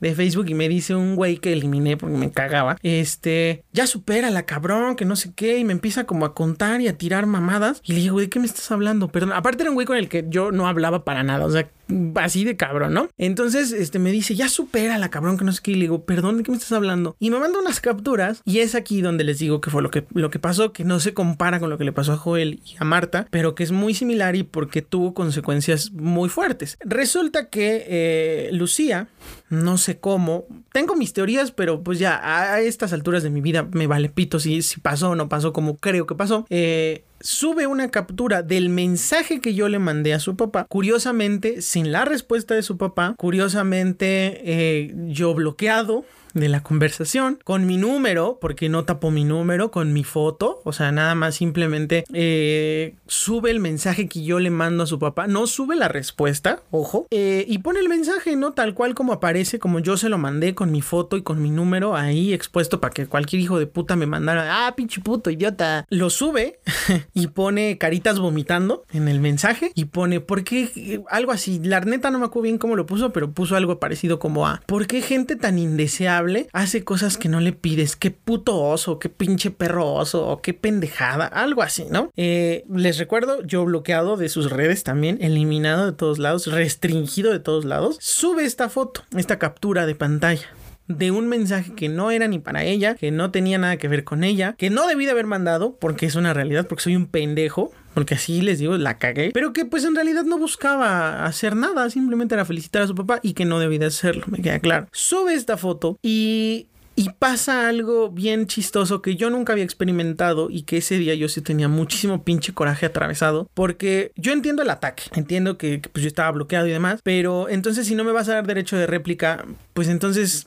de 0.00 0.14
Facebook 0.14 0.48
y 0.48 0.54
me 0.54 0.68
dice 0.68 0.94
un 0.94 1.16
güey 1.16 1.38
que 1.38 1.52
eliminé 1.52 1.96
porque 1.96 2.16
me 2.16 2.30
cagaba, 2.30 2.76
este, 2.82 3.64
ya 3.72 3.86
supera 3.86 4.30
la 4.30 4.44
cabrón, 4.44 4.96
que 4.96 5.04
no 5.04 5.16
sé 5.16 5.32
qué, 5.34 5.58
y 5.58 5.64
me 5.64 5.72
empieza 5.72 6.04
como 6.04 6.24
a 6.24 6.34
contar 6.34 6.80
y 6.80 6.88
a 6.88 6.96
tirar 6.96 7.26
mamadas. 7.26 7.80
Y 7.84 7.92
le 7.92 8.00
digo, 8.00 8.18
¿de 8.20 8.28
qué 8.28 8.38
me 8.38 8.46
estás 8.46 8.70
hablando? 8.70 9.08
Perdón, 9.08 9.32
aparte 9.32 9.62
era 9.62 9.70
un 9.70 9.74
güey 9.74 9.86
con 9.86 9.96
el 9.96 10.08
que 10.08 10.24
yo 10.28 10.52
no 10.52 10.66
hablaba 10.66 11.04
para 11.04 11.22
nada, 11.22 11.44
o 11.44 11.50
sea, 11.50 11.68
así 12.16 12.44
de 12.44 12.56
cabrón, 12.56 12.94
¿no? 12.94 13.08
Entonces, 13.18 13.72
este 13.72 13.98
me 13.98 14.12
dice, 14.12 14.34
ya 14.34 14.48
supera 14.48 14.98
la 14.98 15.10
cabrón, 15.10 15.38
que 15.38 15.44
no 15.44 15.52
sé 15.52 15.60
qué. 15.62 15.72
Y 15.72 15.74
le 15.74 15.80
digo, 15.82 16.04
perdón, 16.04 16.38
¿de 16.38 16.42
qué 16.42 16.50
me 16.50 16.56
estás 16.56 16.72
hablando? 16.72 17.16
Y 17.18 17.30
me 17.30 17.38
manda 17.38 17.58
unas 17.58 17.80
capturas 17.80 18.42
y 18.44 18.58
es 18.60 18.74
aquí 18.74 19.00
donde 19.00 19.24
les 19.24 19.38
digo 19.38 19.60
que 19.60 19.70
fue 19.70 19.82
lo 19.82 19.90
que, 19.90 20.06
lo 20.12 20.30
que 20.30 20.38
pasó, 20.38 20.72
que 20.72 20.84
no 20.84 21.00
se 21.00 21.14
compara 21.14 21.60
con 21.60 21.70
lo 21.70 21.78
que 21.78 21.84
le 21.84 21.92
pasó 21.92 22.12
a 22.12 22.16
Joel 22.16 22.60
y 22.64 22.76
a 22.78 22.84
Marta, 22.84 23.26
pero 23.30 23.54
que 23.54 23.62
es 23.62 23.72
muy 23.72 23.94
similar 23.94 24.36
y 24.36 24.42
porque 24.42 24.82
tuvo 24.82 25.14
consecuencias 25.14 25.92
muy 25.92 26.28
fuertes. 26.28 26.76
Resulta 26.80 27.48
que 27.48 27.84
eh, 27.86 28.50
Lucía, 28.52 29.08
no 29.48 29.78
sé 29.78 29.98
cómo, 29.98 30.46
tengo 30.72 30.96
mis 30.96 31.12
teorías, 31.12 31.52
pero 31.52 31.82
pues 31.82 31.98
ya 31.98 32.20
a 32.22 32.60
estas 32.60 32.92
alturas 32.92 33.22
de 33.22 33.30
mi 33.30 33.40
vida 33.40 33.68
me 33.72 33.86
vale 33.86 34.08
pito 34.08 34.38
si, 34.38 34.62
si 34.62 34.80
pasó 34.80 35.10
o 35.10 35.16
no 35.16 35.28
pasó 35.28 35.52
como 35.52 35.76
creo 35.76 36.06
que 36.06 36.14
pasó. 36.14 36.46
Eh, 36.50 37.04
sube 37.20 37.66
una 37.66 37.90
captura 37.90 38.42
del 38.42 38.68
mensaje 38.68 39.40
que 39.40 39.54
yo 39.54 39.68
le 39.68 39.78
mandé 39.78 40.14
a 40.14 40.20
su 40.20 40.36
papá, 40.36 40.66
curiosamente 40.68 41.62
sin 41.62 41.92
la 41.92 42.04
respuesta 42.04 42.54
de 42.54 42.62
su 42.62 42.76
papá, 42.76 43.14
curiosamente 43.16 44.40
eh, 44.44 44.94
yo 45.08 45.34
bloqueado 45.34 46.04
de 46.34 46.48
la 46.48 46.62
conversación 46.62 47.38
con 47.44 47.66
mi 47.66 47.76
número, 47.76 48.38
porque 48.40 48.68
no 48.68 48.84
tapo 48.84 49.10
mi 49.10 49.24
número, 49.24 49.70
con 49.70 49.92
mi 49.92 50.04
foto, 50.04 50.60
o 50.64 50.72
sea, 50.72 50.92
nada 50.92 51.14
más 51.14 51.34
simplemente 51.34 52.04
eh, 52.12 52.94
sube 53.06 53.50
el 53.50 53.60
mensaje 53.60 54.08
que 54.08 54.22
yo 54.22 54.38
le 54.38 54.50
mando 54.50 54.84
a 54.84 54.86
su 54.86 54.98
papá, 54.98 55.26
no 55.26 55.46
sube 55.46 55.76
la 55.76 55.88
respuesta, 55.88 56.62
ojo, 56.70 57.06
eh, 57.10 57.44
y 57.48 57.58
pone 57.58 57.80
el 57.80 57.88
mensaje, 57.88 58.36
¿no? 58.36 58.52
Tal 58.52 58.74
cual 58.74 58.94
como 58.94 59.12
aparece, 59.12 59.58
como 59.58 59.80
yo 59.80 59.96
se 59.96 60.08
lo 60.08 60.18
mandé 60.18 60.54
con 60.54 60.70
mi 60.70 60.82
foto 60.82 61.16
y 61.16 61.22
con 61.22 61.42
mi 61.42 61.50
número 61.50 61.96
ahí 61.96 62.32
expuesto 62.32 62.80
para 62.80 62.92
que 62.92 63.06
cualquier 63.06 63.42
hijo 63.42 63.58
de 63.58 63.66
puta 63.66 63.96
me 63.96 64.06
mandara, 64.06 64.66
ah, 64.66 64.74
pinche 64.76 65.00
puto, 65.00 65.30
idiota. 65.30 65.86
Lo 65.88 66.10
sube 66.10 66.60
y 67.14 67.28
pone 67.28 67.78
caritas 67.78 68.18
vomitando 68.18 68.84
en 68.92 69.08
el 69.08 69.20
mensaje 69.20 69.72
y 69.74 69.86
pone, 69.86 70.20
¿por 70.20 70.44
qué? 70.44 71.02
Algo 71.08 71.32
así, 71.32 71.60
la 71.62 71.80
neta 71.80 72.10
no 72.10 72.18
me 72.18 72.26
acuerdo 72.26 72.44
bien 72.44 72.58
cómo 72.58 72.76
lo 72.76 72.86
puso, 72.86 73.12
pero 73.12 73.32
puso 73.32 73.56
algo 73.56 73.78
parecido 73.78 74.18
como 74.18 74.46
a, 74.46 74.62
¿por 74.66 74.86
qué 74.86 75.02
gente 75.02 75.36
tan 75.36 75.58
indeseable? 75.58 76.19
Hace 76.52 76.84
cosas 76.84 77.18
que 77.18 77.28
no 77.28 77.40
le 77.40 77.52
pides. 77.52 77.96
Qué 77.96 78.10
puto 78.10 78.60
oso, 78.60 78.98
qué 78.98 79.08
pinche 79.08 79.50
perro 79.50 79.94
oso, 79.94 80.40
qué 80.42 80.54
pendejada, 80.54 81.26
algo 81.26 81.62
así, 81.62 81.86
¿no? 81.90 82.10
Eh, 82.16 82.64
les 82.72 82.98
recuerdo, 82.98 83.42
yo 83.42 83.64
bloqueado 83.64 84.16
de 84.16 84.28
sus 84.28 84.50
redes 84.50 84.84
también, 84.84 85.18
eliminado 85.20 85.86
de 85.86 85.92
todos 85.92 86.18
lados, 86.18 86.46
restringido 86.46 87.32
de 87.32 87.40
todos 87.40 87.64
lados. 87.64 87.96
Sube 88.00 88.44
esta 88.44 88.68
foto, 88.68 89.02
esta 89.16 89.38
captura 89.38 89.86
de 89.86 89.94
pantalla 89.94 90.48
de 90.90 91.10
un 91.12 91.28
mensaje 91.28 91.72
que 91.74 91.88
no 91.88 92.10
era 92.10 92.26
ni 92.26 92.38
para 92.38 92.64
ella, 92.64 92.96
que 92.96 93.10
no 93.10 93.30
tenía 93.30 93.58
nada 93.58 93.76
que 93.76 93.88
ver 93.88 94.04
con 94.04 94.24
ella, 94.24 94.54
que 94.58 94.70
no 94.70 94.88
debí 94.88 95.04
de 95.04 95.12
haber 95.12 95.26
mandado 95.26 95.76
porque 95.76 96.06
es 96.06 96.16
una 96.16 96.34
realidad, 96.34 96.66
porque 96.66 96.82
soy 96.82 96.96
un 96.96 97.06
pendejo, 97.06 97.70
porque 97.94 98.14
así 98.14 98.40
les 98.42 98.58
digo, 98.58 98.76
la 98.76 98.98
cagué, 98.98 99.30
pero 99.32 99.52
que 99.52 99.64
pues 99.64 99.84
en 99.84 99.94
realidad 99.94 100.24
no 100.24 100.38
buscaba 100.38 101.24
hacer 101.24 101.56
nada, 101.56 101.88
simplemente 101.90 102.34
era 102.34 102.44
felicitar 102.44 102.82
a 102.82 102.86
su 102.86 102.94
papá 102.94 103.20
y 103.22 103.32
que 103.34 103.44
no 103.44 103.58
debía 103.58 103.80
de 103.80 103.86
hacerlo, 103.86 104.24
me 104.28 104.40
queda 104.40 104.58
claro. 104.60 104.86
Sube 104.92 105.34
esta 105.34 105.56
foto 105.56 105.98
y 106.02 106.66
y 107.00 107.08
pasa 107.18 107.66
algo 107.66 108.10
bien 108.10 108.46
chistoso 108.46 109.00
que 109.00 109.16
yo 109.16 109.30
nunca 109.30 109.54
había 109.54 109.64
experimentado 109.64 110.50
y 110.50 110.64
que 110.64 110.76
ese 110.76 110.98
día 110.98 111.14
yo 111.14 111.30
sí 111.30 111.40
tenía 111.40 111.66
muchísimo 111.66 112.24
pinche 112.24 112.52
coraje 112.52 112.84
atravesado. 112.84 113.48
Porque 113.54 114.12
yo 114.16 114.32
entiendo 114.32 114.60
el 114.60 114.68
ataque, 114.68 115.04
entiendo 115.14 115.56
que, 115.56 115.80
que, 115.80 115.88
pues 115.88 116.02
yo 116.02 116.08
estaba 116.08 116.30
bloqueado 116.30 116.66
y 116.66 116.72
demás. 116.72 117.00
Pero 117.02 117.48
entonces 117.48 117.86
si 117.86 117.94
no 117.94 118.04
me 118.04 118.12
vas 118.12 118.28
a 118.28 118.34
dar 118.34 118.46
derecho 118.46 118.76
de 118.76 118.86
réplica, 118.86 119.46
pues 119.72 119.88
entonces 119.88 120.46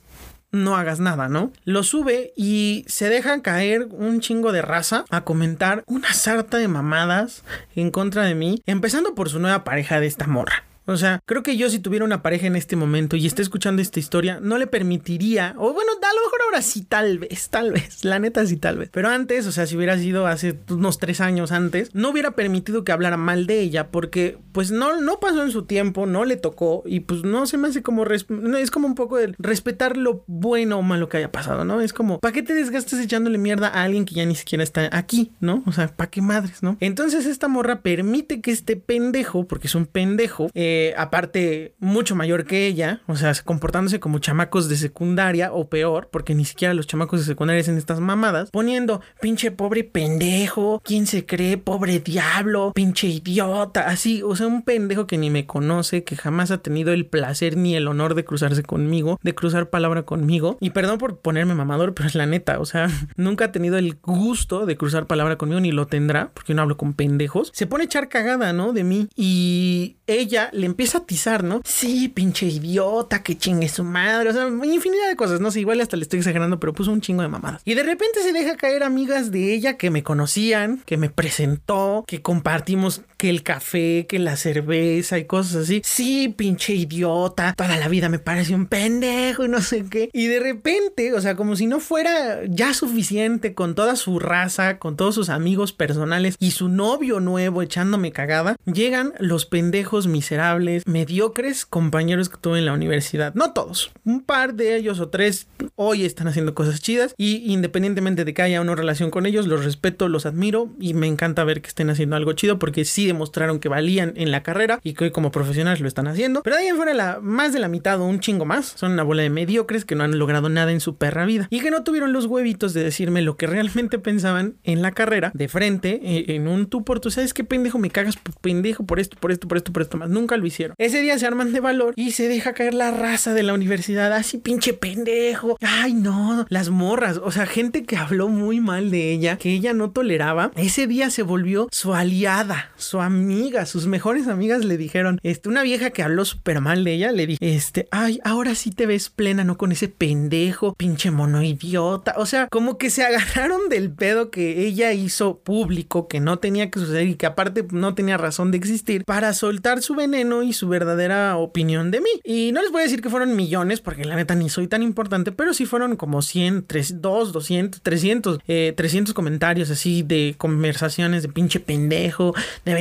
no 0.54 0.78
hagas 0.78 1.02
nada, 1.02 1.28
¿no? 1.28 1.52
Lo 1.66 1.84
sube 1.84 2.32
y 2.38 2.86
se 2.88 3.10
dejan 3.10 3.42
caer 3.42 3.88
un 3.92 4.22
chingo 4.22 4.54
de 4.54 4.62
raza 4.62 5.04
a 5.10 5.26
comentar 5.26 5.84
una 5.88 6.14
sarta 6.14 6.58
de 6.58 6.70
mamadas 6.70 7.44
en 7.76 7.92
contra 7.92 8.24
de 8.24 8.36
mí, 8.36 8.62
empezando 8.66 9.16
por 9.16 9.30
su 9.30 9.40
nueva 9.40 9.66
pareja 9.66 10.00
de 10.00 10.08
esta 10.08 10.28
morra. 10.28 10.64
O 10.86 10.98
sea, 10.98 11.20
creo 11.26 11.44
que 11.44 11.58
yo 11.58 11.70
si 11.70 11.80
tuviera 11.80 12.06
una 12.06 12.22
pareja 12.22 12.48
en 12.48 12.56
este 12.56 12.76
momento 12.76 13.16
y 13.16 13.26
esté 13.26 13.42
escuchando 13.42 13.82
esta 13.82 14.00
historia, 14.00 14.40
no 14.42 14.58
le 14.58 14.68
permitiría, 14.68 15.56
o 15.58 15.74
bueno, 15.74 15.92
a 15.92 16.16
lo 16.16 16.22
mejor 16.22 16.42
ahora 16.46 16.62
sí, 16.62 16.82
tal 16.82 17.20
vez, 17.20 17.50
tal 17.50 17.72
vez, 17.72 18.04
la 18.04 18.20
neta 18.20 18.46
sí, 18.46 18.58
tal 18.58 18.78
vez. 18.78 18.90
Pero 18.92 19.10
antes, 19.10 19.48
o 19.48 19.52
sea, 19.52 19.66
si 19.66 19.78
hubiera 19.78 19.98
sido 19.98 20.28
hace 20.28 20.60
unos 20.70 21.00
tres 21.00 21.22
años 21.22 21.52
antes, 21.52 21.94
no 21.94 22.10
hubiera 22.10 22.32
permitido 22.32 22.84
que 22.84 22.92
hablara 22.92 23.18
mal 23.18 23.48
de 23.48 23.62
ella 23.62 23.90
porque 23.92 24.38
pues 24.52 24.72
no, 24.72 25.00
no 25.00 25.20
pasó 25.20 25.44
en 25.44 25.52
su 25.52 25.64
tiempo, 25.64 26.06
no 26.06 26.26
le 26.26 26.36
tocó 26.36 26.84
y 26.86 27.02
pues 27.02 27.24
no 27.24 27.46
se 27.48 27.58
me 27.58 27.70
hace 27.70 27.82
como, 27.82 28.06
es 28.06 28.72
como 28.72 28.88
un 28.88 28.96
poco 28.96 29.18
de 29.18 29.34
respetar 29.38 29.98
lo 29.98 30.24
bueno 30.28 30.80
o 30.80 30.82
malo 30.82 31.10
que 31.10 31.18
haya 31.18 31.32
pasado, 31.32 31.66
¿no? 31.66 31.82
Es 31.82 31.94
como, 31.94 32.20
¿para 32.20 32.34
qué 32.34 32.44
te 32.44 32.54
desgastas 32.54 33.00
echándole 33.00 33.38
mierda 33.38 33.68
a 33.68 33.84
alguien 33.84 34.06
que 34.06 34.16
ya 34.16 34.26
ni 34.26 34.36
siquiera 34.36 34.64
está 34.64 34.90
aquí, 34.92 35.32
¿no? 35.40 35.64
O 35.66 35.72
sea, 35.72 35.88
¿para 35.88 36.10
qué 36.10 36.22
madres, 36.22 36.62
¿no? 36.62 36.78
Entonces 36.80 37.26
esta 37.26 37.48
morra 37.48 37.82
permite 37.82 38.42
que 38.42 38.52
este 38.52 38.76
pendejo, 38.76 39.48
porque 39.48 39.68
es 39.68 39.76
un 39.76 39.86
pendejo, 39.86 40.50
eh, 40.54 40.73
eh, 40.74 40.94
aparte 40.98 41.76
mucho 41.80 42.16
mayor 42.16 42.46
que 42.46 42.66
ella, 42.66 43.02
o 43.06 43.16
sea, 43.16 43.32
comportándose 43.46 44.00
como 44.00 44.18
chamacos 44.18 44.70
de 44.70 44.76
secundaria 44.76 45.54
o 45.54 45.70
peor, 45.70 46.10
porque 46.12 46.34
ni 46.34 46.46
siquiera 46.46 46.74
los 46.74 46.88
chamacos 46.88 47.20
de 47.20 47.28
secundaria 47.28 47.62
hacen 47.62 47.78
estas 47.78 48.00
mamadas, 48.00 48.50
poniendo 48.50 49.02
pinche 49.22 49.52
pobre 49.52 49.84
pendejo, 49.84 50.82
¿quién 50.84 51.06
se 51.06 51.28
cree? 51.28 51.58
Pobre 51.58 52.00
diablo, 52.00 52.72
pinche 52.74 53.08
idiota, 53.08 53.88
así, 53.88 54.24
o 54.24 54.36
sea, 54.36 54.48
un 54.48 54.64
pendejo 54.64 55.06
que 55.06 55.20
ni 55.20 55.30
me 55.30 55.46
conoce, 55.46 56.04
que 56.04 56.16
jamás 56.16 56.50
ha 56.50 56.58
tenido 56.58 56.92
el 56.92 57.06
placer 57.06 57.56
ni 57.56 57.76
el 57.76 57.88
honor 57.88 58.16
de 58.16 58.26
cruzarse 58.26 58.64
conmigo, 58.64 59.20
de 59.22 59.36
cruzar 59.36 59.70
palabra 59.70 60.04
conmigo, 60.04 60.58
y 60.60 60.72
perdón 60.72 60.98
por 60.98 61.20
ponerme 61.20 61.54
mamador, 61.54 61.94
pero 61.94 62.08
es 62.08 62.16
la 62.16 62.26
neta, 62.26 62.60
o 62.60 62.66
sea, 62.66 62.88
nunca 63.16 63.46
ha 63.46 63.52
tenido 63.52 63.78
el 63.78 64.00
gusto 64.02 64.66
de 64.66 64.76
cruzar 64.76 65.06
palabra 65.06 65.38
conmigo, 65.38 65.62
ni 65.62 65.72
lo 65.72 65.86
tendrá, 65.86 66.32
porque 66.34 66.56
no 66.56 66.64
hablo 66.64 66.78
con 66.78 66.94
pendejos, 66.94 67.52
se 67.54 67.68
pone 67.68 67.84
a 67.84 67.86
echar 67.86 68.10
cagada, 68.10 68.54
¿no? 68.54 68.74
De 68.74 68.84
mí, 68.84 69.08
y 69.16 69.98
ella 70.08 70.50
empieza 70.66 71.00
a 71.00 71.02
atizar, 71.02 71.44
¿no? 71.44 71.62
Sí, 71.64 72.10
pinche 72.10 72.46
idiota, 72.46 73.24
que 73.24 73.38
chingue 73.38 73.70
su 73.70 73.84
madre. 73.84 74.30
O 74.30 74.34
sea, 74.34 74.48
infinidad 74.48 75.10
de 75.10 75.16
cosas, 75.16 75.40
no 75.40 75.52
sé, 75.52 75.60
igual 75.60 75.82
hasta 75.82 75.98
le 75.98 76.04
estoy 76.04 76.20
exagerando, 76.20 76.60
pero 76.60 76.74
puso 76.74 76.92
un 76.92 77.02
chingo 77.02 77.22
de 77.22 77.28
mamadas. 77.28 77.62
Y 77.66 77.74
de 77.74 77.84
repente 77.84 78.22
se 78.22 78.34
deja 78.34 78.56
caer 78.56 78.84
amigas 78.84 79.32
de 79.32 79.54
ella 79.54 79.78
que 79.78 79.90
me 79.90 80.04
conocían, 80.04 80.82
que 80.86 80.98
me 80.98 81.10
presentó, 81.10 82.04
que 82.08 82.22
compartimos 82.22 83.02
que 83.24 83.30
el 83.30 83.42
café, 83.42 84.06
que 84.06 84.20
la 84.20 84.36
cerveza 84.36 85.18
y 85.18 85.24
cosas 85.24 85.64
así. 85.64 85.82
Sí, 85.86 86.28
pinche 86.28 86.76
idiota, 86.76 87.54
toda 87.56 87.78
la 87.78 87.88
vida 87.88 88.10
me 88.10 88.20
parece 88.20 88.54
un 88.54 88.66
pendejo 88.66 89.46
y 89.46 89.48
no 89.48 89.62
sé 89.62 89.86
qué. 89.90 90.10
Y 90.12 90.28
de 90.28 90.42
repente, 90.42 91.14
o 91.14 91.22
sea, 91.22 91.38
como 91.38 91.56
si 91.56 91.66
no 91.66 91.80
fuera 91.80 92.42
ya 92.50 92.74
suficiente 92.74 93.54
con 93.54 93.76
toda 93.76 93.96
su 93.96 94.20
raza, 94.20 94.78
con 94.78 94.98
todos 94.98 95.16
sus 95.16 95.30
amigos 95.30 95.72
personales 95.72 96.36
y 96.38 96.52
su 96.52 96.68
novio 96.68 97.22
nuevo 97.22 97.62
echándome 97.62 98.12
cagada, 98.12 98.58
llegan 98.66 99.14
los 99.20 99.46
pendejos 99.46 100.06
miserables, 100.08 100.86
mediocres 100.86 101.66
compañeros 101.66 102.28
que 102.28 102.36
tuve 102.36 102.60
en 102.60 102.66
la 102.66 102.74
universidad. 102.74 103.34
No 103.36 103.54
todos, 103.54 103.94
un 104.04 104.20
par 104.20 104.56
de 104.56 104.76
ellos 104.76 105.00
o 105.00 105.08
tres 105.08 105.48
hoy 105.76 106.04
están 106.04 106.28
haciendo 106.28 106.54
cosas 106.56 106.82
chidas 106.82 107.16
y 107.18 107.54
independientemente 107.54 108.26
de 108.26 108.34
que 108.34 108.42
haya 108.42 108.60
una 108.60 108.76
relación 108.76 109.12
con 109.12 109.26
ellos, 109.26 109.48
los 109.48 109.64
respeto, 109.64 110.10
los 110.10 110.26
admiro 110.26 110.72
y 110.78 110.94
me 110.94 111.08
encanta 111.08 111.46
ver 111.46 111.62
que 111.62 111.70
estén 111.70 111.90
haciendo 111.90 112.18
algo 112.18 112.34
chido 112.34 112.60
porque 112.60 112.84
sí 112.84 113.13
demostraron 113.14 113.60
que 113.60 113.70
valían 113.70 114.14
en 114.16 114.32
la 114.32 114.44
carrera 114.44 114.80
y 114.84 114.94
que 114.94 115.06
hoy 115.06 115.12
como 115.12 115.32
profesionales 115.32 115.80
lo 115.80 115.88
están 115.88 116.08
haciendo. 116.08 116.44
Pero 116.44 116.58
ahí 116.58 116.68
en 116.68 116.76
fuera 116.76 116.94
la, 116.94 117.20
más 117.22 117.54
de 117.54 117.60
la 117.60 117.68
mitad 117.68 118.00
o 118.02 118.06
un 118.06 118.20
chingo 118.20 118.46
más 118.46 118.74
son 118.76 118.92
una 118.92 119.04
bola 119.04 119.24
de 119.24 119.30
mediocres 119.30 119.86
que 119.86 119.96
no 119.96 120.04
han 120.04 120.18
logrado 120.18 120.50
nada 120.50 120.72
en 120.72 120.80
su 120.80 120.98
perra 120.98 121.26
vida 121.26 121.48
y 121.50 121.62
que 121.62 121.72
no 121.72 121.84
tuvieron 121.84 122.14
los 122.14 122.26
huevitos 122.26 122.74
de 122.74 122.84
decirme 122.84 123.22
lo 123.22 123.38
que 123.38 123.48
realmente 123.48 124.00
pensaban 124.00 124.56
en 124.64 124.82
la 124.82 124.92
carrera 124.92 125.32
de 125.34 125.48
frente 125.48 126.02
eh, 126.04 126.26
en 126.36 126.48
un 126.48 126.68
tú 126.68 126.84
por 126.84 127.00
tú. 127.00 127.12
¿Sabes 127.12 127.34
qué 127.34 127.44
pendejo 127.44 127.78
me 127.78 127.90
cagas? 127.90 128.18
Pendejo 128.42 128.86
por 128.86 129.00
esto, 129.00 129.18
por 129.20 129.32
esto, 129.32 129.48
por 129.48 129.58
esto, 129.58 129.72
por 129.72 129.82
esto 129.82 129.98
más. 129.98 130.10
Nunca 130.10 130.38
lo 130.38 130.46
hicieron. 130.46 130.76
Ese 130.78 131.02
día 131.02 131.18
se 131.18 131.28
arman 131.28 131.54
de 131.54 131.60
valor 131.60 131.94
y 131.96 132.12
se 132.12 132.28
deja 132.28 132.54
caer 132.54 132.74
la 132.74 132.92
raza 132.92 133.34
de 133.34 133.44
la 133.44 133.54
universidad. 133.54 134.12
Así 134.14 134.38
pinche 134.38 134.74
pendejo. 134.74 135.58
Ay, 135.62 135.94
no. 135.94 136.46
Las 136.50 136.70
morras. 136.70 137.20
O 137.24 137.32
sea, 137.32 137.46
gente 137.46 137.84
que 137.84 137.98
habló 137.98 138.28
muy 138.28 138.60
mal 138.60 138.92
de 138.92 139.12
ella, 139.12 139.38
que 139.38 139.52
ella 139.52 139.74
no 139.74 139.92
toleraba. 139.92 140.52
Ese 140.56 140.88
día 140.88 141.10
se 141.10 141.24
volvió 141.24 141.68
su 141.72 141.94
aliada, 141.94 142.72
su 142.78 143.02
amiga. 143.06 143.66
Sus 143.66 143.88
mejores 143.88 144.28
amigas 144.28 144.66
le 144.66 144.78
dijeron, 144.78 145.20
este, 145.24 145.50
una 145.50 145.64
vieja 145.64 145.92
que 145.92 146.04
habló 146.04 146.26
súper 146.26 146.62
mal 146.62 146.84
de 146.84 146.94
ella, 146.94 147.12
le 147.12 147.28
dije, 147.28 147.56
este, 147.56 147.88
ay, 147.92 148.20
ahora 148.24 148.56
sí 148.56 148.72
te 148.72 148.86
ves 148.86 149.10
plena, 149.10 149.44
no 149.44 149.58
con 149.58 149.72
ese 149.72 149.88
pendejo, 149.88 150.74
pinche 150.76 151.12
mono 151.12 151.42
idiota. 151.42 152.16
O 152.18 152.26
sea, 152.26 152.48
como 152.48 152.78
que 152.78 152.90
se 152.90 153.04
agarraron 153.06 153.70
del 153.70 153.92
pedo 153.92 154.32
que 154.32 154.66
ella 154.66 154.94
hizo 154.94 155.40
público, 155.40 156.08
que 156.08 156.20
no 156.20 156.40
tenía 156.40 156.70
que 156.70 156.80
suceder 156.80 157.08
y 157.08 157.16
que 157.16 157.26
aparte 157.26 157.66
no 157.72 157.96
tenía 157.96 158.18
razón 158.18 158.52
de 158.52 158.58
existir, 158.58 159.04
para 159.06 159.34
soltar 159.34 159.82
su 159.82 159.96
veneno 159.96 160.44
y 160.44 160.54
su 160.54 160.68
verdadera 160.68 161.38
opinión 161.38 161.92
de 161.92 162.02
mí. 162.02 162.10
Y 162.24 162.52
no 162.52 162.62
les 162.62 162.72
voy 162.72 162.82
a 162.82 162.84
decir 162.84 163.02
que 163.02 163.10
fueron 163.10 163.36
millones, 163.36 163.82
porque 163.82 164.06
la 164.06 164.16
neta 164.16 164.36
ni 164.36 164.50
soy 164.50 164.68
tan 164.68 164.84
importante, 164.84 165.32
pero 165.32 165.54
sí 165.54 165.66
fueron 165.66 165.96
como 165.96 166.22
100, 166.22 166.66
3, 166.68 167.02
2, 167.02 167.34
200, 167.34 167.82
300, 167.82 168.40
eh, 168.48 168.74
300 168.76 169.14
comentarios 169.14 169.70
así 169.70 170.04
de 170.04 170.36
conversaciones 170.38 171.24
de 171.24 171.30
pinche 171.30 171.60
pendejo. 171.60 172.34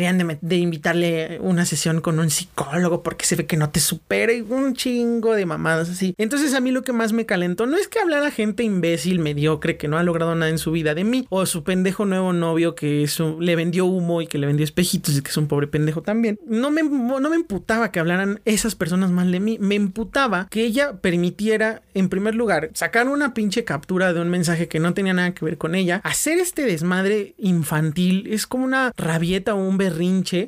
De, 0.02 0.38
de, 0.40 0.56
invitarle 0.56 1.38
una 1.40 1.64
sesión 1.64 2.00
con 2.00 2.18
un 2.18 2.28
psicólogo 2.28 3.02
porque 3.02 3.24
se 3.24 3.36
ve 3.36 3.46
que 3.46 3.56
no 3.56 3.70
te 3.70 3.78
supera 3.78 4.32
y 4.32 4.40
un 4.40 4.74
chingo 4.74 5.34
de 5.34 5.46
mamadas 5.46 5.88
así. 5.88 6.14
Entonces 6.18 6.54
a 6.54 6.60
mí 6.60 6.72
lo 6.72 6.82
que 6.82 6.92
más 6.92 7.12
me 7.12 7.24
calentó 7.24 7.66
no 7.66 7.76
es 7.76 7.86
que 7.86 8.00
hablara 8.00 8.30
gente 8.30 8.64
imbécil, 8.64 9.20
mediocre, 9.20 9.76
que 9.76 9.88
no 9.88 9.98
ha 9.98 10.02
logrado 10.02 10.34
nada 10.34 10.50
en 10.50 10.58
su 10.58 10.72
vida 10.72 10.94
de 10.94 11.04
mí, 11.04 11.26
o 11.30 11.46
su 11.46 11.62
pendejo 11.62 12.04
nuevo 12.04 12.32
novio 12.32 12.74
que 12.74 13.08
le 13.40 13.56
vendió 13.56 13.86
humo 13.86 14.22
y 14.22 14.26
que 14.26 14.38
le 14.38 14.46
vendió 14.46 14.64
espejitos 14.64 15.16
y 15.16 15.22
que 15.22 15.30
es 15.30 15.36
un 15.36 15.46
pobre 15.46 15.66
pendejo 15.66 16.02
también. 16.02 16.38
No 16.46 16.70
me, 16.70 16.82
no 16.82 17.20
me 17.20 17.36
emputaba 17.36 17.92
que 17.92 18.00
hablaran 18.00 18.40
esas 18.44 18.74
personas 18.74 19.10
mal 19.10 19.30
de 19.30 19.40
mí, 19.40 19.58
me 19.60 19.74
emputaba 19.74 20.48
que 20.50 20.64
ella 20.64 20.94
permitiera, 21.00 21.82
en 21.94 22.08
primer 22.08 22.34
lugar, 22.34 22.70
sacar 22.74 23.08
una 23.08 23.34
pinche 23.34 23.64
captura 23.64 24.12
de 24.12 24.20
un 24.20 24.30
mensaje 24.30 24.68
que 24.68 24.80
no 24.80 24.94
tenía 24.94 25.14
nada 25.14 25.34
que 25.34 25.44
ver 25.44 25.58
con 25.58 25.74
ella, 25.74 26.00
hacer 26.04 26.38
este 26.38 26.62
desmadre 26.62 27.34
infantil, 27.38 28.26
es 28.30 28.46
como 28.46 28.64
una 28.64 28.92
rabieta 28.96 29.54
o 29.54 29.58
un 29.58 29.78
berrinche 29.78 29.91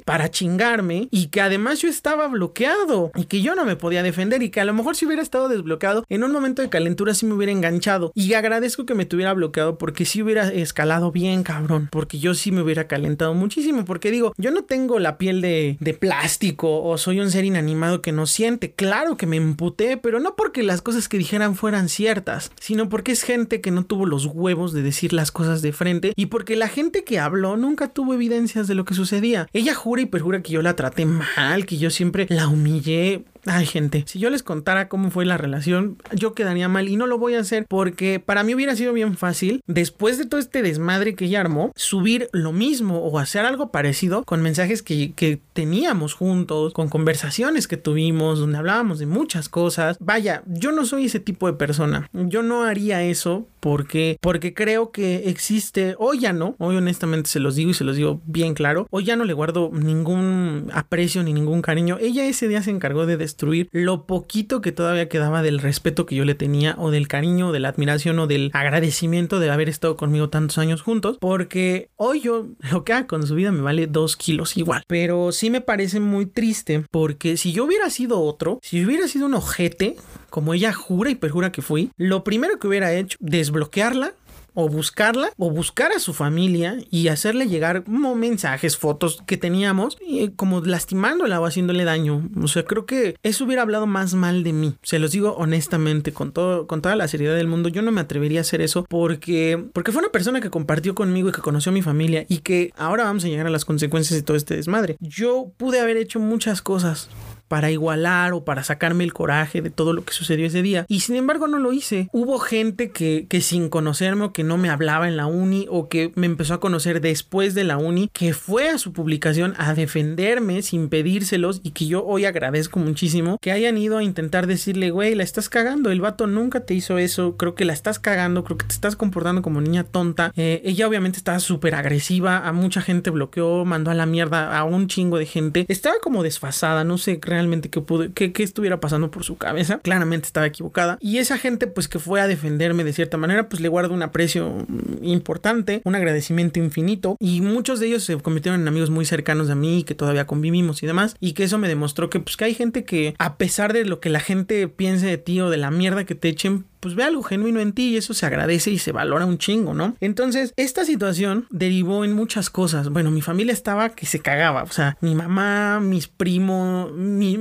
para 0.05 0.31
chingar 0.31 0.65
desahogarme 0.65 1.09
y 1.11 1.27
que 1.27 1.41
además 1.41 1.81
yo 1.81 1.89
estaba 1.89 2.27
bloqueado 2.29 3.11
y 3.15 3.25
que 3.25 3.43
yo 3.43 3.55
no 3.55 3.65
me 3.65 3.77
podía 3.77 4.03
defender 4.03 4.43
y 4.43 4.51
que 4.51 4.61
a 4.61 4.65
lo 4.65 4.73
mejor 4.73 4.97
si 4.97 5.07
hubiera 5.07 5.23
estado 5.23 5.49
desbloqueado 5.49 6.05
en 6.09 6.25
un 6.25 6.33
momento 6.33 6.63
de 6.63 6.69
calentura 6.69 7.15
sí 7.15 7.27
me 7.27 7.35
hubiera 7.35 7.53
enganchado. 7.53 8.13
Y 8.15 8.33
agradezco 8.35 8.87
que 8.87 8.95
me 8.95 9.05
tuviera 9.05 9.33
bloqueado 9.35 9.79
porque 9.79 10.05
sí 10.05 10.23
hubiera 10.23 10.49
escalado 10.49 11.13
bien 11.13 11.43
cabrón 11.43 11.89
porque 11.91 12.19
yo 12.19 12.35
sí 12.35 12.51
me 12.51 12.63
hubiera 12.63 12.87
calentado 12.87 13.35
muchísimo 13.35 13.85
porque 13.85 14.11
digo 14.11 14.33
yo 14.37 14.51
no 14.51 14.65
tengo 14.65 14.99
la 14.99 15.19
piel 15.19 15.41
de, 15.41 15.77
de 15.81 15.95
plástico 15.95 16.83
o 16.83 16.97
soy 16.99 17.21
un 17.21 17.31
ser 17.31 17.45
inanimado 17.45 18.03
que 18.03 18.13
no 18.13 18.27
siente. 18.27 18.73
Claro 18.73 19.17
que 19.17 19.27
me 19.27 19.37
emputé 19.37 19.97
pero 19.97 20.21
no 20.21 20.37
porque 20.37 20.63
las 20.63 20.83
cosas 20.83 21.09
que 21.09 21.19
dijeran 21.19 21.55
fueran 21.55 21.89
ciertas 21.89 22.51
sino 22.61 22.89
porque 22.89 23.13
es 23.13 23.23
gente 23.23 23.61
que 23.61 23.71
no 23.71 23.85
tuvo 23.85 24.07
los 24.07 24.27
huevos 24.27 24.73
de 24.73 24.83
decir 24.83 25.13
las 25.13 25.31
cosas 25.31 25.63
de 25.63 25.73
frente 25.73 26.13
y 26.17 26.27
porque 26.27 26.57
la 26.57 26.69
gente 26.69 27.05
que 27.05 27.19
habló 27.19 27.57
nunca 27.57 27.89
tuvo 27.89 28.15
evidencias 28.15 28.67
de 28.67 28.75
lo 28.75 28.85
que 28.85 28.95
sucedía 28.95 29.34
ella 29.53 29.75
jura 29.75 30.03
y 30.03 30.07
perjura 30.07 30.43
que 30.43 30.53
yo 30.53 30.63
la 30.63 30.77
traté 30.77 31.05
mal 31.07 31.67
que 31.67 31.77
yo 31.77 31.91
siempre 31.91 32.27
la 32.29 32.49
humillé 32.49 33.25
Ay, 33.47 33.67
gente, 33.67 34.05
si 34.07 34.19
yo 34.19 34.31
les 34.31 34.43
contara 34.43 34.89
cómo 34.89 35.11
fue 35.11 35.27
la 35.27 35.37
relación, 35.37 35.99
yo 36.13 36.35
quedaría 36.35 36.69
mal 36.69 36.89
y 36.89 36.97
no 36.97 37.07
lo 37.07 37.19
voy 37.19 37.35
a 37.35 37.41
hacer 37.41 37.67
porque 37.69 38.21
para 38.21 38.43
mí 38.43 38.55
hubiera 38.55 38.77
sido 38.77 38.93
bien 38.93 39.17
fácil, 39.17 39.61
después 39.67 40.19
de 40.19 40.27
todo 40.27 40.41
este 40.41 40.63
desmadre 40.63 41.15
que 41.15 41.27
ella 41.27 41.41
armó, 41.41 41.73
subir 41.77 42.29
lo 42.33 42.53
mismo 42.53 42.99
o 42.99 43.19
hacer 43.19 43.45
algo 43.45 43.71
parecido 43.71 44.25
con 44.25 44.43
mensajes 44.43 44.83
que, 44.83 45.13
que 45.13 45.41
teníamos 45.53 46.15
juntos, 46.15 46.73
con 46.73 46.89
conversaciones 46.89 47.69
que 47.69 47.77
tuvimos, 47.77 48.39
donde 48.39 48.59
hablábamos 48.59 48.99
de 48.99 49.07
muchas 49.07 49.49
cosas. 49.49 49.97
Vaya, 50.01 50.43
yo 50.47 50.73
no 50.73 50.87
soy 50.87 51.07
ese 51.07 51.21
tipo 51.21 51.47
de 51.47 51.55
persona. 51.55 52.09
Yo 52.13 52.43
no 52.43 52.63
haría 52.63 53.03
eso 53.03 53.47
porque, 53.61 54.19
porque 54.21 54.55
creo 54.55 54.91
que 54.91 55.29
existe, 55.31 55.97
hoy 55.99 56.21
ya 56.21 56.33
no, 56.33 56.55
hoy 56.59 56.77
honestamente 56.77 57.31
se 57.31 57.41
los 57.41 57.57
digo 57.57 57.71
y 57.71 57.75
se 57.75 57.85
los 57.85 57.97
digo 57.97 58.21
bien 58.27 58.55
claro, 58.55 58.87
hoy 58.91 59.05
ya 59.05 59.17
no 59.17 59.25
le 59.25 59.33
guardo 59.33 59.71
ningún 59.73 60.71
aprecio 60.73 61.23
ni 61.23 61.33
ningún 61.33 61.63
cariño. 61.63 61.99
Ella 62.01 62.27
ese 62.27 62.49
día 62.49 62.63
se 62.63 62.71
encargó 62.71 63.07
de 63.07 63.17
destruir 63.35 63.69
lo 63.73 64.07
poquito 64.07 64.61
que 64.61 64.71
todavía 64.71 65.09
quedaba 65.09 65.43
del 65.43 65.59
respeto 65.59 66.07
que 66.07 66.15
yo 66.15 66.25
le 66.25 66.37
tenía 66.37 66.77
o 66.79 66.93
del 66.93 67.09
cariño, 67.09 67.51
de 67.51 67.59
la 67.59 67.69
admiración 67.69 68.19
o 68.21 68.29
del 68.29 68.51
agradecimiento 68.53 69.41
de 69.41 69.51
haber 69.51 69.69
estado 69.69 69.97
conmigo 69.97 70.31
tantos 70.31 70.59
años 70.59 70.83
juntos, 70.83 71.19
porque 71.21 71.91
hoy 71.97 72.21
yo 72.21 72.47
lo 72.71 72.85
que 72.85 72.93
haga 72.93 73.07
con 73.09 73.27
su 73.27 73.35
vida 73.35 73.51
me 73.51 73.61
vale 73.61 73.89
dos 73.89 74.17
kilos 74.17 74.57
igual, 74.57 74.85
pero 74.87 75.33
sí 75.33 75.51
me 75.51 75.61
parece 75.61 75.99
muy 75.99 76.27
triste 76.27 76.85
porque 76.91 77.37
si 77.37 77.53
yo 77.53 77.65
hubiera 77.65 77.91
sido 77.91 78.21
otro, 78.21 78.61
si 78.63 78.85
hubiera 78.85 79.09
sido 79.09 79.27
un 79.27 79.35
ojete, 79.35 79.97
como 80.31 80.55
ella 80.55 80.73
jura 80.73 81.11
y 81.11 81.17
perjura 81.17 81.51
que 81.51 81.63
fui, 81.63 81.91
lo 81.97 82.25
primero 82.25 82.59
que 82.59 82.69
hubiera 82.69 82.93
hecho, 82.93 83.17
desbloquearla, 83.21 84.15
o 84.55 84.69
buscarla 84.69 85.31
o 85.37 85.51
buscar 85.51 85.93
a 85.93 85.99
su 85.99 86.15
familia 86.15 86.79
y 86.91 87.09
hacerle 87.09 87.49
llegar 87.49 87.85
mensajes, 87.89 88.77
fotos 88.77 89.23
que 89.27 89.37
teníamos 89.37 89.99
y 90.01 90.29
como 90.31 90.61
lastimándola 90.61 91.41
o 91.41 91.47
haciéndole 91.47 91.85
daño. 91.85 92.29
O 92.43 92.49
sea, 92.49 92.65
creo 92.65 92.87
que 92.87 93.17
eso 93.23 93.45
hubiera 93.45 93.63
hablado 93.63 93.87
más 93.87 94.15
mal 94.15 94.45
de 94.45 94.53
mí. 94.53 94.75
Se 94.83 94.99
los 94.99 95.13
digo 95.13 95.35
honestamente, 95.37 96.13
con 96.13 96.33
todo, 96.33 96.67
con 96.67 96.83
toda 96.83 96.97
la 96.97 97.09
seriedad 97.09 97.35
del 97.35 97.49
mundo, 97.49 97.69
yo 97.69 97.83
no 97.83 97.93
me 97.93 98.01
atrevería 98.01 98.41
a 98.41 98.43
hacer 98.43 98.61
eso 98.61 98.85
porque, 98.89 99.65
porque 99.73 99.93
fue 99.93 100.03
una 100.03 100.13
persona 100.13 100.41
que 100.41 100.51
compartió 100.51 100.95
conmigo 100.95 101.29
y 101.29 101.33
que 101.33 101.41
conoció 101.41 101.71
a 101.71 101.75
mi 101.75 101.83
familia 101.83 102.25
y 102.29 102.39
que 102.39 102.73
ahora 102.77 103.05
vamos 103.05 103.25
a 103.25 103.29
llegar 103.29 103.47
a 103.47 103.51
las 103.51 103.65
consecuencias 103.65 104.19
de 104.19 104.25
todo 104.25 104.37
este 104.37 104.57
desmadre. 104.57 104.97
Yo 105.01 105.51
pude 105.57 105.81
haber 105.81 105.97
hecho 105.97 106.21
muchas 106.21 106.63
cosas 106.63 107.09
para 107.49 107.71
igualar 107.71 108.33
o 108.33 108.45
para 108.45 108.65
sacarme 108.65 109.05
el 109.05 109.13
coraje 109.13 109.63
de 109.63 109.71
todo 109.71 109.93
lo 109.93 110.05
que 110.05 110.13
sucedió 110.13 110.47
ese 110.47 110.63
día. 110.63 110.87
Y 110.89 111.01
sin 111.01 111.17
embargo 111.17 111.47
no 111.47 111.59
lo 111.59 111.73
hice. 111.73 112.09
Hubo 112.13 112.39
gente 112.39 112.91
que, 112.91 113.27
que 113.29 113.41
sin 113.41 113.69
conocerme 113.69 114.25
o 114.25 114.33
que 114.33 114.45
no 114.45 114.57
me 114.57 114.71
hablaba 114.71 115.09
en 115.09 115.17
la 115.17 115.27
uni 115.27 115.67
o 115.71 115.89
que 115.89 116.13
me 116.15 116.27
empezó 116.27 116.55
a 116.55 116.61
conocer 116.61 117.01
después 117.01 117.55
de 117.55 117.65
la 117.65 117.77
uni, 117.77 118.11
que 118.13 118.35
fue 118.35 118.69
a 118.69 118.79
su 118.79 118.93
publicación 118.93 119.55
a 119.57 119.75
defenderme 119.75 120.63
sin 120.63 120.89
pedírselos 120.89 121.61
y 121.63 121.71
que 121.71 121.87
yo 121.87 122.05
hoy 122.05 122.25
agradezco 122.25 122.79
muchísimo 122.79 123.39
que 123.41 123.53
hayan 123.53 123.79
ido 123.79 123.99
a 123.99 124.03
intentar 124.03 124.47
decirle, 124.47 124.91
güey, 124.91 125.15
la 125.15 125.23
estás 125.23 125.49
cagando, 125.49 125.91
el 125.91 126.01
vato 126.01 126.27
nunca 126.27 126.61
te 126.61 126.75
hizo 126.75 126.99
eso, 126.99 127.37
creo 127.37 127.55
que 127.55 127.65
la 127.65 127.73
estás 127.73 127.99
cagando, 127.99 128.45
creo 128.45 128.59
que 128.59 128.67
te 128.67 128.75
estás 128.75 128.97
comportando 128.97 129.43
como 129.43 129.61
niña 129.61 129.85
tonta. 129.85 130.33
Eh, 130.37 130.63
ella 130.65 130.89
obviamente 130.89 131.19
estaba 131.19 131.39
súper 131.39 131.75
agresiva, 131.75 132.47
a 132.47 132.53
mucha 132.53 132.81
gente 132.81 133.11
bloqueó, 133.11 133.65
mandó 133.65 133.91
a 133.91 133.95
la 133.95 134.07
mierda 134.07 134.57
a 134.57 134.65
un 134.65 134.89
chingo 134.89 135.19
de 135.19 135.27
gente. 135.27 135.67
Estaba 135.69 135.97
como 136.03 136.23
desfasada, 136.23 136.85
no 136.85 136.99
sé, 136.99 137.19
realmente 137.23 137.44
qué, 137.71 137.81
pudo, 137.81 138.13
qué, 138.15 138.33
estuviera 138.39 138.81
pasando 138.81 139.11
por 139.11 139.25
su 139.25 139.37
cabeza. 139.37 139.81
Claramente 139.83 140.27
estaba 140.27 140.47
equivocada. 140.47 140.99
Y 141.01 141.19
esa 141.19 141.39
gente, 141.39 141.67
pues 141.67 141.89
que 141.89 141.99
fue 141.99 142.21
a 142.21 142.27
defenderme 142.27 142.85
de 142.85 142.93
cierta 142.93 143.17
manera, 143.17 143.49
pues 143.49 143.61
le 143.61 143.69
guardo 143.69 143.95
un 143.95 144.03
aprecio 144.03 144.67
importante, 145.03 145.81
un 145.85 145.95
agradecimiento 145.95 146.59
infinito. 146.59 147.17
Y 147.21 147.41
muchos 147.41 147.81
de 147.81 147.87
ellos 147.87 148.05
se 148.05 148.17
convirtieron 148.19 148.61
en 148.61 148.69
amigos 148.69 148.91
muy 148.91 149.05
cercanos 149.05 149.51
a 149.51 149.55
mí, 149.55 149.85
que 149.85 149.95
todavía 149.95 150.27
convivimos 150.27 150.83
y 150.83 150.87
demás. 150.87 151.17
Y 151.21 151.33
que 151.33 151.45
eso 151.45 151.59
me 151.59 151.69
demostró 151.69 152.11
que, 152.11 152.21
pues, 152.21 152.37
que 152.37 152.45
hay 152.45 152.55
gente 152.55 152.85
que, 152.85 153.15
a 153.19 153.37
pesar 153.37 153.73
de 153.73 153.85
lo 153.85 154.01
que 154.01 154.11
la 154.11 154.21
gente 154.21 154.69
piense 154.69 155.07
de 155.07 155.19
ti 155.19 155.41
o 155.41 155.51
de 155.51 155.57
la 155.57 155.71
mierda 155.71 156.05
que 156.05 156.15
te 156.15 156.29
echen, 156.29 156.65
pues 156.85 156.97
ve 156.97 157.03
algo 157.03 157.23
genuino 157.23 157.61
en 157.61 157.73
ti 157.73 157.95
y 157.95 157.97
eso 157.97 158.13
se 158.13 158.27
agradece 158.27 158.71
y 158.71 158.77
se 158.77 158.93
valora 158.93 159.25
un 159.25 159.39
chingo, 159.39 159.73
¿no? 159.73 159.97
Entonces, 160.01 160.53
esta 160.59 160.85
situación 160.85 161.47
derivó 161.49 162.05
en 162.05 162.13
muchas 162.13 162.51
cosas. 162.51 162.91
Bueno, 162.91 163.11
mi 163.11 163.23
familia 163.23 163.55
estaba 163.55 163.89
que 163.89 164.05
se 164.05 164.21
cagaba, 164.21 164.65
o 164.65 164.71
sea, 164.71 164.99
mi 165.01 165.15
mamá, 165.15 165.81
mis 165.81 166.09
primos, 166.09 166.91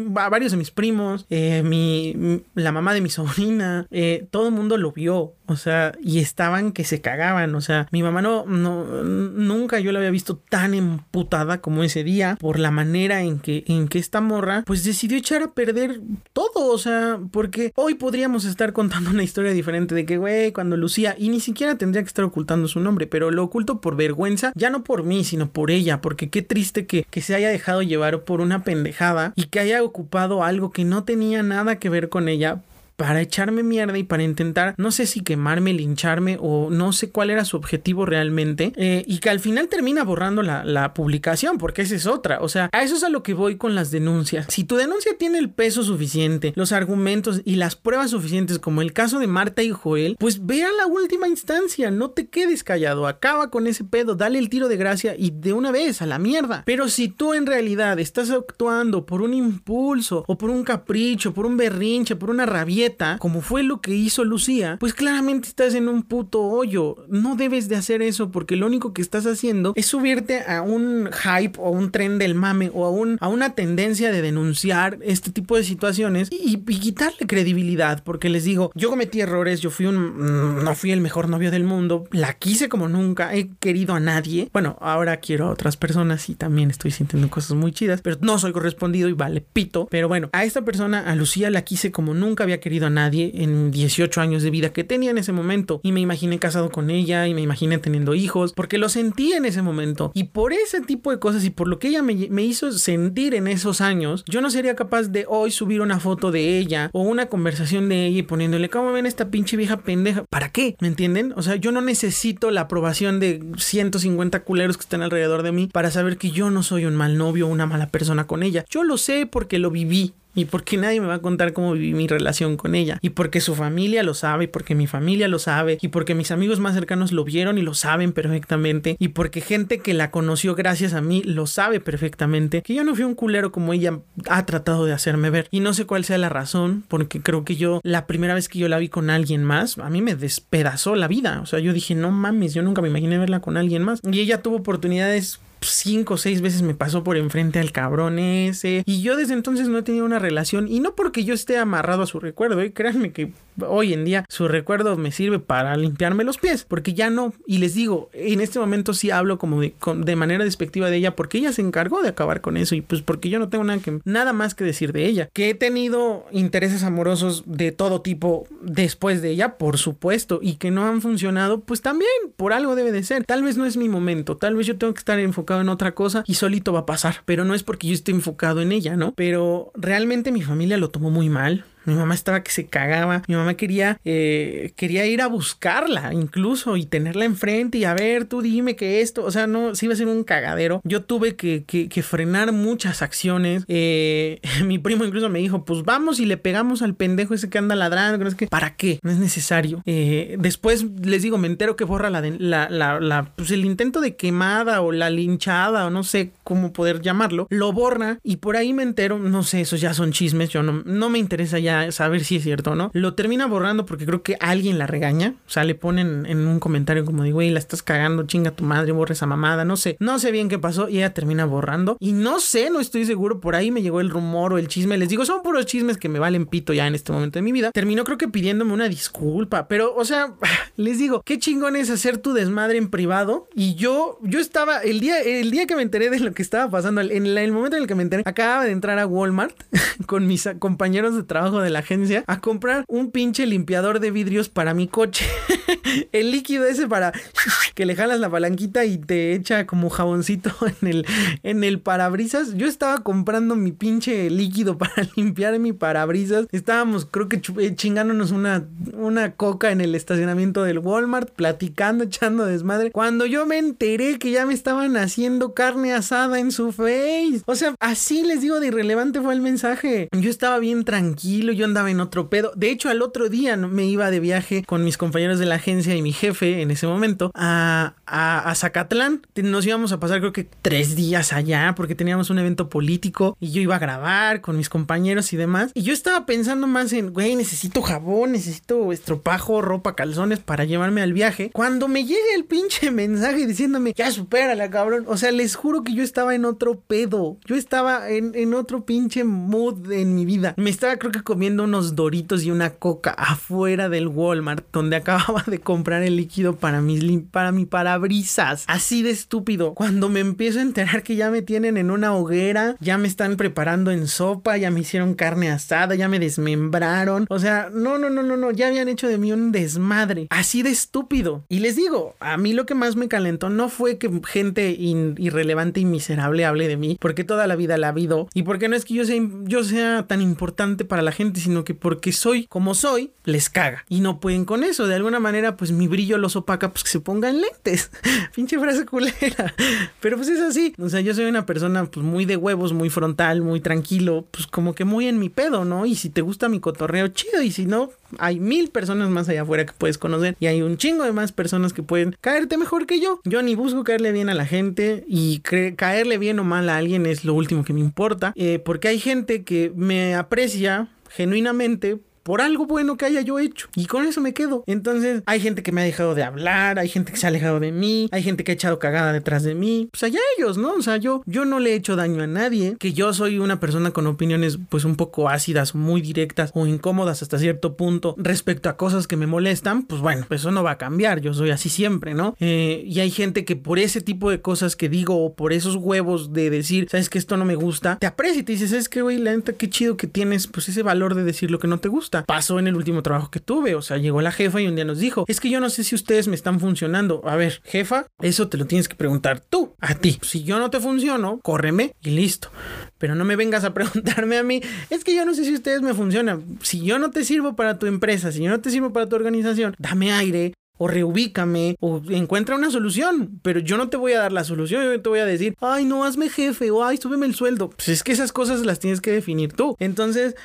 varios 0.08 0.54
de 0.54 0.58
mis 0.58 0.72
primos, 0.72 1.26
eh, 1.30 1.62
mi, 1.62 2.42
la 2.56 2.72
mamá 2.72 2.94
de 2.94 3.02
mi 3.02 3.10
sobrina, 3.10 3.86
eh, 3.92 4.30
todo 4.32 4.48
el 4.48 4.54
mundo 4.54 4.78
lo 4.78 4.94
vio, 4.94 5.34
o 5.46 5.58
sea, 5.58 5.92
y 6.02 6.20
estaban 6.20 6.72
que 6.72 6.86
se 6.86 7.02
cagaban, 7.02 7.54
o 7.54 7.60
sea, 7.60 7.90
mi 7.92 8.02
mamá 8.02 8.22
no, 8.22 8.46
no, 8.46 8.86
nunca 9.04 9.82
yo 9.82 9.92
la 9.92 10.00
había 10.00 10.10
visto 10.10 10.38
tan 10.38 10.74
emputada 10.74 11.60
como 11.60 11.84
ese 11.84 12.06
día 12.06 12.38
por 12.40 12.60
la 12.60 12.72
manera 12.72 13.24
en 13.24 13.40
que, 13.40 13.66
en 13.68 13.90
que 13.90 14.00
esta 14.00 14.22
morra, 14.22 14.64
pues 14.66 14.86
decidió 14.86 15.18
echar 15.18 15.44
a 15.44 15.52
perder 15.52 16.00
todo, 16.32 16.72
o 16.72 16.78
sea, 16.78 17.20
porque 17.32 17.74
hoy 17.76 17.96
podríamos 17.96 18.46
estar 18.46 18.72
contando 18.72 19.10
una 19.10 19.24
historia 19.24 19.33
historia 19.34 19.52
diferente 19.52 19.96
de 19.96 20.06
que, 20.06 20.18
güey, 20.18 20.52
cuando 20.52 20.78
Lucía, 20.78 21.16
y 21.18 21.30
ni 21.30 21.40
siquiera 21.40 21.76
tendría 21.76 22.04
que 22.04 22.08
estar 22.08 22.24
ocultando 22.24 22.68
su 22.68 22.80
nombre, 22.80 23.08
pero 23.08 23.32
lo 23.32 23.44
oculto 23.44 23.82
por 23.82 23.96
vergüenza, 23.96 24.54
ya 24.54 24.70
no 24.70 24.84
por 24.84 25.04
mí, 25.04 25.24
sino 25.24 25.50
por 25.50 25.72
ella, 25.72 26.02
porque 26.02 26.30
qué 26.30 26.44
triste 26.44 26.86
que, 26.86 27.04
que 27.10 27.22
se 27.22 27.34
haya 27.34 27.50
dejado 27.50 27.82
llevar 27.82 28.22
por 28.26 28.42
una 28.42 28.64
pendejada 28.64 29.34
y 29.36 29.46
que 29.46 29.60
haya 29.60 29.82
ocupado 29.82 30.44
algo 30.44 30.70
que 30.70 30.86
no 30.86 31.04
tenía 31.04 31.42
nada 31.42 31.80
que 31.80 31.90
ver 31.90 32.10
con 32.10 32.30
ella 32.30 32.62
para 32.96 33.22
echarme 33.22 33.64
mierda 33.64 33.98
y 33.98 34.04
para 34.04 34.24
intentar, 34.24 34.76
no 34.78 34.92
sé 34.92 35.06
si 35.06 35.22
quemarme, 35.22 35.74
lincharme 35.74 36.38
o 36.40 36.70
no 36.70 36.94
sé 36.94 37.10
cuál 37.10 37.30
era 37.30 37.46
su 37.46 37.58
objetivo 37.58 38.06
realmente, 38.06 38.74
eh, 38.76 39.04
y 39.08 39.20
que 39.20 39.30
al 39.30 39.40
final 39.40 39.68
termina 39.68 40.04
borrando 40.04 40.44
la, 40.44 40.64
la, 40.64 40.94
publicación, 40.94 41.58
porque 41.58 41.82
esa 41.82 41.96
es 41.96 42.06
otra. 42.06 42.40
O 42.42 42.50
sea, 42.50 42.70
a 42.72 42.84
eso 42.84 42.96
es 42.96 43.04
a 43.04 43.10
lo 43.10 43.24
que 43.24 43.34
voy 43.34 43.58
con 43.58 43.74
las 43.74 43.90
denuncias. 43.90 44.46
Si 44.50 44.64
tu 44.64 44.76
denuncia 44.76 45.14
tiene 45.18 45.40
el 45.40 45.50
peso 45.50 45.84
suficiente, 45.84 46.54
los 46.56 46.72
argumentos 46.72 47.42
y 47.46 47.56
las 47.56 47.76
pruebas 47.76 48.12
suficientes, 48.12 48.60
como 48.60 48.82
el 48.82 48.94
caso 48.94 49.20
de 49.20 49.28
Marta 49.28 49.64
y 49.64 49.72
Joel, 49.72 50.16
pues 50.20 50.46
ve 50.46 50.64
a 50.64 50.72
la 50.72 50.86
última 50.86 51.28
instancia, 51.28 51.90
no 51.90 52.12
te 52.12 52.28
quedes 52.28 52.64
callado, 52.64 53.08
acaba 53.08 53.50
con 53.50 53.66
ese 53.66 53.84
pedo, 53.84 54.16
dale 54.16 54.40
el 54.40 54.50
tiro 54.50 54.68
de 54.68 54.78
gracia 54.78 55.16
y 55.18 55.32
de 55.32 55.54
una 55.54 55.72
vez 55.72 56.02
a 56.02 56.06
la 56.06 56.20
mierda. 56.20 56.64
Pero 56.66 56.90
si 56.90 57.08
tú 57.08 57.34
en 57.34 57.46
realidad 57.46 58.00
estás 58.00 58.30
actuando 58.30 59.06
por 59.06 59.22
un 59.22 59.34
impulso 59.34 60.24
o 60.28 60.38
por 60.38 60.50
un 60.50 60.64
capricho, 60.64 61.34
por 61.34 61.46
un 61.46 61.58
berrinche, 61.58 62.16
por 62.16 62.30
una 62.30 62.46
rabia, 62.46 62.83
como 63.20 63.42
fue 63.42 63.64
lo 63.64 63.82
que 63.82 63.94
hizo 63.94 64.24
Lucía, 64.24 64.78
pues 64.80 64.94
claramente 64.94 65.48
estás 65.48 65.74
en 65.76 65.88
un 65.88 66.04
puto 66.04 66.42
hoyo. 66.42 66.96
No 67.08 67.36
debes 67.36 67.70
de 67.70 67.76
hacer 67.76 68.02
eso 68.02 68.32
porque 68.32 68.56
lo 68.56 68.66
único 68.66 68.94
que 68.94 69.02
estás 69.02 69.26
haciendo 69.26 69.74
es 69.76 69.86
subirte 69.86 70.42
a 70.48 70.62
un 70.62 71.10
hype 71.12 71.60
o 71.60 71.70
un 71.70 71.92
tren 71.92 72.18
del 72.18 72.36
mame 72.36 72.72
o 72.74 72.86
a, 72.86 72.90
un, 72.90 73.18
a 73.22 73.28
una 73.28 73.56
tendencia 73.56 74.12
de 74.12 74.22
denunciar 74.22 75.00
este 75.02 75.32
tipo 75.32 75.56
de 75.58 75.64
situaciones 75.64 76.30
y, 76.32 76.58
quitarle 76.84 77.28
credibilidad. 77.28 78.04
Porque 78.04 78.30
les 78.30 78.44
digo, 78.44 78.72
yo 78.76 78.90
cometí 78.90 79.22
errores, 79.22 79.62
yo 79.62 79.70
fui 79.70 79.86
un... 79.86 80.64
No 80.64 80.76
fui 80.76 80.92
el 80.92 81.02
mejor 81.02 81.30
novio 81.30 81.52
del 81.52 81.64
mundo, 81.64 82.06
la 82.12 82.34
quise 82.34 82.68
como 82.68 82.88
nunca, 82.88 83.34
he 83.34 83.50
querido 83.60 83.94
a 83.94 84.00
nadie. 84.00 84.50
Bueno, 84.52 84.78
ahora 84.82 85.18
quiero 85.18 85.48
a 85.48 85.52
otras 85.52 85.78
personas 85.78 86.30
y 86.30 86.36
también 86.36 86.70
estoy 86.70 86.92
sintiendo 86.92 87.30
cosas 87.30 87.56
muy 87.56 87.72
chidas, 87.72 88.02
pero 88.02 88.18
no 88.22 88.38
soy 88.40 88.52
correspondido 88.52 89.08
y 89.08 89.14
vale 89.14 89.42
pito. 89.42 89.88
Pero 89.90 90.08
bueno, 90.08 90.30
a 90.34 90.44
esta 90.44 90.64
persona, 90.64 91.00
a 91.00 91.16
Lucía, 91.16 91.50
la 91.50 91.64
quise 91.64 91.92
como 91.92 92.14
nunca 92.14 92.44
había 92.44 92.60
querido 92.60 92.73
a 92.82 92.90
nadie 92.90 93.32
en 93.36 93.72
18 93.72 94.22
años 94.22 94.44
de 94.44 94.50
vida 94.50 94.74
que 94.74 94.84
tenía 94.84 95.12
en 95.12 95.18
ese 95.18 95.32
momento. 95.32 95.80
Y 95.84 95.92
me 95.92 96.02
imaginé 96.02 96.40
casado 96.40 96.72
con 96.72 96.90
ella 96.90 97.28
y 97.28 97.34
me 97.34 97.42
imaginé 97.42 97.78
teniendo 97.78 98.16
hijos 98.16 98.54
porque 98.54 98.78
lo 98.78 98.90
sentí 98.90 99.34
en 99.34 99.46
ese 99.46 99.62
momento. 99.62 100.12
Y 100.14 100.26
por 100.26 100.54
ese 100.54 100.82
tipo 100.82 101.12
de 101.12 101.20
cosas 101.20 101.46
y 101.46 101.50
por 101.50 101.68
lo 101.68 101.80
que 101.80 101.90
ella 101.90 102.02
me, 102.02 102.28
me 102.30 102.44
hizo 102.44 102.72
sentir 102.72 103.36
en 103.36 103.48
esos 103.48 103.82
años, 103.82 104.24
yo 104.28 104.42
no 104.42 104.50
sería 104.50 104.76
capaz 104.76 105.10
de 105.10 105.26
hoy 105.28 105.52
subir 105.52 105.82
una 105.82 106.00
foto 106.00 106.32
de 106.32 106.58
ella 106.58 106.90
o 106.94 107.02
una 107.02 107.28
conversación 107.28 107.90
de 107.90 108.08
ella 108.08 108.20
y 108.20 108.24
poniéndole, 108.24 108.70
¿cómo 108.70 108.92
ven 108.92 109.06
esta 109.06 109.30
pinche 109.30 109.58
vieja 109.58 109.78
pendeja? 109.78 110.26
¿Para 110.30 110.50
qué? 110.50 110.76
¿Me 110.80 110.88
entienden? 110.88 111.34
O 111.36 111.42
sea, 111.42 111.56
yo 111.56 111.72
no 111.72 111.82
necesito 111.82 112.52
la 112.52 112.62
aprobación 112.62 113.20
de 113.20 113.44
150 113.58 114.44
culeros 114.44 114.78
que 114.78 114.82
están 114.82 115.02
alrededor 115.02 115.44
de 115.44 115.52
mí 115.52 115.70
para 115.72 115.92
saber 115.92 116.18
que 116.18 116.32
yo 116.32 116.50
no 116.50 116.64
soy 116.64 116.86
un 116.86 116.96
mal 116.96 117.18
novio 117.18 117.48
o 117.48 117.52
una 117.52 117.66
mala 117.66 117.90
persona 117.90 118.28
con 118.28 118.44
ella. 118.44 118.66
Yo 118.70 118.84
lo 118.84 118.98
sé 118.98 119.26
porque 119.26 119.60
lo 119.60 119.72
viví 119.72 120.14
y 120.36 120.46
porque 120.46 120.78
nadie 120.78 121.02
me 121.02 121.08
va 121.08 121.16
a 121.16 121.22
contar 121.22 121.54
cómo 121.54 121.74
viví 121.74 121.94
mi 121.94 122.08
relación 122.08 122.58
con 122.58 122.76
ella 122.76 122.98
y 123.02 123.12
porque 123.12 123.42
su 123.42 123.56
familia 123.56 124.04
lo 124.04 124.14
sabe 124.14 124.46
y 124.46 124.48
porque 124.48 124.76
mi 124.76 124.88
familia 124.88 125.28
lo 125.28 125.40
sabe 125.40 125.78
y 125.82 125.90
porque 125.90 126.16
mis 126.16 126.32
amigos 126.32 126.60
más 126.60 126.74
cercanos 126.74 127.12
lo 127.12 127.24
vieron 127.24 127.58
y 127.58 127.62
lo 127.62 127.74
saben 127.74 128.12
perfectamente 128.12 128.96
y 129.00 129.10
porque 129.10 129.42
gente 129.42 129.80
que 129.80 129.94
la 129.94 130.12
conoció 130.12 130.56
gracias 130.56 130.94
a 130.94 131.02
mí 131.02 131.22
lo 131.24 131.48
sabe 131.48 131.80
perfectamente 131.80 132.62
que 132.62 132.74
yo 132.74 132.84
no 132.84 132.96
fui 132.96 133.04
un 133.04 133.16
culero 133.16 133.52
como 133.52 133.74
ella 133.74 134.00
ha 134.30 134.46
tratado 134.46 134.86
de 134.86 134.94
hacerme 134.94 135.30
ver. 135.30 135.48
Y 135.52 135.60
no 135.60 135.74
sé 135.74 135.86
cuál 135.86 136.06
sea 136.06 136.18
la 136.18 136.30
razón 136.30 136.84
porque 136.88 137.22
creo 137.22 137.46
que 137.46 137.56
yo 137.56 137.80
la 137.84 138.08
primera 138.08 138.34
vez 138.34 138.50
que 138.50 138.60
yo 138.60 138.68
la 138.68 138.78
vi 138.78 138.90
con 138.90 139.10
alguien 139.10 139.44
más 139.44 139.78
a 139.78 139.90
mí 139.90 140.02
me 140.02 140.16
despedazó 140.16 140.96
la 140.96 141.08
vida. 141.08 141.42
O 141.42 141.46
sea 141.46 141.60
yo 141.60 141.74
dije 141.74 141.96
no 141.96 142.12
mames 142.12 142.54
yo 142.54 142.64
nunca 142.64 142.82
me 142.82 142.90
imaginé 142.90 143.18
verla 143.18 143.40
con 143.40 143.58
alguien 143.58 143.84
más 143.84 144.00
y 144.04 144.20
ella 144.20 144.42
tuvo 144.42 144.58
oportunidades 144.58 145.40
cinco 145.70 146.16
o 146.16 146.18
seis 146.18 146.42
veces 146.42 146.62
me 146.62 146.74
pasó 146.74 147.04
por 147.04 147.18
enfrente 147.18 147.60
al 147.60 147.72
cabrón 147.72 148.20
ese. 148.20 148.84
Y 148.86 149.02
yo 149.02 149.16
desde 149.18 149.34
entonces 149.34 149.68
no 149.68 149.80
he 149.80 149.84
tenido 149.84 150.06
una 150.06 150.20
relación. 150.20 150.68
Y 150.68 150.80
no 150.80 150.96
porque 150.96 151.24
yo 151.24 151.34
esté 151.34 151.58
amarrado 151.58 152.04
a 152.04 152.08
su 152.08 152.20
recuerdo, 152.20 152.62
¿eh? 152.62 152.74
créanme 152.74 153.12
que 153.12 153.32
hoy 153.68 153.94
en 153.94 154.06
día 154.06 154.26
su 154.30 154.48
recuerdo 154.48 154.98
me 154.98 155.12
sirve 155.12 155.40
para 155.40 155.76
limpiarme 155.78 156.24
los 156.24 156.38
pies. 156.38 156.66
Porque 156.68 156.94
ya 156.94 157.10
no. 157.10 157.34
Y 157.46 157.60
les 157.60 157.74
digo, 157.74 158.10
en 158.14 158.42
este 158.42 158.60
momento 158.60 158.94
sí 158.94 159.12
hablo 159.12 159.38
como 159.38 159.62
de, 159.62 159.74
de 159.98 160.16
manera 160.16 160.44
despectiva 160.44 160.90
de 160.90 160.98
ella. 160.98 161.16
Porque 161.16 161.38
ella 161.38 161.54
se 161.54 161.62
encargó 161.62 162.02
de 162.02 162.10
acabar 162.10 162.42
con 162.42 162.58
eso. 162.58 162.76
Y 162.76 162.82
pues 162.82 163.02
porque 163.02 163.30
yo 163.30 163.40
no 163.40 163.50
tengo 163.50 163.64
nada, 163.64 163.82
nada 164.06 164.34
más 164.34 164.56
que 164.56 164.64
decir 164.64 164.94
de 164.94 165.06
ella. 165.06 165.30
Que 165.34 165.50
he 165.50 165.56
tenido 165.56 166.26
intereses 166.32 166.84
amorosos 166.84 167.44
de 167.46 167.72
todo 167.72 168.02
tipo 168.02 168.48
después 168.62 169.22
de 169.22 169.32
ella, 169.32 169.58
por 169.58 169.78
supuesto. 169.78 170.40
Y 170.42 170.56
que 170.56 170.72
no 170.72 170.86
han 170.86 171.02
funcionado, 171.02 171.62
pues 171.62 171.82
también 171.82 172.10
por 172.36 172.54
algo 172.54 172.76
debe 172.76 172.92
de 172.92 173.04
ser. 173.04 173.26
Tal 173.26 173.44
vez 173.44 173.58
no 173.58 173.66
es 173.66 173.78
mi 173.78 173.90
momento. 173.90 174.38
Tal 174.38 174.56
vez 174.56 174.68
yo 174.68 174.78
tengo 174.78 174.94
que 174.94 175.00
estar 175.00 175.20
enfocado 175.20 175.62
en 175.62 175.70
otra 175.70 175.94
cosa 175.94 176.24
y 176.28 176.36
solito 176.36 176.74
va 176.74 176.80
a 176.80 176.86
pasar. 176.86 177.22
Pero 177.26 177.46
no 177.46 177.54
es 177.54 177.64
porque 177.64 177.88
yo 177.88 177.94
esté 177.94 178.12
enfocado 178.12 178.62
en 178.62 178.72
ella, 178.72 178.96
¿no? 178.96 179.14
Pero 179.16 179.72
realmente 179.76 180.32
mi 180.32 180.42
familia 180.42 180.78
lo 180.78 180.90
tomó 180.90 181.10
muy 181.10 181.30
mal. 181.30 181.66
Mi 181.86 181.96
mamá 181.96 182.14
estaba 182.14 182.44
que 182.44 182.52
se 182.52 182.68
cagaba. 182.68 183.24
Mi 183.28 183.36
mamá 183.36 183.56
quería, 183.56 184.00
eh, 184.06 184.74
quería 184.76 185.06
ir 185.06 185.22
a 185.22 185.28
buscarla 185.28 186.14
incluso 186.14 186.78
y 186.78 186.86
tenerla 186.86 187.26
enfrente 187.26 187.78
y 187.78 187.86
a 187.86 187.94
ver, 187.94 188.26
tú 188.26 188.42
dime 188.42 188.76
que 188.76 189.02
esto, 189.02 189.24
o 189.24 189.32
sea, 189.32 189.48
no, 189.48 189.76
sí 189.76 189.86
iba 189.86 189.94
a 189.94 189.98
ser 189.98 190.08
un 190.08 190.24
cagadero. 190.24 190.82
Yo 190.84 191.04
tuve 191.04 191.36
que, 191.36 191.64
frenar 192.04 192.52
muchas 192.52 193.02
acciones. 193.02 193.64
Eh, 193.68 194.40
mi 194.66 194.80
primo 194.80 195.06
incluso 195.06 195.30
me 195.30 195.40
dijo, 195.40 195.66
pues 195.66 195.84
vamos 195.84 196.20
y 196.20 196.26
le 196.26 196.38
pegamos 196.38 196.82
al 196.82 196.96
pendejo 196.96 197.34
ese 197.34 197.50
que 197.50 197.58
anda 197.58 197.76
ladrando. 197.76 198.28
Es 198.28 198.36
que, 198.36 198.48
¿para 198.48 198.76
qué? 198.76 199.00
No 199.02 199.12
es 199.12 199.18
necesario. 199.18 199.82
Eh, 199.86 200.36
después 200.40 200.86
les 201.02 201.24
digo, 201.24 201.38
me 201.38 201.48
entero 201.48 201.76
que 201.76 201.84
borra 201.84 202.10
la, 202.10 202.22
la, 202.22 202.70
la, 202.70 203.00
la, 203.00 203.32
pues 203.36 203.52
el 203.52 203.66
intento 203.66 204.02
de 204.02 204.16
quemada 204.16 204.82
o 204.82 204.92
la 204.92 205.10
linchada 205.10 205.86
o 205.86 205.90
no 205.90 206.04
sé 206.04 206.32
cómo 206.44 206.74
poder 206.74 207.02
llamarlo. 207.02 207.48
Lo 207.50 207.72
borra 207.72 208.20
y 208.24 208.38
por 208.38 208.58
ahí 208.58 208.74
me 208.74 208.84
entero, 208.84 209.20
no 209.20 209.44
sé, 209.44 209.62
esos 209.62 209.82
ya 209.82 209.94
son 209.94 210.12
chismes. 210.12 210.50
Yo 210.50 210.64
no, 210.64 210.84
no 210.86 211.10
me 211.10 211.20
interesa 211.20 211.60
ya 211.60 211.73
saber 211.92 212.24
si 212.24 212.38
es 212.38 212.44
cierto 212.44 212.72
o 212.72 212.76
no. 212.76 212.92
Lo 212.94 213.14
termina 213.14 213.48
borrando 213.48 213.86
porque 213.86 214.06
creo 214.06 214.24
que 214.24 214.38
alguien 214.40 214.78
la 214.78 214.88
regaña. 214.88 215.36
O 215.48 215.50
sea, 215.50 215.64
le 215.64 215.76
ponen 215.76 216.26
en 216.26 216.48
un 216.48 216.60
comentario 216.60 217.06
como 217.06 217.24
digo, 217.24 217.36
güey, 217.36 217.50
la 217.50 217.60
estás 217.60 217.84
cagando, 217.84 218.24
chinga 218.24 218.52
tu 218.52 218.64
madre, 218.64 218.92
borra 218.92 219.14
esa 219.14 219.26
mamada. 219.26 219.66
No 219.66 219.78
sé, 219.78 219.98
no 220.00 220.20
sé 220.20 220.32
bien 220.32 220.50
qué 220.50 220.60
pasó 220.60 220.90
y 220.90 220.98
ella 220.98 221.14
termina 221.14 221.46
borrando. 221.46 221.98
Y 222.00 222.14
no 222.14 222.40
sé, 222.40 222.70
no 222.70 222.80
estoy 222.80 223.06
seguro. 223.06 223.40
Por 223.40 223.56
ahí 223.56 223.72
me 223.72 223.82
llegó 223.82 224.02
el 224.02 224.10
rumor 224.10 224.54
o 224.54 224.58
el 224.58 224.68
chisme. 224.68 224.98
Les 224.98 225.10
digo, 225.10 225.26
son 225.26 225.42
puros 225.42 225.66
chismes 225.66 225.98
que 225.98 226.10
me 226.10 226.20
valen 226.20 226.46
pito 226.46 226.74
ya 226.74 226.88
en 226.88 226.96
este 226.96 227.12
momento 227.12 227.40
de 227.40 227.44
mi 227.44 227.52
vida. 227.52 227.72
Terminó 227.72 228.04
creo 228.04 228.18
que 228.18 228.28
pidiéndome 228.28 228.74
una 228.74 228.90
disculpa. 228.90 229.68
Pero, 229.68 229.96
o 229.96 230.06
sea, 230.06 230.34
les 230.76 230.98
digo, 230.98 231.22
qué 231.24 231.40
chingón 231.40 231.76
es 231.76 231.90
hacer 231.90 232.18
tu 232.18 232.34
desmadre 232.34 232.78
en 232.78 232.90
privado. 232.90 233.48
Y 233.56 233.76
yo, 233.76 234.20
yo 234.22 234.40
estaba, 234.40 234.80
el 234.80 235.00
día, 235.00 235.20
el 235.22 235.52
día 235.52 235.66
que 235.66 235.76
me 235.76 235.82
enteré 235.82 236.10
de 236.10 236.20
lo 236.20 236.34
que 236.34 236.42
estaba 236.42 236.70
pasando, 236.70 237.02
en 237.02 237.26
el 237.26 237.52
momento 237.52 237.76
en 237.76 237.84
el 237.84 237.88
que 237.88 237.96
me 237.96 238.04
enteré, 238.04 238.24
acababa 238.26 238.66
de 238.66 238.72
entrar 238.72 239.00
a 239.00 239.08
Walmart 239.08 239.56
con 240.06 240.28
mis 240.28 240.48
compañeros 240.60 241.16
de 241.16 241.24
trabajo 241.24 241.62
de 241.64 241.70
la 241.70 241.80
agencia 241.80 242.24
a 242.28 242.40
comprar 242.40 242.86
un 242.88 243.12
pinche 243.12 243.46
limpiador 243.46 244.00
de 244.00 244.12
vidrios 244.12 244.50
para 244.50 244.74
mi 244.74 244.88
coche. 244.88 245.26
el 246.12 246.32
líquido 246.32 246.66
ese 246.66 246.88
para 246.88 247.12
que 247.76 247.86
le 247.86 247.96
jalas 247.96 248.20
la 248.20 248.30
palanquita 248.30 248.86
y 248.86 248.98
te 248.98 249.34
echa 249.34 249.66
como 249.66 249.90
jaboncito 249.90 250.52
en 250.82 250.88
el, 250.88 251.06
en 251.44 251.64
el 251.64 251.80
parabrisas. 251.80 252.56
Yo 252.56 252.68
estaba 252.68 253.00
comprando 253.04 253.56
mi 253.56 253.72
pinche 253.72 254.30
líquido 254.30 254.78
para 254.78 255.08
limpiar 255.16 255.58
mi 255.60 255.74
parabrisas. 255.74 256.48
Estábamos, 256.52 257.06
creo 257.06 257.30
que 257.30 257.42
eh, 257.60 257.76
chingándonos 257.76 258.32
una, 258.32 258.68
una 258.94 259.34
coca 259.34 259.72
en 259.72 259.82
el 259.82 259.96
estacionamiento 259.96 260.64
del 260.64 260.80
Walmart, 260.80 261.30
platicando, 261.32 262.04
echando 262.04 262.46
desmadre. 262.46 262.92
Cuando 262.92 263.26
yo 263.26 263.46
me 263.46 263.58
enteré 263.58 264.20
que 264.20 264.32
ya 264.32 264.46
me 264.46 264.54
estaban 264.54 264.98
haciendo 264.98 265.54
carne 265.54 265.94
asada 265.94 266.40
en 266.40 266.52
su 266.52 266.72
face. 266.72 267.42
O 267.46 267.56
sea, 267.56 267.76
así 267.80 268.24
les 268.24 268.42
digo 268.42 268.60
de 268.60 268.68
irrelevante 268.68 269.22
fue 269.22 269.34
el 269.34 269.42
mensaje. 269.42 270.10
Yo 270.12 270.30
estaba 270.30 270.60
bien 270.60 270.84
tranquilo, 270.84 271.53
yo 271.56 271.66
andaba 271.66 271.92
en 271.92 272.00
otro 272.00 272.30
pedo. 272.30 272.52
De 272.56 272.70
hecho, 272.70 272.90
al 272.90 273.02
otro 273.02 273.30
día 273.30 273.56
me 273.58 273.86
iba 273.86 274.12
de 274.12 274.20
viaje 274.20 274.64
con 274.66 274.84
mis 274.84 274.98
compañeros 274.98 275.40
de 275.40 275.46
la 275.46 275.56
agencia 275.56 275.96
y 275.96 276.02
mi 276.02 276.12
jefe 276.12 276.62
en 276.62 276.72
ese 276.72 276.88
momento 276.88 277.32
a, 277.34 277.94
a, 278.06 278.54
Zacatlán. 278.56 279.22
Nos 279.36 279.66
íbamos 279.66 279.92
a 279.92 280.00
pasar 280.00 280.20
creo 280.20 280.34
que 280.34 280.48
tres 280.62 280.96
días 280.96 281.34
allá 281.34 281.74
porque 281.76 281.96
teníamos 281.96 282.30
un 282.30 282.40
evento 282.40 282.70
político 282.70 283.38
y 283.40 283.52
yo 283.52 283.62
iba 283.62 283.76
a 283.76 283.80
grabar 283.80 284.42
con 284.42 284.58
mis 284.58 284.70
compañeros 284.70 285.34
y 285.34 285.38
demás. 285.38 285.72
Y 285.74 285.84
yo 285.84 285.94
estaba 285.94 286.26
pensando 286.26 286.68
más 286.68 286.94
en, 286.94 287.12
güey, 287.12 287.36
necesito 287.36 287.82
jabón, 287.82 288.32
necesito 288.34 288.92
estropajo, 288.92 289.62
ropa, 289.62 289.96
calzones 289.96 290.40
para 290.40 290.66
llevarme 290.66 291.02
al 291.02 291.14
viaje. 291.14 291.52
Cuando 291.54 291.88
me 291.88 292.06
llega 292.06 292.36
el 292.36 292.46
pinche 292.46 292.92
mensaje 292.92 293.46
diciéndome, 293.46 293.94
ya 293.96 294.12
supérala, 294.12 294.70
cabrón. 294.70 295.06
O 295.08 295.18
sea, 295.18 295.32
les 295.32 295.56
juro 295.56 295.84
que 295.84 295.94
yo 295.94 296.04
estaba 296.04 296.36
en 296.36 296.46
otro 296.46 296.80
pedo. 296.80 297.38
Yo 297.46 297.56
estaba 297.56 298.10
en, 298.10 298.34
en 298.36 298.54
otro 298.54 298.86
pinche 298.86 299.24
mood 299.24 299.92
en 299.92 300.16
mi 300.16 300.26
vida. 300.26 300.54
Me 300.58 300.70
estaba 300.70 300.98
creo 300.98 301.12
que 301.12 301.22
comiendo 301.22 301.43
unos 301.52 301.96
doritos 301.96 302.44
y 302.44 302.52
una 302.52 302.72
coca 302.72 303.12
afuera 303.12 303.90
del 303.90 304.08
Walmart 304.08 304.66
donde 304.72 304.96
acababa 304.98 305.44
de 305.48 305.60
comprar 305.60 306.04
el 306.04 306.16
líquido 306.16 306.56
para 306.56 306.82
mis 306.82 307.04
para 307.32 307.52
mi 307.52 307.66
parabrisas. 307.66 308.64
Así 308.68 309.04
de 309.04 309.10
estúpido. 309.10 309.74
Cuando 309.74 310.10
me 310.10 310.20
empiezo 310.20 310.60
a 310.60 310.62
enterar 310.62 311.04
que 311.04 311.16
ya 311.16 311.30
me 311.30 311.42
tienen 311.42 311.78
en 311.78 311.92
una 311.92 312.16
hoguera, 312.16 312.76
ya 312.80 312.98
me 312.98 313.08
están 313.08 313.36
preparando 313.36 313.92
en 313.92 314.08
sopa, 314.08 314.58
ya 314.58 314.72
me 314.72 314.82
hicieron 314.82 315.14
carne 315.14 315.52
asada, 315.52 315.96
ya 315.96 316.08
me 316.08 316.20
desmembraron. 316.20 317.26
O 317.30 317.40
sea, 317.40 317.70
no, 317.74 317.98
no, 317.98 318.10
no, 318.10 318.24
no, 318.24 318.38
no, 318.38 318.52
ya 318.52 318.68
habían 318.68 318.88
hecho 318.88 319.08
de 319.08 319.18
mí 319.18 319.32
un 319.32 319.52
desmadre. 319.52 320.28
Así 320.30 320.64
de 320.64 320.70
estúpido. 320.70 321.44
Y 321.50 321.60
les 321.60 321.76
digo, 321.76 322.16
a 322.20 322.38
mí 322.38 322.54
lo 322.54 322.66
que 322.66 322.76
más 322.76 322.96
me 322.96 323.08
calentó 323.08 323.50
no 323.50 323.70
fue 323.70 323.98
que 323.98 324.10
gente 324.26 324.72
irrelevante 324.72 325.80
y 325.80 325.86
miserable 325.86 326.46
hable 326.46 326.68
de 326.68 326.78
mí, 326.78 326.98
porque 327.00 327.24
toda 327.24 327.48
la 327.48 327.56
vida 327.56 327.78
la 327.78 327.88
ha 327.88 327.90
habido. 327.92 328.28
Y 328.34 328.44
porque 328.44 328.70
no 328.70 328.76
es 328.76 328.86
que 328.86 328.94
yo 328.94 329.06
sea, 329.06 329.22
yo 329.44 329.64
sea 329.64 330.06
tan 330.08 330.22
importante 330.22 330.86
para 330.86 331.02
la 331.02 331.12
gente, 331.12 331.33
sino 331.40 331.64
que 331.64 331.74
porque 331.74 332.12
soy 332.12 332.46
como 332.48 332.76
soy, 332.76 333.12
les 333.26 333.50
caga. 333.50 333.86
Y 333.90 334.02
no 334.02 334.20
pueden 334.20 334.46
con 334.46 334.64
eso. 334.64 334.88
De 334.88 334.96
alguna 334.96 335.20
manera, 335.20 335.56
pues 335.58 335.72
mi 335.72 335.88
brillo 335.88 336.18
los 336.18 336.36
opaca, 336.36 336.72
pues 336.72 336.84
que 336.84 336.90
se 336.90 337.00
pongan 337.00 337.42
lentes. 337.42 337.92
Pinche 338.36 338.60
frase 338.60 338.86
culera. 338.86 339.54
Pero 340.00 340.18
pues 340.18 340.30
es 340.30 340.40
así. 340.40 340.74
O 340.80 340.90
sea, 340.90 341.02
yo 341.02 341.14
soy 341.14 341.26
una 341.26 341.46
persona 341.46 341.86
pues 341.86 342.06
muy 342.06 342.26
de 342.26 342.38
huevos, 342.38 342.74
muy 342.74 342.90
frontal, 342.90 343.42
muy 343.42 343.60
tranquilo, 343.60 344.26
pues 344.32 344.48
como 344.48 344.74
que 344.76 344.86
muy 344.86 345.08
en 345.08 345.20
mi 345.20 345.30
pedo, 345.30 345.66
¿no? 345.66 345.86
Y 345.86 345.96
si 345.96 346.10
te 346.10 346.22
gusta 346.22 346.50
mi 346.50 346.60
cotorreo, 346.60 347.08
chido. 347.10 347.42
Y 347.42 347.52
si 347.52 347.66
no, 347.66 347.92
hay 348.20 348.40
mil 348.40 348.70
personas 348.70 349.10
más 349.10 349.30
allá 349.30 349.44
afuera 349.44 349.66
que 349.66 349.74
puedes 349.78 349.98
conocer. 349.98 350.36
Y 350.40 350.48
hay 350.48 350.62
un 350.62 350.78
chingo 350.78 351.04
de 351.04 351.14
más 351.14 351.32
personas 351.32 351.74
que 351.74 351.84
pueden 351.84 352.16
caerte 352.22 352.58
mejor 352.58 352.86
que 352.86 353.00
yo. 353.00 353.22
Yo 353.24 353.42
ni 353.42 353.56
busco 353.56 353.84
caerle 353.84 354.12
bien 354.12 354.30
a 354.30 354.34
la 354.34 354.46
gente. 354.46 355.04
Y 355.08 355.40
caerle 355.40 356.18
bien 356.18 356.40
o 356.40 356.44
mal 356.44 356.70
a 356.70 356.78
alguien 356.78 357.06
es 357.06 357.26
lo 357.26 357.34
último 357.34 357.64
que 357.64 357.74
me 357.74 357.80
importa. 357.80 358.34
Eh, 358.36 358.60
porque 358.64 358.88
hay 358.88 359.00
gente 359.00 359.44
que 359.44 359.72
me 359.76 360.16
aprecia 360.16 360.90
genuinamente 361.16 362.00
por 362.24 362.42
algo 362.42 362.66
bueno 362.66 362.98
que 362.98 363.06
haya 363.06 363.22
yo 363.22 363.40
hecho. 363.40 363.68
Y 363.76 363.86
con 363.86 364.06
eso 364.06 364.22
me 364.22 364.34
quedo. 364.34 364.64
Entonces, 364.68 365.24
hay 365.26 365.40
gente 365.40 365.62
que 365.64 365.72
me 365.72 365.82
ha 365.82 365.84
dejado 365.84 366.16
de 366.16 366.24
hablar, 366.24 366.80
hay 366.80 366.90
gente 366.90 367.12
que 367.12 367.18
se 367.18 367.28
ha 367.28 367.30
alejado 367.30 367.60
de 367.60 367.72
mí, 367.72 368.10
hay 368.12 368.24
gente 368.24 368.44
que 368.44 368.52
ha 368.52 368.56
echado 368.56 368.80
cagada 368.80 369.14
detrás 369.14 369.44
de 369.44 369.56
mí. 369.56 369.90
Pues 369.92 370.04
allá 370.04 370.20
ellos, 370.38 370.58
¿no? 370.58 370.74
O 370.74 370.82
sea, 370.82 370.98
yo, 370.98 371.22
yo 371.26 371.46
no 371.46 371.60
le 371.60 371.72
he 371.72 371.76
hecho 371.76 371.96
daño 371.96 372.24
a 372.24 372.28
nadie. 372.28 372.76
Que 372.80 372.94
yo 372.94 373.14
soy 373.14 373.40
una 373.40 373.60
persona 373.60 373.92
con 373.92 374.08
opiniones 374.08 374.58
pues 374.70 374.86
un 374.86 374.96
poco 374.96 375.30
ácidas, 375.30 375.76
muy 375.76 376.02
directas 376.02 376.52
o 376.54 376.66
incómodas 376.66 377.22
hasta 377.22 377.38
cierto 377.38 377.76
punto 377.76 378.16
respecto 378.18 378.70
a 378.70 378.78
cosas 378.78 379.08
que 379.08 379.18
me 379.18 379.28
molestan, 379.28 379.84
pues 379.84 380.02
bueno, 380.02 380.26
eso 380.30 380.52
no 380.52 380.64
va 380.64 380.72
a 380.72 380.78
cambiar. 380.78 381.22
Yo 381.22 381.34
soy 381.34 381.52
así 381.52 381.70
siempre, 381.70 382.14
¿no? 382.14 382.36
Eh, 382.40 382.84
y 382.86 383.00
hay 383.00 383.12
gente 383.12 383.46
que 383.46 383.56
por 383.56 383.80
ese 383.80 384.02
tipo 384.02 384.30
de 384.30 384.42
cosas 384.42 384.76
que 384.76 384.90
digo 384.90 385.24
o 385.24 385.34
por 385.34 385.54
esos 385.54 385.76
huevos 385.76 386.34
de 386.34 386.50
decir, 386.50 386.88
sabes 386.90 387.10
que 387.10 387.18
esto 387.18 387.38
no 387.38 387.46
me 387.46 387.56
gusta, 387.56 387.98
te 388.00 388.08
aprecia 388.08 388.40
y 388.40 388.44
te 388.44 388.54
dices, 388.54 388.72
es 388.72 388.90
que, 388.90 389.02
güey, 389.02 389.18
la 389.18 389.36
neta, 389.36 389.54
qué 389.54 389.70
chido 389.70 389.98
que 389.98 390.08
tienes 390.08 390.48
pues 390.48 390.70
ese 390.70 390.84
valor 390.84 391.16
de 391.16 391.24
decir 391.24 391.52
lo 391.52 391.60
que 391.60 391.68
no 391.68 391.80
te 391.80 391.90
gusta. 391.90 392.13
Pasó 392.22 392.60
en 392.60 392.68
el 392.68 392.76
último 392.76 393.02
trabajo 393.02 393.32
que 393.32 393.40
tuve. 393.40 393.74
O 393.74 393.82
sea, 393.82 393.98
llegó 393.98 394.22
la 394.22 394.32
jefa 394.32 394.62
y 394.62 394.68
un 394.68 394.76
día 394.76 394.86
nos 394.86 395.00
dijo, 395.00 395.26
es 395.28 395.40
que 395.40 395.50
yo 395.50 395.60
no 395.60 395.70
sé 395.70 395.84
si 395.84 395.96
ustedes 395.96 396.28
me 396.28 396.36
están 396.36 396.60
funcionando. 396.60 397.22
A 397.26 397.36
ver, 397.36 397.62
jefa, 397.66 398.06
eso 398.22 398.48
te 398.48 398.58
lo 398.58 398.66
tienes 398.66 398.88
que 398.88 398.96
preguntar 398.96 399.42
tú, 399.42 399.74
a 399.80 399.96
ti. 399.96 400.20
Si 400.22 400.44
yo 400.44 400.60
no 400.60 400.70
te 400.70 400.80
funciono, 400.80 401.40
córreme 401.42 401.94
y 402.02 402.12
listo. 402.12 402.50
Pero 402.98 403.16
no 403.16 403.26
me 403.26 403.36
vengas 403.36 403.64
a 403.64 403.74
preguntarme 403.74 404.38
a 404.38 404.44
mí, 404.44 404.62
es 404.90 405.04
que 405.04 405.16
yo 405.16 405.26
no 405.26 405.34
sé 405.34 405.44
si 405.46 405.54
ustedes 405.54 405.82
me 405.82 405.94
funcionan. 405.94 406.60
Si 406.62 406.84
yo 406.84 407.00
no 407.00 407.12
te 407.12 407.26
sirvo 407.26 407.56
para 407.56 407.80
tu 407.80 407.88
empresa, 407.88 408.32
si 408.32 408.44
yo 408.44 408.50
no 408.50 408.62
te 408.62 408.70
sirvo 408.70 408.94
para 408.94 409.10
tu 409.10 409.16
organización, 409.16 409.76
dame 409.80 410.12
aire, 410.12 410.54
o 410.78 410.88
reubícame 410.88 411.76
o 411.80 412.02
encuentra 412.10 412.56
una 412.56 412.72
solución, 412.72 413.40
pero 413.42 413.60
yo 413.60 413.78
no 413.78 413.90
te 413.90 413.98
voy 413.98 414.14
a 414.14 414.20
dar 414.20 414.32
la 414.32 414.44
solución, 414.44 414.84
yo 414.84 415.02
te 415.02 415.10
voy 415.10 415.20
a 415.20 415.26
decir, 415.26 415.56
ay, 415.62 415.86
no, 415.86 416.04
hazme 416.04 416.30
jefe 416.30 416.72
o 416.72 416.84
ay, 416.84 416.98
súbeme 416.98 417.26
el 417.26 417.36
sueldo. 417.36 417.70
Pues 417.70 417.90
es 417.90 418.04
que 418.04 418.12
esas 418.12 418.32
cosas 418.32 418.66
las 418.66 418.80
tienes 418.80 419.02
que 419.02 419.12
definir 419.12 419.54
tú. 419.54 419.76
Entonces, 419.80 420.36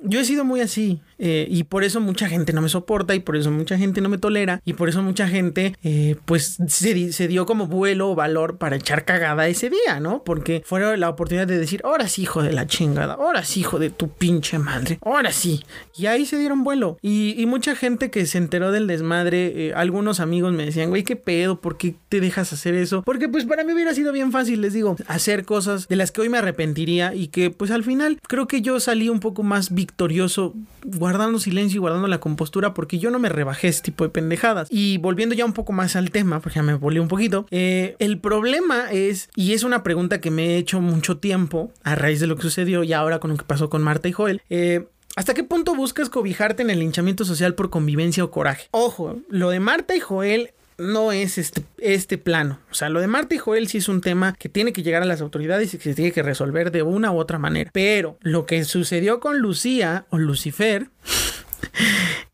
yo 0.00 0.20
he 0.20 0.24
sido 0.24 0.44
muy 0.44 0.60
así. 0.60 1.00
Eh, 1.18 1.46
y 1.50 1.64
por 1.64 1.84
eso 1.84 2.00
mucha 2.00 2.28
gente 2.28 2.52
no 2.52 2.62
me 2.62 2.68
soporta 2.68 3.14
y 3.14 3.20
por 3.20 3.36
eso 3.36 3.50
mucha 3.50 3.76
gente 3.76 4.00
no 4.00 4.08
me 4.08 4.18
tolera 4.18 4.60
y 4.64 4.74
por 4.74 4.88
eso 4.88 5.02
mucha 5.02 5.28
gente 5.28 5.74
eh, 5.82 6.16
pues 6.24 6.58
se, 6.68 7.28
dio 7.28 7.46
como 7.46 7.66
vuelo 7.66 8.10
o 8.10 8.14
valor 8.14 8.58
para 8.58 8.76
echar 8.76 9.04
cagada 9.04 9.48
ese 9.48 9.70
día, 9.70 10.00
¿no? 10.00 10.22
Porque 10.22 10.62
fue 10.64 10.96
la 10.96 11.08
oportunidad 11.08 11.46
de 11.46 11.58
decir, 11.58 11.80
ahora 11.84 12.08
sí, 12.08 12.22
hijo 12.22 12.42
de 12.42 12.52
la 12.52 12.66
chingada, 12.66 13.14
ahora 13.14 13.44
sí, 13.44 13.60
hijo 13.60 13.78
de 13.78 13.90
tu 13.90 14.08
pinche 14.08 14.58
madre, 14.58 14.98
ahora 15.02 15.32
sí. 15.32 15.64
Y 15.96 16.06
ahí 16.06 16.26
se 16.26 16.38
dieron 16.38 16.64
vuelo. 16.64 16.98
Y, 17.02 17.44
mucha 17.48 17.74
gente 17.74 18.10
que 18.10 18.26
se 18.26 18.36
enteró 18.36 18.72
del 18.72 18.86
desmadre, 18.86 19.68
eh, 19.68 19.72
algunos 19.74 20.20
amigos 20.20 20.52
me 20.52 20.66
decían, 20.66 20.90
güey, 20.90 21.02
¿qué 21.02 21.16
pedo? 21.16 21.62
¿Por 21.62 21.78
qué 21.78 21.94
te 22.10 22.20
dejas 22.20 22.52
hacer 22.52 22.74
eso? 22.74 23.02
Porque 23.02 23.26
pues 23.26 23.46
para 23.46 23.64
mí 23.64 23.72
hubiera 23.72 23.94
sido 23.94 24.12
bien 24.12 24.32
fácil, 24.32 24.60
les 24.60 24.74
digo, 24.74 24.96
hacer 25.06 25.46
cosas 25.46 25.88
de 25.88 25.96
las 25.96 26.12
que 26.12 26.20
hoy 26.20 26.28
me 26.28 26.36
arrepentiría 26.36 27.14
y 27.14 27.28
que 27.28 27.50
pues 27.50 27.70
al 27.70 27.84
final 27.84 28.18
creo 28.28 28.46
que 28.46 28.60
yo 28.60 28.80
salí 28.80 29.08
un 29.08 29.20
poco 29.20 29.42
más 29.42 29.72
victorioso 29.72 30.54
guardando 31.08 31.38
silencio 31.38 31.78
y 31.78 31.80
guardando 31.80 32.06
la 32.06 32.20
compostura 32.20 32.74
porque 32.74 32.98
yo 32.98 33.10
no 33.10 33.18
me 33.18 33.30
rebajé 33.30 33.68
este 33.68 33.84
tipo 33.84 34.04
de 34.04 34.10
pendejadas. 34.10 34.68
Y 34.70 34.98
volviendo 34.98 35.34
ya 35.34 35.46
un 35.46 35.54
poco 35.54 35.72
más 35.72 35.96
al 35.96 36.10
tema, 36.10 36.40
porque 36.40 36.56
ya 36.56 36.62
me 36.62 36.74
volví 36.74 36.98
un 36.98 37.08
poquito, 37.08 37.46
eh, 37.50 37.96
el 37.98 38.18
problema 38.18 38.90
es, 38.92 39.30
y 39.34 39.54
es 39.54 39.62
una 39.62 39.82
pregunta 39.82 40.20
que 40.20 40.30
me 40.30 40.48
he 40.48 40.56
hecho 40.58 40.82
mucho 40.82 41.16
tiempo 41.16 41.72
a 41.82 41.94
raíz 41.94 42.20
de 42.20 42.26
lo 42.26 42.36
que 42.36 42.42
sucedió 42.42 42.84
y 42.84 42.92
ahora 42.92 43.20
con 43.20 43.30
lo 43.30 43.38
que 43.38 43.44
pasó 43.44 43.70
con 43.70 43.82
Marta 43.82 44.08
y 44.08 44.12
Joel, 44.12 44.42
eh, 44.50 44.86
¿Hasta 45.16 45.34
qué 45.34 45.42
punto 45.42 45.74
buscas 45.74 46.10
cobijarte 46.10 46.62
en 46.62 46.70
el 46.70 46.78
linchamiento 46.78 47.24
social 47.24 47.56
por 47.56 47.70
convivencia 47.70 48.22
o 48.22 48.30
coraje? 48.30 48.68
Ojo, 48.70 49.16
lo 49.28 49.50
de 49.50 49.58
Marta 49.58 49.96
y 49.96 50.00
Joel 50.00 50.52
no 50.78 51.12
es 51.12 51.38
este, 51.38 51.64
este 51.78 52.18
plano. 52.18 52.60
O 52.70 52.74
sea, 52.74 52.88
lo 52.88 53.00
de 53.00 53.08
Marta 53.08 53.34
y 53.34 53.38
Joel 53.38 53.68
sí 53.68 53.78
es 53.78 53.88
un 53.88 54.00
tema 54.00 54.34
que 54.34 54.48
tiene 54.48 54.72
que 54.72 54.82
llegar 54.82 55.02
a 55.02 55.06
las 55.06 55.20
autoridades 55.20 55.74
y 55.74 55.78
que 55.78 55.84
se 55.84 55.94
tiene 55.94 56.12
que 56.12 56.22
resolver 56.22 56.70
de 56.70 56.82
una 56.82 57.10
u 57.10 57.18
otra 57.18 57.38
manera. 57.38 57.70
Pero 57.72 58.16
lo 58.20 58.46
que 58.46 58.64
sucedió 58.64 59.20
con 59.20 59.38
Lucía 59.38 60.06
o 60.10 60.18
Lucifer 60.18 60.88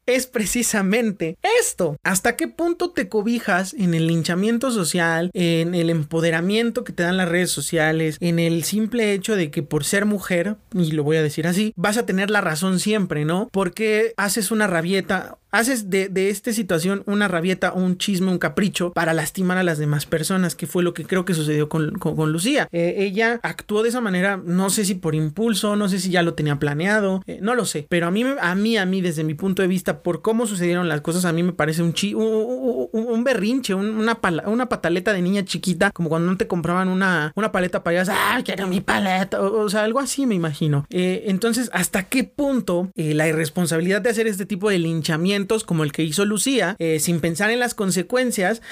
es 0.07 0.27
precisamente 0.27 1.37
esto. 1.61 1.97
¿Hasta 2.03 2.37
qué 2.37 2.49
punto 2.49 2.91
te 2.91 3.09
cobijas 3.09 3.75
en 3.75 3.95
el 3.95 4.07
linchamiento 4.07 4.71
social, 4.71 5.31
en 5.35 5.75
el 5.75 5.91
empoderamiento 5.91 6.85
que 6.85 6.93
te 6.93 7.03
dan 7.03 7.17
las 7.17 7.29
redes 7.29 7.51
sociales, 7.51 8.17
en 8.21 8.39
el 8.39 8.65
simple 8.65 9.13
hecho 9.13 9.37
de 9.37 9.51
que 9.51 9.63
por 9.63 9.85
ser 9.85 10.05
mujer, 10.05 10.57
y 10.73 10.93
lo 10.93 11.05
voy 11.05 11.17
a 11.17 11.23
decir 11.23 11.47
así, 11.47 11.73
vas 11.77 11.97
a 11.97 12.07
tener 12.07 12.31
la 12.31 12.41
razón 12.41 12.81
siempre, 12.81 13.25
¿no? 13.25 13.49
Porque 13.53 14.15
haces 14.17 14.51
una 14.51 14.67
rabieta 14.67 15.39
haces 15.55 15.89
de, 15.89 16.11
esta 16.31 16.53
situación 16.53 17.05
una 17.07 17.29
rabieta, 17.29 17.73
un 17.73 17.97
chisme, 17.97 18.33
un 18.33 18.39
capricho 18.39 18.93
para 18.93 19.15
lastimar 19.15 19.57
a 19.57 19.63
las 19.63 19.79
demás 19.79 20.05
personas, 20.05 20.57
que 20.57 20.67
fue 20.67 20.83
lo 20.83 20.95
que 20.95 21.05
creo 21.05 21.25
que 21.25 21.33
sucedió 21.33 21.69
con, 21.69 21.93
Lucía. 22.33 22.69
Eh, 22.73 22.95
ella 22.99 23.39
actuó 23.43 23.83
de 23.83 23.91
esa 23.91 24.01
manera, 24.01 24.41
no 24.45 24.71
sé 24.71 24.85
si 24.85 24.95
por 24.95 25.15
impulso, 25.15 25.77
no 25.77 25.89
sé 25.89 26.01
si 26.01 26.11
ya 26.11 26.23
lo 26.23 26.35
tenía 26.35 26.59
planeado, 26.59 27.23
eh, 27.27 27.39
no 27.41 27.55
lo 27.55 27.65
sé, 27.67 27.87
pero 27.89 28.09
a 28.09 28.11
mí, 28.11 28.25
a 28.41 28.55
mí, 28.55 28.77
a 28.77 28.87
mí, 28.87 29.01
desde 29.01 29.23
mi 29.23 29.35
punto 29.35 29.63
de 29.63 29.69
vista, 29.69 29.94
por 30.03 30.23
cómo 30.23 30.47
sucedieron 30.47 30.89
las 30.89 31.01
cosas, 31.01 31.25
a 31.25 31.33
mí 31.33 31.43
me 31.43 31.53
parece 31.53 31.83
un, 31.83 31.93
chi 31.93 32.15
un, 32.15 33.25
berrinche, 33.25 33.75
una, 33.75 34.19
una 34.47 34.69
pataleta 34.69 35.13
de 35.13 35.23
niña 35.23 35.45
chiquita, 35.45 35.91
como 35.91 36.09
cuando 36.09 36.31
no 36.31 36.37
te 36.37 36.47
compraban 36.47 36.89
una, 36.89 37.33
una 37.35 37.53
paleta 37.53 37.83
para 37.83 38.01
allá, 38.01 38.15
¡ah, 38.17 38.41
quiero 38.45 38.67
mi 38.67 38.81
paleta! 38.81 39.41
O, 39.41 39.69
sea, 39.69 39.85
algo 39.85 40.01
así 40.01 40.27
me 40.27 40.35
imagino. 40.35 40.87
Eh, 40.91 41.25
entonces, 41.27 41.71
¿hasta 41.73 42.05
qué 42.05 42.25
punto 42.25 42.91
eh, 42.95 43.15
la 43.15 43.29
irresponsabilidad 43.29 44.03
de 44.03 44.11
hacer 44.11 44.27
este 44.27 44.47
tipo 44.47 44.71
de 44.71 44.79
linchamientos 44.79 45.65
como 45.65 45.85
el 45.85 45.93
que 45.93 46.03
hizo 46.03 46.25
Lucía, 46.25 46.77
eh, 46.79 46.99
sin 47.01 47.21
pensar 47.21 47.51
en 47.51 47.61
las 47.61 47.75
consecuencias, 47.75 48.63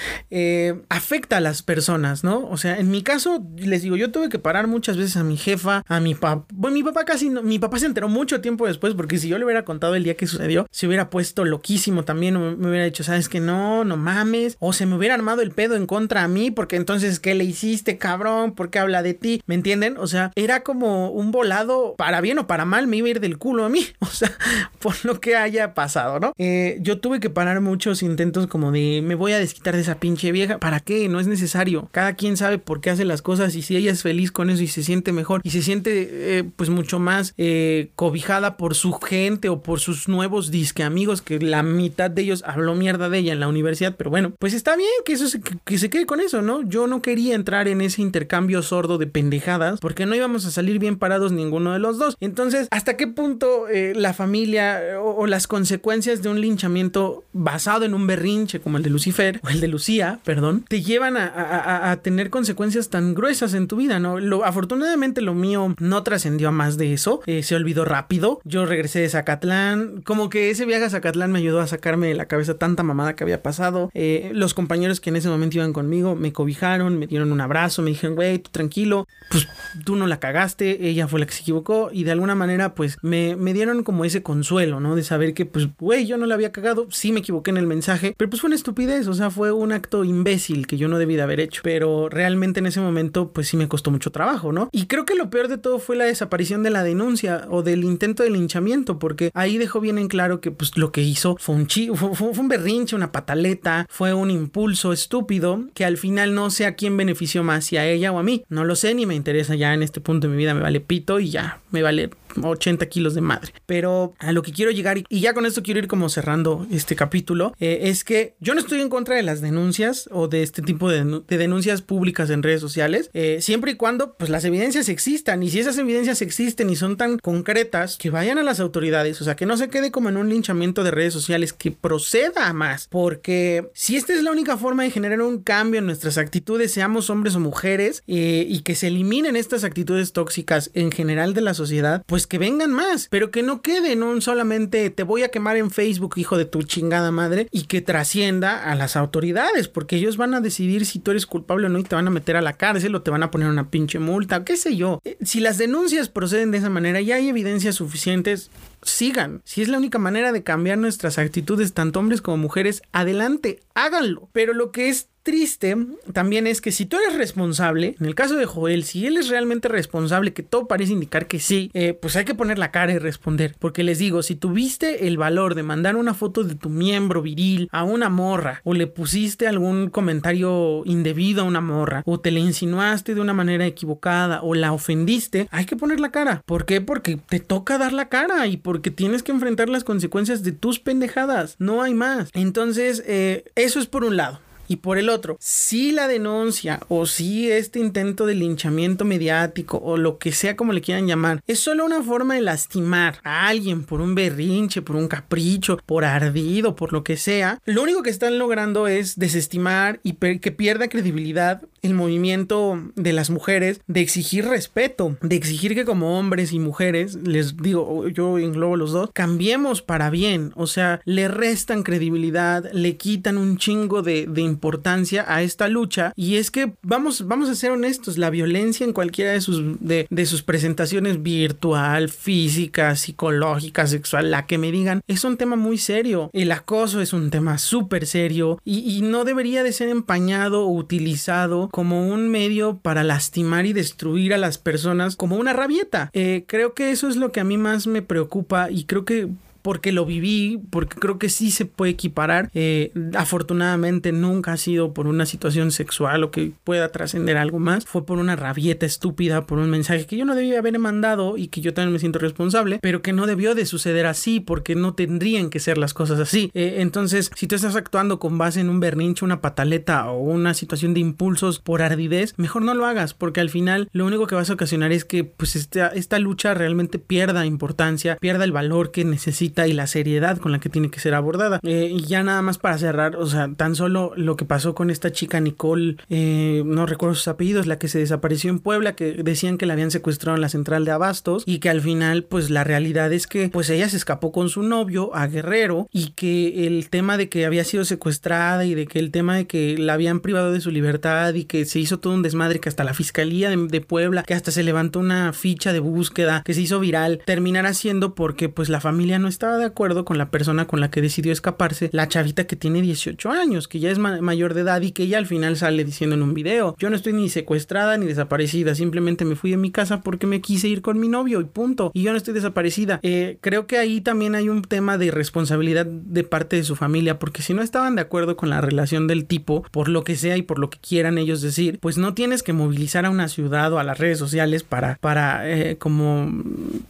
afecta 0.89 1.37
a 1.37 1.39
las 1.39 1.61
personas, 1.61 2.23
¿no? 2.23 2.47
O 2.49 2.57
sea, 2.57 2.77
en 2.79 2.89
mi 2.91 3.03
caso, 3.03 3.45
les 3.57 3.81
digo, 3.81 3.95
yo 3.95 4.11
tuve 4.11 4.29
que 4.29 4.39
parar 4.39 4.67
muchas 4.67 4.97
veces 4.97 5.17
a 5.17 5.23
mi 5.23 5.37
jefa, 5.37 5.83
a 5.87 5.99
mi 5.99 6.15
papá. 6.15 6.45
Bueno, 6.53 6.75
mi 6.75 6.83
papá 6.83 7.05
casi 7.05 7.29
no, 7.29 7.41
mi 7.43 7.59
papá 7.59 7.79
se 7.79 7.85
enteró 7.85 8.09
mucho 8.09 8.41
tiempo 8.41 8.67
después, 8.67 8.93
porque 8.93 9.17
si 9.17 9.27
yo 9.27 9.37
le 9.37 9.45
hubiera 9.45 9.65
contado 9.65 9.95
el 9.95 10.03
día 10.03 10.15
que 10.15 10.27
sucedió, 10.27 10.67
se 10.71 10.87
hubiera 10.87 11.09
puesto 11.13 11.45
loquísimo 11.45 12.05
también, 12.05 12.33
me 12.59 12.69
hubiera 12.69 12.85
dicho, 12.85 13.03
¿sabes 13.03 13.29
que 13.29 13.39
No, 13.39 13.83
no 13.83 13.97
mames. 13.97 14.57
O 14.57 14.73
se 14.73 14.87
me 14.87 14.95
hubiera 14.95 15.13
armado 15.13 15.43
el 15.43 15.51
pedo 15.51 15.75
en 15.75 15.85
contra 15.85 16.23
a 16.23 16.27
mí, 16.27 16.49
porque 16.49 16.75
entonces, 16.75 17.19
¿qué 17.19 17.35
le 17.35 17.43
hiciste, 17.43 17.99
cabrón? 17.99 18.53
¿Por 18.55 18.71
qué 18.71 18.79
habla 18.79 19.03
de 19.03 19.13
ti? 19.13 19.43
¿Me 19.45 19.53
entienden? 19.53 19.97
O 19.99 20.07
sea, 20.07 20.31
era 20.35 20.63
como 20.63 21.11
un 21.11 21.31
volado, 21.31 21.93
para 21.99 22.19
bien 22.19 22.39
o 22.39 22.47
para 22.47 22.65
mal, 22.65 22.87
me 22.87 22.97
iba 22.97 23.09
a 23.09 23.11
ir 23.11 23.19
del 23.19 23.37
culo 23.37 23.63
a 23.63 23.69
mí. 23.69 23.85
O 24.13 24.15
sea, 24.15 24.31
por 24.79 24.93
lo 25.05 25.19
que 25.19 25.35
haya 25.35 25.73
pasado, 25.73 26.19
¿no? 26.19 26.33
Eh, 26.37 26.77
yo 26.81 26.99
tuve 26.99 27.19
que 27.19 27.31
parar 27.31 27.61
muchos 27.61 28.03
intentos 28.03 28.45
como 28.45 28.71
de, 28.71 29.01
me 29.03 29.15
voy 29.15 29.31
a 29.31 29.39
desquitar 29.39 29.75
de 29.75 29.81
esa 29.81 29.99
pinche 29.99 30.31
vieja. 30.31 30.59
¿Para 30.59 30.79
qué? 30.81 31.09
No 31.09 31.19
es 31.19 31.25
necesario. 31.25 31.89
Cada 31.91 32.13
quien 32.13 32.37
sabe 32.37 32.59
por 32.59 32.79
qué 32.79 32.91
hace 32.91 33.05
las 33.05 33.21
cosas 33.21 33.55
y 33.55 33.61
si 33.63 33.75
ella 33.75 33.91
es 33.91 34.03
feliz 34.03 34.31
con 34.31 34.49
eso 34.49 34.61
y 34.61 34.67
se 34.67 34.83
siente 34.83 35.11
mejor 35.11 35.41
y 35.43 35.49
se 35.49 35.61
siente 35.61 36.37
eh, 36.37 36.43
pues 36.55 36.69
mucho 36.69 36.99
más 36.99 37.33
eh, 37.37 37.91
cobijada 37.95 38.55
por 38.55 38.75
su 38.75 38.93
gente 38.93 39.49
o 39.49 39.63
por 39.63 39.79
sus 39.79 40.07
nuevos 40.07 40.51
disque 40.51 40.83
amigos 40.83 41.02
que 41.21 41.39
la 41.39 41.63
mitad 41.63 42.09
de 42.09 42.21
ellos 42.21 42.43
habló 42.45 42.75
mierda 42.75 43.09
de 43.09 43.19
ella 43.19 43.33
en 43.33 43.39
la 43.39 43.47
universidad, 43.47 43.95
pero 43.97 44.09
bueno, 44.09 44.33
pues 44.39 44.53
está 44.53 44.75
bien 44.75 44.89
que 45.05 45.13
eso 45.13 45.27
se, 45.27 45.41
que 45.41 45.77
se 45.77 45.89
quede 45.89 46.05
con 46.05 46.19
eso, 46.19 46.41
¿no? 46.41 46.61
Yo 46.63 46.87
no 46.87 47.01
quería 47.01 47.35
entrar 47.35 47.67
en 47.67 47.81
ese 47.81 48.01
intercambio 48.01 48.61
sordo 48.61 48.97
de 48.97 49.07
pendejadas 49.07 49.79
porque 49.79 50.05
no 50.05 50.15
íbamos 50.15 50.45
a 50.45 50.51
salir 50.51 50.79
bien 50.79 50.97
parados 50.97 51.31
ninguno 51.31 51.73
de 51.73 51.79
los 51.79 51.97
dos. 51.97 52.15
Entonces, 52.19 52.67
¿hasta 52.71 52.97
qué 52.97 53.07
punto 53.07 53.67
eh, 53.69 53.93
la 53.95 54.13
familia 54.13 54.81
o, 55.01 55.27
las 55.27 55.47
consecuencias 55.47 56.21
de 56.21 56.29
un 56.29 56.41
linchamiento 56.41 57.23
basado 57.33 57.85
en 57.85 57.93
un 57.93 58.07
berrinche 58.07 58.59
como 58.59 58.77
el 58.77 58.83
de 58.83 58.89
Lucifer 58.89 59.39
o 59.43 59.49
el 59.49 59.61
de 59.61 59.67
Lucía, 59.67 60.19
perdón, 60.23 60.65
te 60.67 60.81
llevan 60.81 61.17
a, 61.17 61.99
tener 62.01 62.29
consecuencias 62.29 62.89
tan 62.89 63.13
gruesas 63.13 63.53
en 63.53 63.67
tu 63.67 63.77
vida, 63.77 63.99
¿no? 63.99 64.17
Afortunadamente 64.43 65.21
lo 65.21 65.33
mío 65.33 65.75
no 65.79 66.03
trascendió 66.03 66.49
a 66.49 66.51
más 66.51 66.77
de 66.77 66.93
eso, 66.93 67.21
eh, 67.25 67.43
se 67.43 67.55
olvidó 67.55 67.85
rápido. 67.85 68.41
Yo 68.43 68.65
regresé 68.65 68.99
de 68.99 69.09
Zacatlán, 69.09 70.01
como 70.03 70.29
que 70.29 70.49
ese 70.49 70.65
viaje 70.65 70.85
a 70.85 70.89
Zacatlán 70.93 71.31
me 71.31 71.39
ayudó 71.39 71.59
a 71.59 71.67
sacarme 71.67 72.07
de 72.07 72.15
la 72.15 72.27
cabeza 72.27 72.57
tanta 72.57 72.83
mamada 72.83 73.15
que 73.15 73.23
había 73.23 73.43
pasado. 73.43 73.89
Eh, 73.93 74.31
los 74.33 74.53
compañeros 74.53 74.99
que 74.99 75.09
en 75.09 75.17
ese 75.17 75.29
momento 75.29 75.57
iban 75.57 75.73
conmigo 75.73 76.15
me 76.15 76.31
cobijaron, 76.33 76.97
me 76.97 77.07
dieron 77.07 77.31
un 77.31 77.41
abrazo, 77.41 77.81
me 77.81 77.91
dijeron, 77.91 78.15
güey, 78.15 78.39
tú 78.39 78.49
tranquilo, 78.51 79.07
pues 79.29 79.47
tú 79.85 79.95
no 79.95 80.07
la 80.07 80.19
cagaste, 80.19 80.87
ella 80.87 81.07
fue 81.07 81.19
la 81.19 81.25
que 81.25 81.33
se 81.33 81.41
equivocó 81.41 81.89
y 81.91 82.03
de 82.03 82.11
alguna 82.11 82.35
manera 82.35 82.75
pues 82.75 82.97
me, 83.01 83.35
me 83.35 83.53
dieron 83.53 83.83
como 83.83 84.05
ese 84.05 84.23
consuelo, 84.23 84.79
¿no? 84.79 84.95
De 84.95 85.03
saber 85.03 85.33
que 85.33 85.45
pues, 85.45 85.67
güey, 85.77 86.05
yo 86.05 86.17
no 86.17 86.25
la 86.25 86.35
había 86.35 86.51
cagado, 86.51 86.87
sí 86.91 87.11
me 87.11 87.19
equivoqué 87.19 87.51
en 87.51 87.57
el 87.57 87.67
mensaje, 87.67 88.15
pero 88.17 88.29
pues 88.29 88.41
fue 88.41 88.47
una 88.47 88.55
estupidez, 88.55 89.07
o 89.07 89.13
sea, 89.13 89.29
fue 89.29 89.51
un 89.51 89.71
acto 89.71 90.03
imbécil 90.03 90.67
que 90.67 90.77
yo 90.77 90.87
no 90.87 90.97
debí 90.97 91.15
de 91.15 91.21
haber 91.21 91.39
hecho, 91.39 91.61
pero 91.63 92.09
realmente 92.09 92.59
en 92.59 92.67
ese 92.67 92.79
momento 92.79 93.31
pues 93.31 93.47
sí 93.47 93.57
me 93.57 93.67
costó 93.67 93.91
mucho 93.91 94.11
trabajo, 94.11 94.51
¿no? 94.51 94.69
Y 94.71 94.85
creo 94.85 95.05
que 95.05 95.15
lo 95.15 95.29
peor 95.29 95.47
de 95.47 95.57
todo 95.57 95.79
fue 95.79 95.95
la 95.95 96.05
desaparición 96.05 96.63
de 96.63 96.69
la 96.69 96.83
denuncia 96.83 97.47
o 97.49 97.63
del 97.63 97.83
intento 97.83 98.23
de 98.23 98.29
linchamiento, 98.29 98.99
porque 98.99 99.31
ahí 99.33 99.57
dejó 99.57 99.79
bien 99.79 99.97
en 99.97 100.07
claro 100.07 100.41
que 100.41 100.51
pues 100.51 100.77
lo 100.83 100.91
que 100.91 101.01
hizo 101.01 101.37
fue 101.39 101.55
un, 101.55 101.65
chi 101.65 101.87
fue, 101.95 102.13
fue, 102.13 102.27
un 102.27 102.49
berrinche, 102.49 102.93
una 102.93 103.13
pataleta, 103.13 103.85
fue 103.89 104.13
un 104.13 104.29
impulso 104.29 104.91
estúpido 104.91 105.63
que 105.73 105.85
al 105.85 105.95
final 105.95 106.35
no 106.35 106.49
sé 106.49 106.65
a 106.65 106.75
quién 106.75 106.97
benefició 106.97 107.41
más, 107.41 107.63
si 107.63 107.77
a 107.77 107.87
ella 107.87 108.11
o 108.11 108.19
a 108.19 108.23
mí. 108.23 108.43
No 108.49 108.65
lo 108.65 108.75
sé 108.75 108.93
ni 108.93 109.05
me 109.05 109.15
interesa 109.15 109.55
ya 109.55 109.73
en 109.73 109.81
este 109.81 110.01
punto 110.01 110.27
de 110.27 110.33
mi 110.33 110.37
vida, 110.37 110.53
me 110.53 110.61
vale 110.61 110.81
pito 110.81 111.21
y 111.21 111.29
ya, 111.29 111.61
me 111.71 111.81
vale 111.81 112.09
80 112.41 112.85
kilos 112.87 113.15
de 113.15 113.21
madre. 113.21 113.53
Pero 113.65 114.13
a 114.19 114.31
lo 114.31 114.41
que 114.41 114.51
quiero 114.51 114.71
llegar, 114.71 115.01
y 115.07 115.19
ya 115.19 115.33
con 115.33 115.45
esto 115.45 115.63
quiero 115.63 115.79
ir 115.79 115.87
como 115.87 116.09
cerrando 116.09 116.65
este 116.71 116.95
capítulo, 116.95 117.53
eh, 117.59 117.79
es 117.83 118.03
que 118.03 118.35
yo 118.39 118.53
no 118.53 118.59
estoy 118.59 118.81
en 118.81 118.89
contra 118.89 119.15
de 119.15 119.23
las 119.23 119.41
denuncias 119.41 120.09
o 120.11 120.27
de 120.27 120.43
este 120.43 120.61
tipo 120.61 120.89
de, 120.89 121.23
denuncias 121.27 121.81
públicas 121.81 122.29
en 122.29 122.43
redes 122.43 122.61
sociales, 122.61 123.09
eh, 123.13 123.39
siempre 123.41 123.71
y 123.71 123.75
cuando 123.75 124.15
pues 124.15 124.29
las 124.29 124.45
evidencias 124.45 124.89
existan. 124.89 125.43
Y 125.43 125.49
si 125.49 125.59
esas 125.59 125.77
evidencias 125.77 126.21
existen 126.21 126.69
y 126.69 126.75
son 126.75 126.97
tan 126.97 127.17
concretas, 127.19 127.97
que 127.97 128.09
vayan 128.09 128.37
a 128.37 128.43
las 128.43 128.59
autoridades, 128.59 129.21
o 129.21 129.25
sea, 129.25 129.35
que 129.35 129.45
no 129.45 129.57
se 129.57 129.69
quede 129.69 129.91
como 129.91 130.09
en 130.09 130.17
un 130.17 130.29
linchamiento 130.29 130.83
de 130.83 130.91
redes 130.91 131.13
sociales, 131.13 131.53
que 131.53 131.71
proceda 131.71 132.47
a 132.47 132.53
más. 132.53 132.87
Porque 132.89 133.69
si 133.73 133.95
esta 133.95 134.13
es 134.13 134.23
la 134.23 134.31
única 134.31 134.57
forma 134.57 134.83
de 134.83 134.91
generar 134.91 135.21
un 135.21 135.41
cambio 135.41 135.79
en 135.79 135.85
nuestras 135.85 136.17
actitudes, 136.17 136.71
seamos 136.71 137.09
hombres 137.09 137.35
o 137.35 137.39
mujeres, 137.39 138.03
eh, 138.07 138.45
y 138.47 138.59
que 138.61 138.75
se 138.75 138.87
eliminen 138.87 139.35
estas 139.35 139.63
actitudes 139.63 140.13
tóxicas 140.13 140.71
en 140.73 140.91
general 140.91 141.33
de 141.33 141.41
la 141.41 141.53
sociedad, 141.53 142.03
pues 142.05 142.22
pues 142.23 142.27
que 142.27 142.37
vengan 142.37 142.71
más, 142.71 143.09
pero 143.09 143.31
que 143.31 143.43
no 143.43 143.61
queden 143.61 144.01
un 144.01 144.21
solamente 144.21 144.89
te 144.89 145.03
voy 145.03 145.23
a 145.23 145.29
quemar 145.29 145.57
en 145.57 145.71
Facebook, 145.71 146.13
hijo 146.15 146.37
de 146.37 146.45
tu 146.45 146.63
chingada 146.63 147.11
madre, 147.11 147.49
y 147.51 147.63
que 147.63 147.81
trascienda 147.81 148.63
a 148.63 148.75
las 148.75 148.95
autoridades, 148.95 149.67
porque 149.67 149.97
ellos 149.97 150.15
van 150.15 150.33
a 150.33 150.39
decidir 150.39 150.85
si 150.85 150.99
tú 150.99 151.11
eres 151.11 151.25
culpable 151.25 151.65
o 151.65 151.69
no 151.69 151.79
y 151.79 151.83
te 151.83 151.95
van 151.95 152.07
a 152.07 152.11
meter 152.11 152.37
a 152.37 152.41
la 152.41 152.53
cárcel 152.53 152.95
o 152.95 153.01
te 153.01 153.11
van 153.11 153.23
a 153.23 153.29
poner 153.29 153.49
una 153.49 153.69
pinche 153.69 153.99
multa, 153.99 154.45
qué 154.45 154.55
sé 154.55 154.77
yo. 154.77 155.01
Eh, 155.03 155.17
si 155.21 155.41
las 155.41 155.57
denuncias 155.57 156.07
proceden 156.07 156.51
de 156.51 156.59
esa 156.59 156.69
manera 156.69 157.01
y 157.01 157.11
hay 157.11 157.27
evidencias 157.27 157.75
suficientes, 157.75 158.49
sigan. 158.83 159.41
Si 159.45 159.61
es 159.61 159.67
la 159.67 159.77
única 159.77 159.99
manera 159.99 160.31
de 160.31 160.43
cambiar 160.43 160.77
nuestras 160.77 161.17
actitudes, 161.17 161.73
tanto 161.73 161.99
hombres 161.99 162.21
como 162.21 162.37
mujeres, 162.37 162.81
adelante, 162.91 163.61
háganlo. 163.73 164.29
Pero 164.33 164.53
lo 164.53 164.71
que 164.71 164.89
es 164.89 165.09
triste 165.23 165.75
también 166.11 166.45
es 166.47 166.61
que 166.61 166.71
si 166.71 166.85
tú 166.85 166.97
eres 166.97 167.17
responsable, 167.17 167.95
en 167.99 168.05
el 168.05 168.13
caso 168.13 168.35
de 168.35 168.45
Joel, 168.45 168.83
si 168.83 169.07
él 169.07 169.17
es 169.17 169.29
realmente 169.29 169.69
responsable, 169.69 170.33
que 170.33 170.43
todo 170.43 170.67
parece 170.67 170.93
indicar 170.93 171.27
que 171.27 171.39
sí, 171.39 171.71
eh, 171.73 171.93
pues 171.93 172.15
hay 172.15 172.25
que 172.25 172.35
poner 172.35 172.59
la 172.59 172.71
cara 172.71 172.91
y 172.93 172.97
responder. 172.97 173.55
Porque 173.57 173.83
les 173.83 173.97
digo, 173.97 174.21
si 174.21 174.35
tuviste 174.35 175.07
el 175.07 175.17
valor 175.17 175.55
de 175.55 175.63
mandar 175.63 175.95
una 175.95 176.13
foto 176.13 176.43
de 176.43 176.55
tu 176.55 176.69
miembro 176.69 177.21
viril 177.21 177.69
a 177.71 177.83
una 177.83 178.09
morra, 178.09 178.61
o 178.63 178.73
le 178.73 178.87
pusiste 178.87 179.47
algún 179.47 179.89
comentario 179.89 180.83
indebido 180.85 181.41
a 181.41 181.45
una 181.45 181.61
morra, 181.61 182.03
o 182.05 182.19
te 182.19 182.31
le 182.31 182.41
insinuaste 182.41 183.15
de 183.15 183.21
una 183.21 183.33
manera 183.33 183.65
equivocada, 183.65 184.41
o 184.43 184.53
la 184.53 184.73
ofendiste, 184.73 185.47
hay 185.51 185.65
que 185.65 185.77
poner 185.77 185.99
la 185.99 186.11
cara. 186.11 186.43
¿Por 186.45 186.65
qué? 186.65 186.81
Porque 186.81 187.17
te 187.17 187.39
toca 187.39 187.77
dar 187.77 187.93
la 187.93 188.09
cara 188.09 188.45
y 188.47 188.57
porque 188.73 188.89
tienes 188.89 189.21
que 189.21 189.31
enfrentar 189.31 189.69
las 189.69 189.83
consecuencias 189.83 190.41
de 190.41 190.51
tus 190.51 190.79
pendejadas. 190.79 191.55
No 191.59 191.83
hay 191.83 191.93
más. 191.93 192.31
Entonces, 192.33 193.03
eh, 193.05 193.45
eso 193.53 193.79
es 193.79 193.85
por 193.85 194.03
un 194.03 194.17
lado. 194.17 194.39
Y 194.67 194.77
por 194.77 194.97
el 194.97 195.09
otro, 195.09 195.37
si 195.39 195.91
la 195.91 196.07
denuncia 196.07 196.79
o 196.87 197.05
si 197.05 197.51
este 197.51 197.77
intento 197.77 198.25
de 198.25 198.33
linchamiento 198.33 199.05
mediático 199.05 199.77
o 199.77 199.97
lo 199.97 200.17
que 200.17 200.31
sea 200.31 200.55
como 200.55 200.73
le 200.73 200.81
quieran 200.81 201.05
llamar, 201.05 201.43
es 201.45 201.59
solo 201.59 201.85
una 201.85 202.01
forma 202.01 202.33
de 202.33 202.41
lastimar 202.41 203.19
a 203.23 203.47
alguien 203.47 203.83
por 203.83 204.01
un 204.01 204.15
berrinche, 204.15 204.81
por 204.81 204.95
un 204.95 205.07
capricho, 205.07 205.77
por 205.85 206.03
ardido, 206.03 206.75
por 206.75 206.93
lo 206.93 207.03
que 207.03 207.15
sea, 207.15 207.59
lo 207.65 207.83
único 207.83 208.01
que 208.01 208.09
están 208.09 208.39
logrando 208.39 208.87
es 208.87 209.19
desestimar 209.19 209.99
y 210.01 210.13
que 210.13 210.51
pierda 210.51 210.87
credibilidad 210.87 211.61
el 211.83 211.93
movimiento 211.93 212.81
de 212.95 213.13
las 213.13 213.29
mujeres 213.29 213.81
de 213.87 214.01
exigir 214.01 214.45
respeto, 214.45 215.17
de 215.21 215.35
exigir 215.35 215.75
que 215.75 215.85
como 215.85 216.17
hombres 216.17 216.53
y 216.53 216.59
mujeres, 216.59 217.15
les 217.15 217.57
digo, 217.57 218.07
yo 218.07 218.39
englobo 218.39 218.77
los 218.77 218.93
dos, 218.93 219.09
cambiemos 219.13 219.81
para 219.81 220.09
bien, 220.09 220.53
o 220.55 220.65
sea, 220.65 221.01
le 221.05 221.27
restan 221.27 221.83
credibilidad, 221.83 222.71
le 222.71 222.95
quitan 222.97 223.37
un 223.37 223.57
chingo 223.57 224.01
de, 224.01 224.25
de 224.27 224.41
importancia 224.41 225.25
a 225.27 225.43
esta 225.43 225.67
lucha 225.67 226.13
y 226.15 226.35
es 226.35 226.51
que 226.51 226.73
vamos, 226.81 227.27
vamos 227.27 227.49
a 227.49 227.55
ser 227.55 227.71
honestos, 227.71 228.17
la 228.17 228.29
violencia 228.29 228.85
en 228.85 228.93
cualquiera 228.93 229.33
de 229.33 229.41
sus, 229.41 229.61
de, 229.79 230.25
sus 230.25 230.41
presentaciones 230.41 231.21
virtual, 231.21 232.07
física, 232.07 232.95
psicológica, 232.95 233.87
sexual, 233.87 234.31
la 234.31 234.45
que 234.45 234.57
me 234.57 234.71
digan, 234.71 235.01
es 235.07 235.25
un 235.25 235.35
tema 235.35 235.57
muy 235.57 235.77
serio. 235.77 236.29
El 236.31 236.51
acoso 236.53 237.01
es 237.01 237.11
un 237.11 237.29
tema 237.29 237.57
súper 237.57 238.07
serio 238.07 238.59
y, 238.63 238.79
y 238.97 239.01
no 239.01 239.25
debería 239.25 239.63
de 239.63 239.73
ser 239.73 239.89
empañado 239.89 240.65
o 240.65 240.73
utilizado 240.73 241.69
como 241.73 242.07
un 242.07 242.29
medio 242.29 242.77
para 242.77 243.03
lastimar 243.03 243.65
y 243.65 243.73
destruir 243.73 244.35
a 244.35 244.37
las 244.37 244.59
personas 244.59 245.15
como 245.15 245.37
una 245.37 245.53
rabieta. 245.53 246.11
Eh, 246.13 246.43
creo 246.45 246.75
que 246.75 246.91
eso 246.91 247.07
es 247.07 247.15
lo 247.15 247.31
que 247.31 247.39
a 247.39 247.43
mí 247.43 247.57
más 247.57 247.87
me 247.87 248.03
preocupa 248.03 248.69
y 248.69 248.83
creo 248.83 249.05
que 249.05 249.29
porque 249.63 249.91
lo 249.91 250.05
viví, 250.05 250.61
porque 250.69 250.99
creo 250.99 251.17
que 251.17 251.29
sí 251.29 251.49
se 251.49 251.65
puede 251.65 251.93
equiparar. 251.93 252.51
Eh, 252.53 252.91
afortunadamente 253.17 254.11
nunca 254.11 254.53
ha 254.53 254.57
sido 254.57 254.93
por 254.93 255.07
una 255.07 255.25
situación 255.25 255.71
sexual 255.71 256.23
o 256.23 256.31
que 256.31 256.51
pueda 256.63 256.91
trascender 256.91 257.37
algo 257.37 257.57
más. 257.59 257.85
Fue 257.85 258.05
por 258.05 258.19
una 258.19 258.35
rabieta 258.35 258.85
estúpida, 258.85 259.47
por 259.47 259.57
un 259.57 259.69
mensaje 259.69 260.05
que 260.05 260.17
yo 260.17 260.25
no 260.25 260.35
debía 260.35 260.59
haber 260.59 260.77
mandado 260.77 261.37
y 261.37 261.47
que 261.47 261.61
yo 261.61 261.73
también 261.73 261.93
me 261.93 261.99
siento 261.99 262.19
responsable, 262.19 262.79
pero 262.81 263.01
que 263.01 263.13
no 263.13 263.25
debió 263.25 263.55
de 263.55 263.65
suceder 263.65 264.05
así 264.05 264.41
porque 264.41 264.75
no 264.75 264.93
tendrían 264.93 265.49
que 265.49 265.59
ser 265.59 265.77
las 265.77 265.93
cosas 265.93 266.19
así. 266.19 266.51
Eh, 266.53 266.75
entonces, 266.79 267.31
si 267.35 267.47
tú 267.47 267.55
estás 267.55 267.75
actuando 267.75 268.19
con 268.19 268.37
base 268.37 268.59
en 268.59 268.69
un 268.69 268.81
berrinche, 268.81 269.23
una 269.23 269.41
pataleta 269.41 270.09
o 270.11 270.19
una 270.19 270.53
situación 270.53 270.93
de 270.93 270.99
impulsos 270.99 271.59
por 271.59 271.81
ardidez, 271.81 272.33
mejor 272.37 272.63
no 272.63 272.73
lo 272.73 272.85
hagas 272.85 273.13
porque 273.13 273.39
al 273.39 273.49
final 273.49 273.87
lo 273.93 274.05
único 274.05 274.27
que 274.27 274.35
vas 274.35 274.49
a 274.49 274.53
ocasionar 274.53 274.91
es 274.91 275.05
que 275.05 275.23
pues 275.23 275.55
esta, 275.55 275.87
esta 275.87 276.19
lucha 276.19 276.53
realmente 276.53 276.99
pierda 276.99 277.45
importancia, 277.45 278.17
pierda 278.17 278.43
el 278.43 278.51
valor 278.51 278.91
que 278.91 279.05
necesita 279.05 279.52
y 279.67 279.73
la 279.73 279.87
seriedad 279.87 280.37
con 280.37 280.51
la 280.51 280.59
que 280.59 280.69
tiene 280.69 280.89
que 280.89 280.99
ser 280.99 281.13
abordada. 281.13 281.59
Eh, 281.63 281.89
y 281.91 282.03
ya 282.05 282.23
nada 282.23 282.41
más 282.41 282.57
para 282.57 282.77
cerrar, 282.77 283.15
o 283.15 283.25
sea, 283.27 283.49
tan 283.55 283.75
solo 283.75 284.13
lo 284.15 284.35
que 284.35 284.45
pasó 284.45 284.75
con 284.75 284.89
esta 284.89 285.11
chica 285.11 285.39
Nicole, 285.39 285.97
eh, 286.09 286.63
no 286.65 286.85
recuerdo 286.85 287.15
sus 287.15 287.27
apellidos, 287.27 287.67
la 287.67 287.77
que 287.77 287.87
se 287.87 287.99
desapareció 287.99 288.49
en 288.49 288.59
Puebla, 288.59 288.95
que 288.95 289.13
decían 289.23 289.57
que 289.57 289.65
la 289.65 289.73
habían 289.73 289.91
secuestrado 289.91 290.35
en 290.35 290.41
la 290.41 290.49
central 290.49 290.85
de 290.85 290.91
Abastos 290.91 291.43
y 291.45 291.59
que 291.59 291.69
al 291.69 291.81
final, 291.81 292.23
pues 292.23 292.49
la 292.49 292.63
realidad 292.63 293.13
es 293.13 293.27
que, 293.27 293.49
pues 293.49 293.69
ella 293.69 293.89
se 293.89 293.97
escapó 293.97 294.31
con 294.31 294.49
su 294.49 294.63
novio 294.63 295.15
a 295.15 295.27
Guerrero 295.27 295.87
y 295.91 296.11
que 296.11 296.67
el 296.67 296.89
tema 296.89 297.17
de 297.17 297.29
que 297.29 297.45
había 297.45 297.63
sido 297.63 297.85
secuestrada 297.85 298.65
y 298.65 298.75
de 298.75 298.87
que 298.87 298.99
el 298.99 299.11
tema 299.11 299.35
de 299.35 299.47
que 299.47 299.77
la 299.77 299.93
habían 299.93 300.19
privado 300.19 300.51
de 300.51 300.61
su 300.61 300.71
libertad 300.71 301.33
y 301.33 301.45
que 301.45 301.65
se 301.65 301.79
hizo 301.79 301.99
todo 301.99 302.13
un 302.13 302.23
desmadre 302.23 302.59
que 302.59 302.69
hasta 302.69 302.83
la 302.83 302.93
fiscalía 302.93 303.49
de, 303.49 303.67
de 303.67 303.81
Puebla, 303.81 304.23
que 304.23 304.33
hasta 304.33 304.51
se 304.51 304.63
levantó 304.63 304.99
una 304.99 305.33
ficha 305.33 305.73
de 305.73 305.79
búsqueda 305.79 306.41
que 306.43 306.53
se 306.53 306.61
hizo 306.61 306.79
viral, 306.79 307.21
terminará 307.25 307.73
siendo 307.73 308.15
porque 308.15 308.49
pues 308.49 308.69
la 308.69 308.79
familia 308.79 309.19
no 309.19 309.27
está 309.27 309.42
estaba 309.43 309.57
de 309.57 309.65
acuerdo 309.65 310.05
con 310.05 310.17
la 310.17 310.31
persona 310.31 310.67
con 310.67 310.79
la 310.79 310.89
que 310.89 311.01
decidió 311.01 311.33
escaparse, 311.33 311.89
la 311.91 312.07
chavita 312.07 312.47
que 312.47 312.55
tiene 312.55 312.81
18 312.81 313.29
años, 313.29 313.67
que 313.67 313.81
ya 313.81 313.91
es 313.91 313.99
mayor 313.99 314.53
de 314.53 314.61
edad 314.61 314.81
y 314.81 314.91
que 314.91 315.03
ella 315.03 315.17
al 315.17 315.25
final 315.25 315.57
sale 315.57 315.83
diciendo 315.83 316.15
en 316.15 316.21
un 316.21 316.33
video, 316.33 316.77
yo 316.79 316.89
no 316.89 316.95
estoy 316.95 317.11
ni 317.11 317.27
secuestrada 317.27 317.97
ni 317.97 318.05
desaparecida, 318.05 318.73
simplemente 318.73 319.25
me 319.25 319.35
fui 319.35 319.51
de 319.51 319.57
mi 319.57 319.69
casa 319.69 319.99
porque 319.99 320.27
me 320.27 320.39
quise 320.39 320.69
ir 320.69 320.81
con 320.81 320.97
mi 320.97 321.09
novio 321.09 321.41
y 321.41 321.43
punto, 321.43 321.91
y 321.93 322.03
yo 322.03 322.11
no 322.11 322.17
estoy 322.17 322.33
desaparecida. 322.33 323.01
Eh, 323.03 323.37
creo 323.41 323.67
que 323.67 323.77
ahí 323.77 323.99
también 323.99 324.33
hay 324.33 324.47
un 324.47 324.61
tema 324.61 324.97
de 324.97 325.11
responsabilidad 325.11 325.85
de 325.85 326.23
parte 326.23 326.55
de 326.55 326.63
su 326.63 326.77
familia, 326.77 327.19
porque 327.19 327.41
si 327.41 327.53
no 327.53 327.61
estaban 327.61 327.95
de 327.95 328.01
acuerdo 328.01 328.37
con 328.37 328.49
la 328.49 328.61
relación 328.61 329.07
del 329.07 329.25
tipo, 329.25 329.65
por 329.71 329.89
lo 329.89 330.05
que 330.05 330.15
sea 330.15 330.37
y 330.37 330.43
por 330.43 330.57
lo 330.57 330.69
que 330.69 330.79
quieran 330.79 331.17
ellos 331.17 331.41
decir, 331.41 331.79
pues 331.81 331.97
no 331.97 332.13
tienes 332.13 332.43
que 332.43 332.53
movilizar 332.53 333.05
a 333.05 333.09
una 333.09 333.27
ciudad 333.27 333.73
o 333.73 333.79
a 333.79 333.83
las 333.83 333.97
redes 333.97 334.19
sociales 334.19 334.63
para, 334.63 334.97
para 335.01 335.51
eh, 335.51 335.77
como 335.77 336.31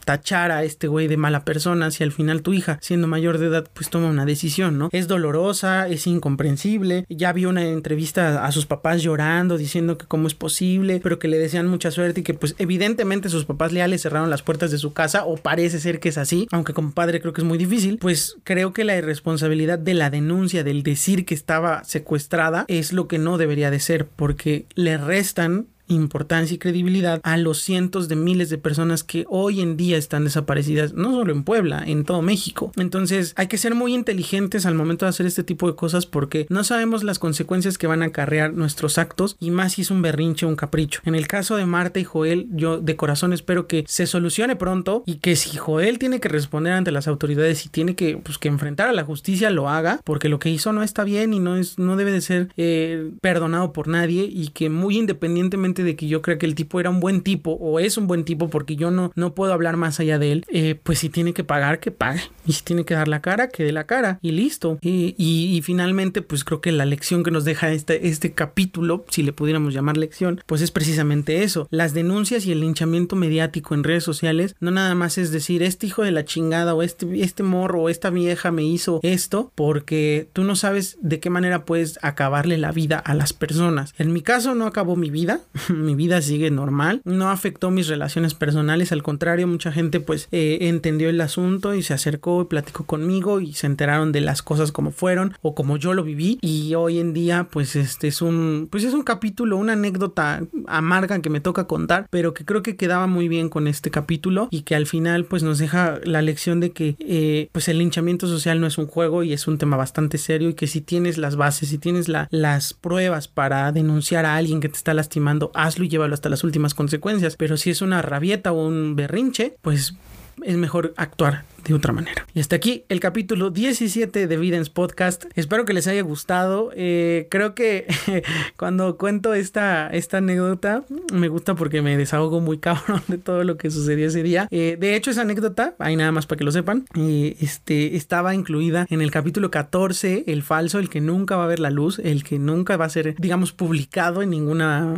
tachar 0.04 0.52
a 0.52 0.62
este 0.62 0.86
güey 0.86 1.08
de 1.08 1.16
mala 1.16 1.44
persona 1.44 1.90
si 1.90 2.04
al 2.04 2.12
final 2.12 2.43
tu 2.44 2.52
hija, 2.52 2.78
siendo 2.80 3.08
mayor 3.08 3.38
de 3.38 3.46
edad, 3.46 3.66
pues 3.74 3.90
toma 3.90 4.06
una 4.06 4.24
decisión, 4.24 4.78
¿no? 4.78 4.88
Es 4.92 5.08
dolorosa, 5.08 5.88
es 5.88 6.06
incomprensible. 6.06 7.06
Ya 7.08 7.32
vi 7.32 7.46
una 7.46 7.64
entrevista 7.66 8.44
a 8.44 8.52
sus 8.52 8.66
papás 8.66 9.02
llorando, 9.02 9.58
diciendo 9.58 9.98
que 9.98 10.06
cómo 10.06 10.28
es 10.28 10.34
posible, 10.34 11.00
pero 11.02 11.18
que 11.18 11.26
le 11.26 11.38
desean 11.38 11.66
mucha 11.66 11.90
suerte 11.90 12.20
y 12.20 12.22
que 12.22 12.34
pues 12.34 12.54
evidentemente 12.58 13.28
sus 13.28 13.44
papás 13.44 13.72
leales 13.72 14.02
cerraron 14.02 14.30
las 14.30 14.42
puertas 14.42 14.70
de 14.70 14.78
su 14.78 14.92
casa, 14.92 15.24
o 15.24 15.36
parece 15.36 15.80
ser 15.80 15.98
que 15.98 16.10
es 16.10 16.18
así, 16.18 16.46
aunque 16.52 16.72
como 16.72 16.92
padre 16.92 17.20
creo 17.20 17.32
que 17.32 17.40
es 17.40 17.46
muy 17.46 17.58
difícil, 17.58 17.98
pues 17.98 18.36
creo 18.44 18.72
que 18.72 18.84
la 18.84 18.96
irresponsabilidad 18.96 19.78
de 19.78 19.94
la 19.94 20.10
denuncia, 20.10 20.62
del 20.62 20.84
decir 20.84 21.24
que 21.24 21.34
estaba 21.34 21.82
secuestrada, 21.82 22.64
es 22.68 22.92
lo 22.92 23.08
que 23.08 23.18
no 23.18 23.38
debería 23.38 23.70
de 23.70 23.80
ser, 23.80 24.06
porque 24.06 24.66
le 24.74 24.98
restan 24.98 25.66
importancia 25.88 26.54
y 26.54 26.58
credibilidad 26.58 27.20
a 27.22 27.36
los 27.36 27.60
cientos 27.60 28.08
de 28.08 28.16
miles 28.16 28.50
de 28.50 28.58
personas 28.58 29.04
que 29.04 29.24
hoy 29.28 29.60
en 29.60 29.76
día 29.76 29.96
están 29.96 30.24
desaparecidas, 30.24 30.94
no 30.94 31.12
solo 31.12 31.32
en 31.32 31.44
Puebla, 31.44 31.82
en 31.86 32.04
todo 32.04 32.22
México. 32.22 32.72
Entonces 32.76 33.32
hay 33.36 33.46
que 33.46 33.58
ser 33.58 33.74
muy 33.74 33.94
inteligentes 33.94 34.66
al 34.66 34.74
momento 34.74 35.04
de 35.04 35.10
hacer 35.10 35.26
este 35.26 35.44
tipo 35.44 35.66
de 35.66 35.76
cosas 35.76 36.06
porque 36.06 36.46
no 36.48 36.64
sabemos 36.64 37.04
las 37.04 37.18
consecuencias 37.18 37.78
que 37.78 37.86
van 37.86 38.02
a 38.02 38.06
acarrear 38.06 38.52
nuestros 38.52 38.98
actos 38.98 39.36
y 39.40 39.50
más 39.50 39.72
si 39.72 39.82
es 39.82 39.90
un 39.90 40.02
berrinche 40.02 40.46
o 40.46 40.48
un 40.48 40.56
capricho. 40.56 41.00
En 41.04 41.14
el 41.14 41.26
caso 41.26 41.56
de 41.56 41.66
Marta 41.66 42.00
y 42.00 42.04
Joel, 42.04 42.48
yo 42.52 42.78
de 42.78 42.96
corazón 42.96 43.32
espero 43.32 43.66
que 43.66 43.84
se 43.86 44.06
solucione 44.06 44.56
pronto 44.56 45.02
y 45.06 45.16
que 45.16 45.36
si 45.36 45.56
Joel 45.56 45.98
tiene 45.98 46.20
que 46.20 46.28
responder 46.28 46.72
ante 46.72 46.92
las 46.92 47.08
autoridades 47.08 47.66
y 47.66 47.68
tiene 47.68 47.94
que, 47.94 48.16
pues, 48.16 48.38
que 48.38 48.48
enfrentar 48.48 48.88
a 48.88 48.92
la 48.92 49.04
justicia, 49.04 49.50
lo 49.50 49.68
haga 49.68 50.00
porque 50.04 50.28
lo 50.28 50.38
que 50.38 50.50
hizo 50.50 50.72
no 50.72 50.82
está 50.82 51.04
bien 51.04 51.34
y 51.34 51.40
no, 51.40 51.56
es, 51.56 51.78
no 51.78 51.96
debe 51.96 52.12
de 52.12 52.20
ser 52.20 52.48
eh, 52.56 53.10
perdonado 53.20 53.72
por 53.72 53.88
nadie 53.88 54.28
y 54.30 54.48
que 54.48 54.70
muy 54.70 54.98
independientemente 54.98 55.73
de 55.82 55.96
que 55.96 56.06
yo 56.06 56.22
creo 56.22 56.38
que 56.38 56.46
el 56.46 56.54
tipo 56.54 56.80
era 56.80 56.90
un 56.90 57.00
buen 57.00 57.22
tipo 57.22 57.52
o 57.52 57.80
es 57.80 57.96
un 57.96 58.06
buen 58.06 58.24
tipo 58.24 58.48
porque 58.50 58.76
yo 58.76 58.90
no, 58.90 59.12
no 59.14 59.34
puedo 59.34 59.52
hablar 59.52 59.76
más 59.76 60.00
allá 60.00 60.18
de 60.18 60.32
él, 60.32 60.44
eh, 60.48 60.78
pues 60.82 60.98
si 60.98 61.08
tiene 61.08 61.32
que 61.32 61.44
pagar, 61.44 61.80
que 61.80 61.90
pague. 61.90 62.20
Y 62.46 62.52
si 62.52 62.62
tiene 62.62 62.84
que 62.84 62.94
dar 62.94 63.08
la 63.08 63.22
cara, 63.22 63.48
que 63.48 63.64
dé 63.64 63.72
la 63.72 63.84
cara 63.84 64.18
y 64.20 64.32
listo. 64.32 64.78
Y, 64.82 65.14
y, 65.16 65.62
finalmente, 65.62 66.20
pues 66.20 66.44
creo 66.44 66.60
que 66.60 66.72
la 66.72 66.84
lección 66.84 67.22
que 67.22 67.30
nos 67.30 67.44
deja 67.44 67.72
este, 67.72 68.08
este 68.08 68.32
capítulo, 68.32 69.04
si 69.08 69.22
le 69.22 69.32
pudiéramos 69.32 69.72
llamar 69.72 69.96
lección, 69.96 70.42
pues 70.46 70.60
es 70.60 70.70
precisamente 70.70 71.42
eso. 71.42 71.66
Las 71.70 71.94
denuncias 71.94 72.44
y 72.44 72.52
el 72.52 72.60
linchamiento 72.60 73.16
mediático 73.16 73.74
en 73.74 73.84
redes 73.84 74.04
sociales 74.04 74.56
no 74.60 74.70
nada 74.70 74.94
más 74.94 75.16
es 75.16 75.30
decir, 75.30 75.62
este 75.62 75.86
hijo 75.86 76.02
de 76.02 76.10
la 76.10 76.24
chingada 76.24 76.74
o 76.74 76.82
este, 76.82 77.22
este 77.22 77.42
morro 77.42 77.82
o 77.82 77.88
esta 77.88 78.10
vieja 78.10 78.50
me 78.50 78.64
hizo 78.64 79.00
esto 79.02 79.52
porque 79.54 80.28
tú 80.32 80.44
no 80.44 80.56
sabes 80.56 80.98
de 81.00 81.20
qué 81.20 81.30
manera 81.30 81.64
puedes 81.64 81.98
acabarle 82.02 82.58
la 82.58 82.72
vida 82.72 82.98
a 82.98 83.14
las 83.14 83.32
personas. 83.32 83.94
En 83.98 84.12
mi 84.12 84.22
caso 84.22 84.54
no 84.54 84.66
acabó 84.66 84.96
mi 84.96 85.10
vida, 85.10 85.40
mi 85.68 85.94
vida 85.94 86.20
sigue 86.22 86.50
normal, 86.50 87.00
no 87.04 87.30
afectó 87.30 87.70
mis 87.70 87.88
relaciones 87.88 88.34
personales, 88.34 88.92
al 88.92 89.02
contrario, 89.02 89.46
mucha 89.46 89.72
gente 89.72 90.00
pues 90.00 90.28
eh, 90.32 90.58
entendió 90.62 91.08
el 91.08 91.20
asunto 91.20 91.74
y 91.74 91.82
se 91.82 91.94
acercó 91.94 92.42
y 92.42 92.46
platicó 92.46 92.84
conmigo 92.84 93.40
y 93.40 93.52
se 93.54 93.66
enteraron 93.66 94.12
de 94.12 94.20
las 94.20 94.42
cosas 94.42 94.72
como 94.72 94.90
fueron 94.90 95.34
o 95.42 95.54
como 95.54 95.76
yo 95.76 95.94
lo 95.94 96.04
viví. 96.04 96.38
Y 96.40 96.74
hoy 96.74 96.98
en 96.98 97.12
día 97.12 97.48
pues 97.50 97.76
este 97.76 98.08
es 98.08 98.22
un 98.22 98.68
pues 98.70 98.84
es 98.84 98.94
un 98.94 99.02
capítulo, 99.02 99.56
una 99.56 99.74
anécdota 99.74 100.42
amarga 100.66 101.20
que 101.20 101.30
me 101.30 101.40
toca 101.40 101.66
contar, 101.66 102.06
pero 102.10 102.34
que 102.34 102.44
creo 102.44 102.62
que 102.62 102.76
quedaba 102.76 103.06
muy 103.06 103.28
bien 103.28 103.48
con 103.48 103.68
este 103.68 103.90
capítulo 103.90 104.48
y 104.50 104.62
que 104.62 104.74
al 104.74 104.86
final 104.86 105.24
pues 105.24 105.42
nos 105.42 105.58
deja 105.58 106.00
la 106.04 106.22
lección 106.22 106.60
de 106.60 106.72
que 106.72 106.96
eh, 106.98 107.48
pues 107.52 107.68
el 107.68 107.78
linchamiento 107.78 108.26
social 108.26 108.60
no 108.60 108.66
es 108.66 108.78
un 108.78 108.86
juego 108.86 109.22
y 109.22 109.32
es 109.32 109.46
un 109.46 109.58
tema 109.58 109.76
bastante 109.76 110.18
serio 110.18 110.48
y 110.48 110.54
que 110.54 110.66
si 110.66 110.80
tienes 110.80 111.18
las 111.18 111.36
bases, 111.36 111.68
si 111.68 111.78
tienes 111.78 112.08
la, 112.08 112.28
las 112.30 112.74
pruebas 112.74 113.28
para 113.28 113.70
denunciar 113.72 114.24
a 114.26 114.36
alguien 114.36 114.60
que 114.60 114.68
te 114.68 114.76
está 114.76 114.94
lastimando, 114.94 115.50
hazlo 115.54 115.84
y 115.84 115.88
llévalo 115.88 116.14
hasta 116.14 116.28
las 116.28 116.44
últimas 116.44 116.74
consecuencias. 116.74 117.36
Pero 117.36 117.56
si 117.56 117.70
es 117.70 117.82
una 117.82 118.02
rabieta 118.02 118.52
o 118.52 118.66
un 118.66 118.96
berrinche, 118.96 119.56
pues 119.62 119.94
es 120.42 120.56
mejor 120.56 120.94
actuar 120.96 121.44
de 121.64 121.74
otra 121.74 121.92
manera. 121.92 122.26
Y 122.34 122.40
hasta 122.40 122.56
aquí 122.56 122.84
el 122.88 123.00
capítulo 123.00 123.50
17 123.50 124.26
de 124.26 124.36
Videns 124.36 124.70
Podcast. 124.70 125.24
Espero 125.34 125.64
que 125.64 125.72
les 125.72 125.86
haya 125.86 126.02
gustado. 126.02 126.70
Eh, 126.74 127.28
creo 127.30 127.54
que 127.54 127.86
cuando 128.56 128.96
cuento 128.98 129.34
esta, 129.34 129.88
esta 129.88 130.18
anécdota 130.18 130.84
me 131.12 131.28
gusta 131.28 131.54
porque 131.54 131.80
me 131.80 131.96
desahogo 131.96 132.40
muy 132.40 132.58
cabrón 132.64 133.02
de 133.08 133.18
todo 133.18 133.44
lo 133.44 133.56
que 133.56 133.70
sucedió 133.70 134.08
ese 134.08 134.22
día. 134.22 134.48
Eh, 134.50 134.76
de 134.78 134.96
hecho, 134.96 135.10
esa 135.10 135.22
anécdota, 135.22 135.74
hay 135.78 135.96
nada 135.96 136.12
más 136.12 136.26
para 136.26 136.38
que 136.38 136.44
lo 136.44 136.52
sepan, 136.52 136.86
eh, 136.96 137.36
este, 137.40 137.96
estaba 137.96 138.34
incluida 138.34 138.86
en 138.90 139.00
el 139.00 139.10
capítulo 139.10 139.50
14, 139.50 140.24
el 140.26 140.42
falso, 140.42 140.78
el 140.78 140.90
que 140.90 141.00
nunca 141.00 141.36
va 141.36 141.44
a 141.44 141.48
ver 141.48 141.60
la 141.60 141.70
luz, 141.70 141.98
el 141.98 142.24
que 142.24 142.38
nunca 142.38 142.76
va 142.76 142.84
a 142.84 142.90
ser, 142.90 143.14
digamos, 143.18 143.52
publicado 143.52 144.22
en 144.22 144.30
ninguna 144.30 144.94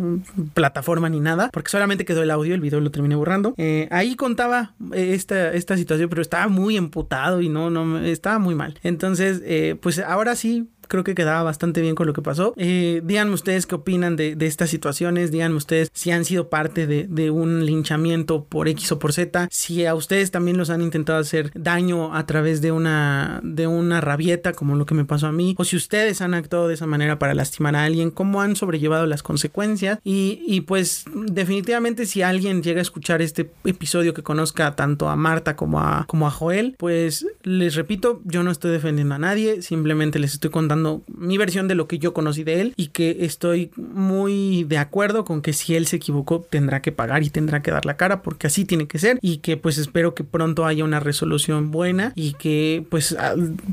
plataforma 0.54 1.08
ni 1.08 1.20
nada, 1.20 1.50
porque 1.52 1.70
solamente 1.70 2.04
quedó 2.04 2.22
el 2.22 2.30
audio, 2.30 2.54
el 2.54 2.60
video 2.60 2.80
lo 2.80 2.90
terminé 2.90 3.14
borrando. 3.14 3.54
ahí 3.90 4.16
contaba 4.16 4.74
esta, 4.92 5.52
esta 5.52 5.76
situación, 5.76 6.08
pero 6.08 6.22
estaba 6.22 6.48
muy 6.56 6.76
emputado 6.76 7.42
y 7.42 7.48
no, 7.48 7.70
no, 7.70 7.98
estaba 7.98 8.38
muy 8.38 8.54
mal. 8.54 8.78
Entonces, 8.82 9.42
eh, 9.44 9.76
pues 9.80 9.98
ahora 9.98 10.34
sí 10.34 10.70
creo 10.88 11.04
que 11.04 11.14
quedaba 11.14 11.42
bastante 11.42 11.80
bien 11.80 11.94
con 11.94 12.06
lo 12.06 12.12
que 12.12 12.22
pasó. 12.22 12.54
Eh, 12.56 13.00
díganme 13.04 13.32
ustedes 13.32 13.66
qué 13.66 13.74
opinan 13.74 14.16
de, 14.16 14.36
estas 14.40 14.70
situaciones, 14.70 15.30
díganme 15.32 15.56
ustedes 15.56 15.90
si 15.92 16.10
han 16.10 16.24
sido 16.24 16.48
parte 16.48 16.86
de, 16.86 17.30
un 17.30 17.66
linchamiento 17.66 18.44
por 18.44 18.68
X 18.68 18.92
o 18.92 18.98
por 18.98 19.12
Z, 19.12 19.48
si 19.50 19.84
a 19.84 19.94
ustedes 19.94 20.30
también 20.30 20.56
los 20.56 20.70
han 20.70 20.80
intentado 20.80 21.18
hacer 21.18 21.50
daño 21.54 22.14
a 22.14 22.24
través 22.24 22.62
de 22.62 22.70
una, 22.70 23.40
de 23.42 23.66
una 23.66 24.00
rabieta 24.00 24.52
como 24.52 24.76
lo 24.76 24.86
que 24.86 24.94
me 24.94 25.04
pasó 25.04 25.26
a 25.26 25.32
mí, 25.32 25.54
o 25.58 25.64
si 25.64 25.76
ustedes 25.76 26.20
han 26.20 26.34
actuado 26.34 26.68
de 26.68 26.74
esa 26.74 26.86
manera 26.86 27.18
para 27.18 27.34
lastimar 27.34 27.74
a 27.74 27.84
alguien, 27.84 28.10
cómo 28.10 28.40
han 28.40 28.54
sobrellevado 28.54 29.06
las 29.06 29.24
consecuencias 29.24 29.98
y, 30.04 30.42
y 30.46 30.60
pues 30.62 31.04
definitivamente 31.14 32.06
si 32.06 32.22
alguien 32.22 32.62
llega 32.62 32.78
a 32.78 32.82
escuchar 32.82 33.22
este 33.22 33.50
episodio 33.64 34.14
que 34.14 34.22
conozca 34.22 34.76
tanto 34.76 35.08
a 35.08 35.16
Marta 35.16 35.56
como 35.56 35.80
a, 35.80 36.04
como 36.06 36.26
a 36.26 36.30
Joel, 36.30 36.76
pues 36.78 37.26
les 37.42 37.74
repito, 37.74 38.20
yo 38.24 38.42
no 38.42 38.50
estoy 38.50 38.70
defendiendo 38.70 39.14
a 39.14 39.18
nadie, 39.18 39.62
simplemente 39.62 40.18
les 40.18 40.34
estoy 40.34 40.50
contando 40.50 40.75
mi 40.76 41.38
versión 41.38 41.68
de 41.68 41.74
lo 41.74 41.88
que 41.88 41.98
yo 41.98 42.12
conocí 42.12 42.44
de 42.44 42.60
él 42.60 42.74
y 42.76 42.88
que 42.88 43.18
estoy 43.20 43.70
muy 43.76 44.64
de 44.64 44.78
acuerdo 44.78 45.24
con 45.24 45.42
que 45.42 45.52
si 45.52 45.74
él 45.74 45.86
se 45.86 45.96
equivocó 45.96 46.46
tendrá 46.48 46.82
que 46.82 46.92
pagar 46.92 47.22
y 47.22 47.30
tendrá 47.30 47.62
que 47.62 47.70
dar 47.70 47.86
la 47.86 47.96
cara 47.96 48.22
porque 48.22 48.46
así 48.46 48.64
tiene 48.64 48.86
que 48.86 48.98
ser. 48.98 49.18
Y 49.22 49.38
que 49.38 49.56
pues 49.56 49.78
espero 49.78 50.14
que 50.14 50.24
pronto 50.24 50.66
haya 50.66 50.84
una 50.84 51.00
resolución 51.00 51.70
buena 51.70 52.12
y 52.14 52.34
que 52.34 52.84
pues 52.90 53.16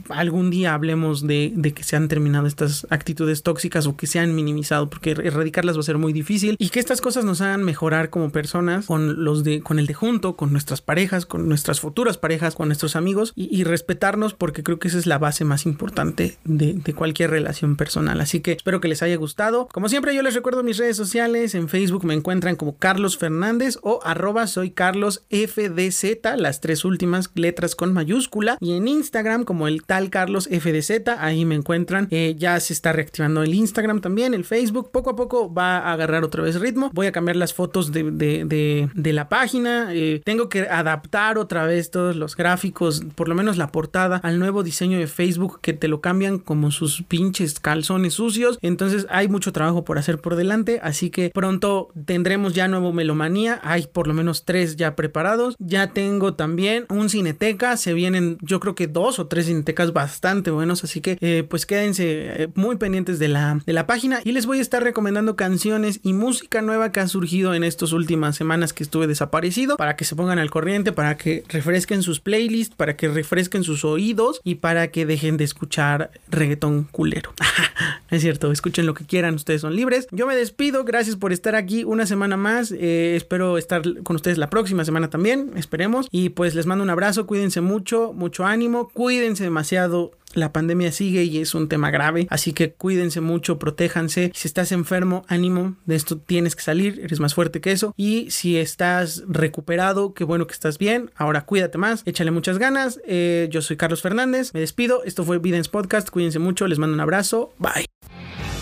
algún 0.09 0.49
día 0.49 0.73
hablemos 0.73 1.25
de, 1.25 1.73
que 1.75 1.83
se 1.83 1.95
han 1.95 2.07
terminado 2.07 2.47
estas 2.47 2.85
actitudes 2.89 3.43
tóxicas 3.43 3.87
o 3.87 3.95
que 3.95 4.07
se 4.07 4.19
han 4.19 4.35
minimizado 4.35 4.89
porque 4.89 5.11
erradicarlas 5.11 5.75
va 5.75 5.81
a 5.81 5.83
ser 5.83 5.97
muy 5.97 6.13
difícil 6.13 6.55
y 6.59 6.69
que 6.69 6.79
estas 6.79 7.01
cosas 7.01 7.25
nos 7.25 7.41
hagan 7.41 7.63
mejorar 7.63 8.09
como 8.09 8.31
personas 8.31 8.85
con 8.85 9.23
los 9.23 9.43
de 9.43 9.61
con 9.61 9.79
el 9.79 9.87
de 9.87 9.93
junto 9.93 10.35
con 10.35 10.51
nuestras 10.51 10.81
parejas 10.81 11.25
con 11.25 11.47
nuestras 11.47 11.79
futuras 11.79 12.17
parejas 12.17 12.55
con 12.55 12.67
nuestros 12.67 12.95
amigos 12.95 13.33
y, 13.35 13.63
respetarnos 13.63 14.33
porque 14.33 14.61
creo 14.61 14.77
que 14.77 14.89
esa 14.89 14.97
es 14.97 15.07
la 15.07 15.17
base 15.17 15.45
más 15.45 15.65
importante 15.65 16.37
de, 16.43 16.73
de 16.73 16.92
cualquier 16.93 17.31
relación 17.31 17.75
personal. 17.75 18.21
Así 18.21 18.41
que 18.41 18.53
espero 18.53 18.81
que 18.81 18.87
les 18.87 19.03
haya 19.03 19.15
gustado. 19.15 19.67
Como 19.71 19.89
siempre, 19.89 20.15
yo 20.15 20.21
les 20.21 20.35
recuerdo 20.35 20.63
mis 20.63 20.77
redes 20.77 20.97
sociales. 20.97 21.55
En 21.55 21.69
Facebook 21.69 22.05
me 22.05 22.13
encuentran 22.13 22.55
como 22.55 22.77
Carlos 22.77 23.17
Fernández 23.17 23.77
o 23.81 23.99
arroba 24.03 24.47
soy 24.47 24.71
Carlos 24.71 25.23
FDZ, 25.29 26.37
las 26.37 26.61
tres 26.61 26.85
últimas 26.85 27.29
letras 27.35 27.75
con 27.75 27.93
mayúscula. 27.93 28.57
Y 28.59 28.75
en 28.77 28.87
Instagram 28.87 29.43
como 29.43 29.67
el 29.67 29.83
tal 29.83 30.09
Carlos 30.09 30.49
FDZ, 30.49 31.07
ahí 31.17 31.45
me 31.45 31.55
encuentran. 31.55 32.07
Eh, 32.11 32.35
ya 32.37 32.59
se 32.59 32.73
está 32.73 32.93
reactivando 32.93 33.43
el 33.43 33.53
Instagram 33.53 34.01
también, 34.01 34.33
el 34.33 34.45
Facebook. 34.45 34.91
Poco 34.91 35.11
a 35.11 35.15
poco 35.15 35.53
va 35.53 35.79
a 35.79 35.93
agarrar 35.93 36.23
otra 36.23 36.43
vez 36.43 36.59
ritmo. 36.59 36.89
Voy 36.93 37.07
a 37.07 37.11
cambiar 37.11 37.35
las 37.35 37.53
fotos 37.53 37.91
de, 37.91 38.11
de, 38.11 39.13
la 39.13 39.29
página. 39.29 39.89
Eh, 39.93 40.21
tengo 40.23 40.49
que 40.49 40.61
adaptar 40.61 41.37
otra 41.37 41.65
vez 41.65 41.91
todos 41.91 42.15
los 42.15 42.35
gráficos, 42.35 43.03
por 43.15 43.27
lo 43.29 43.35
menos 43.35 43.57
la 43.57 43.71
portada, 43.71 44.17
al 44.17 44.39
nuevo 44.39 44.63
diseño 44.63 44.97
de 44.97 45.07
Facebook 45.07 45.59
que 45.61 45.73
te 45.73 45.87
lo 45.87 46.01
cambian 46.01 46.39
como 46.39 46.71
su 46.71 46.82
pinches 47.07 47.59
calzones 47.59 48.13
sucios. 48.13 48.57
Entonces 48.61 49.07
hay 49.09 49.27
mucho 49.27 49.51
trabajo 49.51 49.83
por 49.83 49.97
hacer 49.97 50.19
por 50.19 50.35
delante. 50.35 50.79
Así 50.83 51.09
que 51.09 51.29
pronto 51.29 51.89
tendremos 52.05 52.53
ya 52.53 52.67
nuevo 52.67 52.93
Melomanía. 52.93 53.59
Hay 53.63 53.87
por 53.91 54.07
lo 54.07 54.13
menos 54.13 54.45
tres 54.45 54.75
ya 54.75 54.95
preparados. 54.95 55.55
Ya 55.59 55.87
tengo 55.87 56.33
también 56.33 56.85
un 56.89 57.09
cineteca. 57.09 57.77
Se 57.77 57.93
vienen 57.93 58.37
yo 58.41 58.59
creo 58.59 58.75
que 58.75 58.87
dos 58.87 59.19
o 59.19 59.27
tres 59.27 59.45
cinetecas 59.47 59.93
bastante 59.93 60.51
buenos. 60.51 60.83
Así 60.83 61.01
que 61.01 61.17
eh, 61.21 61.45
pues 61.47 61.65
quédense 61.65 62.43
eh, 62.43 62.49
muy 62.55 62.77
pendientes 62.77 63.19
de 63.19 63.27
la, 63.27 63.61
de 63.65 63.73
la 63.73 63.87
página. 63.87 64.19
Y 64.23 64.31
les 64.31 64.45
voy 64.45 64.59
a 64.59 64.61
estar 64.61 64.83
recomendando 64.83 65.35
canciones 65.35 65.99
y 66.03 66.13
música 66.13 66.61
nueva 66.61 66.91
que 66.91 66.99
ha 66.99 67.07
surgido 67.07 67.53
en 67.53 67.63
estas 67.63 67.93
últimas 67.93 68.35
semanas 68.35 68.73
que 68.73 68.83
estuve 68.83 69.07
desaparecido. 69.07 69.77
Para 69.77 69.95
que 69.95 70.05
se 70.05 70.15
pongan 70.15 70.39
al 70.39 70.49
corriente. 70.49 70.91
Para 70.91 71.17
que 71.17 71.43
refresquen 71.49 72.03
sus 72.03 72.19
playlists. 72.19 72.75
Para 72.75 72.95
que 72.95 73.07
refresquen 73.07 73.63
sus 73.63 73.85
oídos. 73.85 74.41
Y 74.43 74.55
para 74.55 74.89
que 74.89 75.05
dejen 75.05 75.37
de 75.37 75.43
escuchar 75.43 76.11
reggaetón 76.29 76.72
culero. 76.91 77.33
es 78.09 78.21
cierto, 78.21 78.51
escuchen 78.51 78.85
lo 78.85 78.93
que 78.93 79.05
quieran, 79.05 79.35
ustedes 79.35 79.61
son 79.61 79.75
libres. 79.75 80.07
Yo 80.11 80.27
me 80.27 80.35
despido, 80.35 80.83
gracias 80.83 81.15
por 81.15 81.31
estar 81.31 81.55
aquí 81.55 81.83
una 81.83 82.05
semana 82.05 82.37
más. 82.37 82.71
Eh, 82.71 83.15
espero 83.15 83.57
estar 83.57 83.81
con 84.03 84.15
ustedes 84.15 84.37
la 84.37 84.49
próxima 84.49 84.83
semana 84.83 85.09
también, 85.09 85.51
esperemos. 85.55 86.07
Y 86.11 86.29
pues 86.29 86.55
les 86.55 86.65
mando 86.65 86.83
un 86.83 86.89
abrazo, 86.89 87.27
cuídense 87.27 87.61
mucho, 87.61 88.13
mucho 88.13 88.45
ánimo, 88.45 88.89
cuídense 88.89 89.43
demasiado 89.43 90.11
la 90.33 90.51
pandemia 90.51 90.91
sigue 90.91 91.23
y 91.23 91.39
es 91.39 91.55
un 91.55 91.69
tema 91.69 91.91
grave, 91.91 92.27
así 92.29 92.53
que 92.53 92.73
cuídense 92.73 93.21
mucho, 93.21 93.59
protéjanse. 93.59 94.31
Si 94.33 94.47
estás 94.47 94.71
enfermo, 94.71 95.25
ánimo, 95.27 95.75
de 95.85 95.95
esto 95.95 96.17
tienes 96.17 96.55
que 96.55 96.63
salir, 96.63 96.99
eres 97.03 97.19
más 97.19 97.33
fuerte 97.33 97.61
que 97.61 97.71
eso. 97.71 97.93
Y 97.97 98.29
si 98.31 98.57
estás 98.57 99.23
recuperado, 99.27 100.13
qué 100.13 100.23
bueno 100.23 100.47
que 100.47 100.53
estás 100.53 100.77
bien. 100.77 101.11
Ahora 101.15 101.45
cuídate 101.45 101.77
más, 101.77 102.03
échale 102.05 102.31
muchas 102.31 102.57
ganas. 102.57 102.99
Eh, 103.05 103.47
yo 103.51 103.61
soy 103.61 103.77
Carlos 103.77 104.01
Fernández, 104.01 104.53
me 104.53 104.59
despido. 104.59 105.03
Esto 105.03 105.23
fue 105.23 105.39
Videns 105.39 105.69
Podcast, 105.69 106.09
cuídense 106.09 106.39
mucho, 106.39 106.67
les 106.67 106.79
mando 106.79 106.93
un 106.93 107.01
abrazo, 107.01 107.53
bye. 107.59 107.85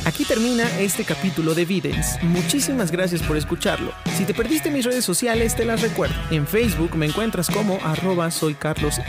Aquí 0.06 0.26
termina 0.26 0.64
este 0.80 1.06
capítulo 1.06 1.54
de 1.54 1.66
Videns. 1.66 2.18
Muchísimas 2.24 2.91
gracias 2.91 3.22
por 3.22 3.38
escucharlo. 3.38 3.93
Si 4.18 4.26
te 4.26 4.34
perdiste 4.34 4.72
mis 4.72 4.84
redes 4.84 5.06
sociales, 5.06 5.56
te 5.56 5.64
las 5.64 5.82
recuerdo. 5.82 6.16
En 6.32 6.47
Facebook 6.47 6.95
me 6.95 7.06
encuentras 7.06 7.49
como 7.49 7.80
arroba 7.84 8.32
soy 8.32 8.56
Carlos 8.56 8.99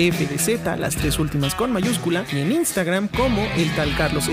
las 0.77 0.97
tres 0.97 1.19
últimas 1.19 1.55
con 1.55 1.73
mayúscula, 1.73 2.25
y 2.31 2.41
en 2.41 2.53
Instagram 2.53 3.09
como 3.09 3.43
el 3.57 3.75
tal 3.75 3.97
Carlos 3.97 4.29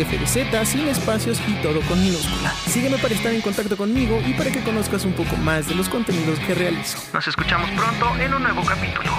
sin 0.66 0.88
espacios 0.88 1.40
y 1.48 1.54
todo 1.64 1.80
con 1.82 2.00
minúscula. 2.04 2.54
Sígueme 2.68 2.98
para 2.98 3.14
estar 3.14 3.34
en 3.34 3.42
contacto 3.42 3.78
conmigo 3.78 4.22
y 4.28 4.34
para 4.34 4.52
que 4.52 4.62
conozcas 4.62 5.06
un 5.06 5.14
poco 5.14 5.38
más 5.38 5.70
de 5.70 5.76
los 5.76 5.88
contenidos 5.88 6.40
que 6.40 6.56
realizo. 6.56 6.98
Nos 7.14 7.28
escuchamos 7.28 7.70
pronto 7.72 8.18
en 8.18 8.34
un 8.34 8.44
nuevo 8.44 8.64
capítulo. 8.66 9.12